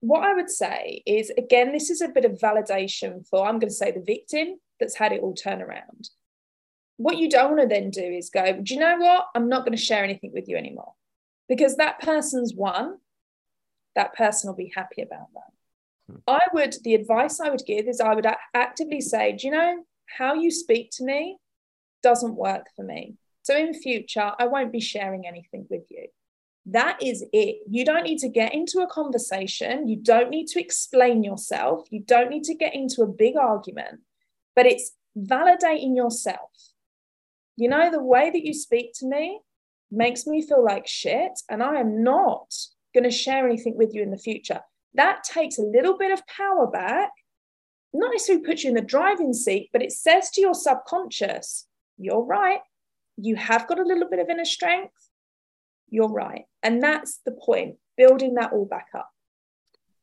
what 0.00 0.22
I 0.22 0.34
would 0.34 0.50
say 0.50 1.02
is 1.06 1.30
again, 1.30 1.72
this 1.72 1.88
is 1.88 2.02
a 2.02 2.08
bit 2.08 2.26
of 2.26 2.32
validation 2.32 3.26
for, 3.26 3.46
I'm 3.46 3.58
going 3.58 3.70
to 3.70 3.74
say, 3.74 3.90
the 3.90 4.04
victim 4.04 4.56
that's 4.78 4.96
had 4.96 5.12
it 5.12 5.22
all 5.22 5.34
turn 5.34 5.62
around. 5.62 6.10
What 6.98 7.16
you 7.16 7.30
don't 7.30 7.56
want 7.56 7.62
to 7.62 7.74
then 7.74 7.90
do 7.90 8.02
is 8.02 8.28
go, 8.28 8.60
do 8.60 8.74
you 8.74 8.80
know 8.80 8.96
what? 8.98 9.26
I'm 9.34 9.48
not 9.48 9.64
going 9.64 9.76
to 9.76 9.82
share 9.82 10.04
anything 10.04 10.32
with 10.34 10.48
you 10.48 10.56
anymore 10.56 10.92
because 11.48 11.76
that 11.76 12.00
person's 12.00 12.54
won. 12.54 12.98
That 13.94 14.14
person 14.14 14.48
will 14.48 14.56
be 14.56 14.72
happy 14.74 15.02
about 15.02 15.32
that. 15.34 16.12
Hmm. 16.12 16.18
I 16.26 16.40
would, 16.52 16.76
the 16.84 16.94
advice 16.94 17.40
I 17.40 17.50
would 17.50 17.64
give 17.66 17.88
is 17.88 18.00
I 18.00 18.14
would 18.14 18.26
actively 18.54 19.00
say, 19.00 19.32
do 19.32 19.46
you 19.46 19.52
know 19.52 19.84
how 20.06 20.34
you 20.34 20.50
speak 20.50 20.90
to 20.92 21.04
me 21.04 21.38
doesn't 22.02 22.36
work 22.36 22.66
for 22.76 22.84
me. 22.84 23.16
So 23.42 23.56
in 23.56 23.74
future, 23.74 24.32
I 24.38 24.46
won't 24.46 24.72
be 24.72 24.80
sharing 24.80 25.26
anything 25.26 25.66
with 25.70 25.84
you. 25.90 26.06
That 26.66 27.02
is 27.02 27.24
it. 27.32 27.62
You 27.68 27.84
don't 27.84 28.02
need 28.02 28.18
to 28.18 28.28
get 28.28 28.54
into 28.54 28.80
a 28.80 28.86
conversation. 28.86 29.88
You 29.88 29.96
don't 29.96 30.30
need 30.30 30.48
to 30.48 30.60
explain 30.60 31.24
yourself. 31.24 31.88
You 31.90 32.00
don't 32.00 32.28
need 32.28 32.44
to 32.44 32.54
get 32.54 32.74
into 32.74 33.02
a 33.02 33.06
big 33.06 33.36
argument, 33.36 34.00
but 34.54 34.66
it's 34.66 34.92
validating 35.16 35.96
yourself. 35.96 36.50
You 37.56 37.68
know, 37.68 37.90
the 37.90 38.02
way 38.02 38.30
that 38.30 38.44
you 38.44 38.52
speak 38.52 38.92
to 38.96 39.06
me 39.06 39.40
makes 39.90 40.26
me 40.26 40.42
feel 40.42 40.64
like 40.64 40.86
shit, 40.86 41.32
and 41.48 41.62
I 41.62 41.80
am 41.80 42.02
not 42.02 42.52
going 42.94 43.04
to 43.04 43.10
share 43.10 43.46
anything 43.46 43.76
with 43.76 43.94
you 43.94 44.02
in 44.02 44.10
the 44.10 44.18
future. 44.18 44.60
That 44.94 45.24
takes 45.24 45.58
a 45.58 45.62
little 45.62 45.96
bit 45.96 46.12
of 46.12 46.26
power 46.26 46.66
back, 46.66 47.10
not 47.92 48.10
necessarily 48.12 48.44
puts 48.44 48.64
you 48.64 48.70
in 48.70 48.74
the 48.74 48.82
driving 48.82 49.32
seat, 49.32 49.70
but 49.72 49.82
it 49.82 49.92
says 49.92 50.30
to 50.30 50.40
your 50.40 50.54
subconscious, 50.54 51.66
you're 51.96 52.24
right. 52.24 52.60
You 53.16 53.36
have 53.36 53.66
got 53.66 53.78
a 53.78 53.84
little 53.84 54.08
bit 54.08 54.20
of 54.20 54.28
inner 54.28 54.44
strength 54.44 55.08
you're 55.90 56.08
right. 56.08 56.44
And 56.62 56.82
that's 56.82 57.20
the 57.24 57.32
point, 57.32 57.76
building 57.96 58.34
that 58.34 58.52
all 58.52 58.66
back 58.66 58.88
up. 58.94 59.10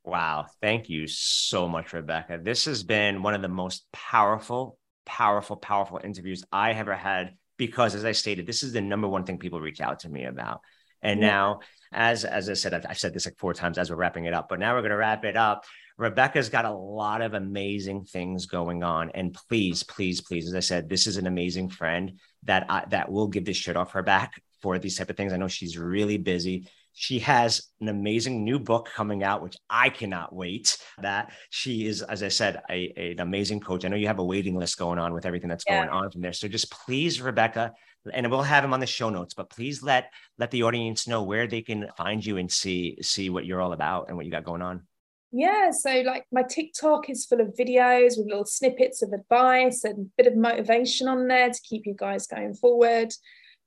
Wow. 0.04 0.46
Thank 0.62 0.90
you 0.90 1.08
so 1.08 1.68
much, 1.68 1.94
Rebecca. 1.94 2.40
This 2.42 2.66
has 2.66 2.84
been 2.84 3.24
one 3.24 3.34
of 3.34 3.42
the 3.42 3.48
most 3.48 3.86
powerful, 3.92 4.78
powerful, 5.06 5.56
powerful 5.56 6.00
interviews 6.04 6.44
I 6.52 6.74
ever 6.74 6.96
had 6.96 7.36
because, 7.58 7.96
as 7.96 8.06
I 8.06 8.12
stated, 8.12 8.46
this 8.46 8.64
is 8.64 8.74
the 8.74 8.82
number 8.82 9.08
one 9.08 9.24
thing 9.24 9.38
people 9.38 9.60
reach 9.60 9.82
out 9.82 10.00
to 10.00 10.10
me 10.10 10.26
about. 10.26 10.62
And 11.02 11.22
yeah. 11.22 11.28
now, 11.28 11.60
as 11.92 12.26
as 12.26 12.50
I 12.50 12.54
said, 12.54 12.74
I've, 12.74 12.86
I've 12.90 12.98
said 12.98 13.14
this 13.14 13.26
like 13.26 13.38
four 13.38 13.54
times 13.54 13.78
as 13.78 13.90
we're 13.90 13.96
wrapping 13.96 14.26
it 14.26 14.34
up, 14.34 14.50
but 14.50 14.60
now 14.60 14.74
we're 14.74 14.82
going 14.82 14.92
to 14.92 14.98
wrap 14.98 15.24
it 15.24 15.38
up. 15.38 15.66
Rebecca's 15.98 16.50
got 16.50 16.66
a 16.66 16.74
lot 16.74 17.22
of 17.22 17.34
amazing 17.34 18.04
things 18.04 18.48
going 18.48 18.84
on, 18.84 19.12
and 19.12 19.34
please, 19.48 19.84
please, 19.84 20.20
please, 20.22 20.48
as 20.48 20.56
I 20.56 20.60
said, 20.60 20.90
this 20.90 21.08
is 21.08 21.18
an 21.18 21.28
amazing 21.28 21.70
friend 21.70 22.20
that 22.44 22.66
I, 22.70 22.84
that 22.90 23.12
will 23.12 23.28
give 23.28 23.46
this 23.46 23.58
shit 23.58 23.78
off 23.78 23.92
her 23.92 24.04
back 24.04 24.42
for 24.62 24.78
these 24.80 24.98
type 24.98 25.10
of 25.10 25.16
things. 25.16 25.32
I 25.32 25.38
know 25.38 25.48
she's 25.48 25.78
really 25.78 26.18
busy. 26.18 26.68
She 26.98 27.20
has 27.20 27.62
an 27.82 27.90
amazing 27.90 28.46
new 28.46 28.58
book 28.58 28.90
coming 28.96 29.22
out, 29.22 29.44
which 29.44 29.58
I 29.70 29.90
cannot 29.90 30.34
wait. 30.34 30.78
That 31.02 31.34
she 31.50 31.86
is, 31.88 32.02
as 32.02 32.24
I 32.24 32.30
said, 32.30 32.62
a, 32.70 32.94
a, 32.98 33.12
an 33.12 33.20
amazing 33.20 33.60
coach. 33.60 33.84
I 33.84 33.90
know 33.90 33.98
you 33.98 34.08
have 34.08 34.20
a 34.20 34.24
waiting 34.24 34.56
list 34.56 34.78
going 34.78 34.98
on 34.98 35.14
with 35.14 35.26
everything 35.26 35.50
that's 35.50 35.66
yeah. 35.68 35.86
going 35.86 35.90
on 35.90 36.10
from 36.10 36.22
there. 36.22 36.32
So 36.32 36.48
just 36.48 36.72
please, 36.72 37.22
Rebecca, 37.22 37.74
and 38.14 38.32
we'll 38.32 38.42
have 38.42 38.64
him 38.64 38.74
on 38.74 38.80
the 38.80 38.88
show 38.88 39.10
notes. 39.10 39.34
But 39.34 39.50
please 39.50 39.84
let 39.84 40.10
let 40.38 40.52
the 40.52 40.64
audience 40.64 41.06
know 41.06 41.24
where 41.24 41.48
they 41.48 41.62
can 41.62 41.88
find 41.98 42.26
you 42.26 42.38
and 42.38 42.50
see 42.50 42.98
see 43.02 43.30
what 43.30 43.46
you're 43.46 43.62
all 43.62 43.74
about 43.74 44.08
and 44.08 44.16
what 44.16 44.26
you 44.26 44.32
got 44.32 44.46
going 44.46 44.62
on. 44.62 44.88
Yeah, 45.34 45.72
so 45.72 46.02
like 46.06 46.26
my 46.32 46.44
TikTok 46.44 47.10
is 47.10 47.26
full 47.26 47.42
of 47.42 47.56
videos 47.60 48.18
with 48.18 48.28
little 48.28 48.46
snippets 48.46 49.02
of 49.02 49.12
advice 49.12 49.84
and 49.84 50.06
a 50.06 50.24
bit 50.24 50.32
of 50.32 50.38
motivation 50.38 51.10
on 51.10 51.28
there 51.28 51.50
to 51.50 51.62
keep 51.62 51.86
you 51.86 51.94
guys 51.94 52.26
going 52.26 52.54
forward. 52.54 53.12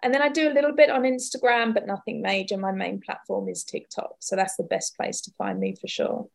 And 0.03 0.15
then 0.15 0.23
I 0.23 0.29
do 0.29 0.49
a 0.49 0.55
little 0.55 0.73
bit 0.73 0.91
on 0.91 1.03
Instagram, 1.03 1.75
but 1.75 1.87
nothing 1.87 2.23
major. 2.23 2.57
My 2.57 2.73
main 2.73 3.01
platform 3.01 3.49
is 3.49 3.65
TikTok. 3.65 4.17
So 4.21 4.37
that's 4.37 4.57
the 4.57 4.65
best 4.65 4.97
place 4.97 5.21
to 5.23 5.33
find 5.37 5.59
me 5.59 5.75
for 5.75 5.89
sure. 5.89 6.29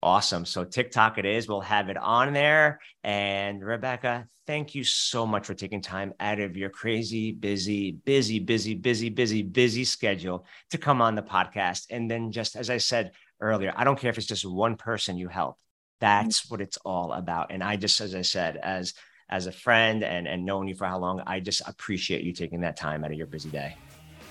Awesome. 0.00 0.44
So 0.44 0.64
TikTok 0.64 1.18
it 1.18 1.24
is. 1.24 1.48
We'll 1.48 1.60
have 1.62 1.88
it 1.88 1.96
on 1.96 2.32
there. 2.32 2.78
And 3.02 3.64
Rebecca, 3.64 4.26
thank 4.46 4.74
you 4.74 4.84
so 4.84 5.26
much 5.26 5.46
for 5.46 5.54
taking 5.54 5.80
time 5.80 6.12
out 6.20 6.38
of 6.38 6.56
your 6.56 6.70
crazy, 6.70 7.32
busy, 7.32 7.92
busy, 7.92 8.38
busy, 8.38 8.74
busy, 8.74 9.08
busy, 9.08 9.42
busy 9.42 9.84
schedule 9.84 10.46
to 10.70 10.78
come 10.78 11.02
on 11.02 11.16
the 11.16 11.22
podcast. 11.22 11.86
And 11.90 12.08
then 12.08 12.30
just 12.30 12.54
as 12.54 12.70
I 12.70 12.78
said 12.78 13.12
earlier, 13.40 13.72
I 13.74 13.82
don't 13.82 13.98
care 13.98 14.10
if 14.10 14.18
it's 14.18 14.26
just 14.26 14.44
one 14.44 14.76
person 14.76 15.18
you 15.18 15.28
help. 15.28 15.56
That's 16.00 16.46
mm. 16.46 16.50
what 16.52 16.60
it's 16.60 16.76
all 16.84 17.12
about. 17.12 17.50
And 17.50 17.64
I 17.64 17.74
just, 17.74 18.00
as 18.00 18.14
I 18.14 18.22
said, 18.22 18.56
as 18.56 18.94
as 19.30 19.46
a 19.46 19.52
friend 19.52 20.02
and, 20.02 20.26
and 20.26 20.44
knowing 20.44 20.68
you 20.68 20.74
for 20.74 20.86
how 20.86 20.98
long, 20.98 21.22
I 21.26 21.40
just 21.40 21.62
appreciate 21.66 22.22
you 22.24 22.32
taking 22.32 22.60
that 22.60 22.76
time 22.76 23.04
out 23.04 23.10
of 23.10 23.16
your 23.16 23.26
busy 23.26 23.50
day. 23.50 23.76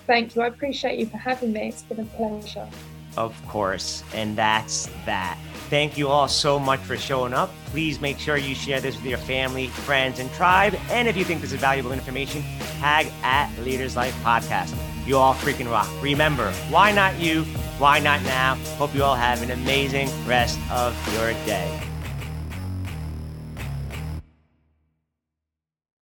Thank 0.05 0.35
you. 0.35 0.41
I 0.41 0.47
appreciate 0.47 0.99
you 0.99 1.05
for 1.05 1.17
having 1.17 1.53
me. 1.53 1.67
It's 1.67 1.83
been 1.83 1.99
a 1.99 2.05
pleasure. 2.05 2.67
Of 3.17 3.47
course. 3.47 4.03
And 4.13 4.37
that's 4.37 4.87
that. 5.05 5.37
Thank 5.69 5.97
you 5.97 6.07
all 6.07 6.27
so 6.27 6.59
much 6.59 6.79
for 6.79 6.95
showing 6.95 7.33
up. 7.33 7.51
Please 7.65 7.99
make 7.99 8.19
sure 8.19 8.37
you 8.37 8.55
share 8.55 8.79
this 8.79 8.95
with 8.95 9.05
your 9.05 9.17
family, 9.17 9.67
friends, 9.67 10.19
and 10.19 10.31
tribe. 10.33 10.75
And 10.89 11.07
if 11.07 11.17
you 11.17 11.25
think 11.25 11.41
this 11.41 11.51
is 11.51 11.59
valuable 11.59 11.91
information, 11.91 12.43
tag 12.79 13.07
at 13.23 13.51
Leaders 13.59 13.95
Life 13.95 14.15
Podcast. 14.23 14.75
You 15.05 15.17
all 15.17 15.33
freaking 15.33 15.69
rock. 15.69 15.89
Remember, 16.01 16.51
why 16.69 16.91
not 16.91 17.19
you? 17.19 17.43
Why 17.79 17.99
not 17.99 18.21
now? 18.23 18.55
Hope 18.77 18.93
you 18.95 19.03
all 19.03 19.15
have 19.15 19.41
an 19.41 19.51
amazing 19.51 20.09
rest 20.25 20.59
of 20.71 20.95
your 21.13 21.31
day. 21.45 21.96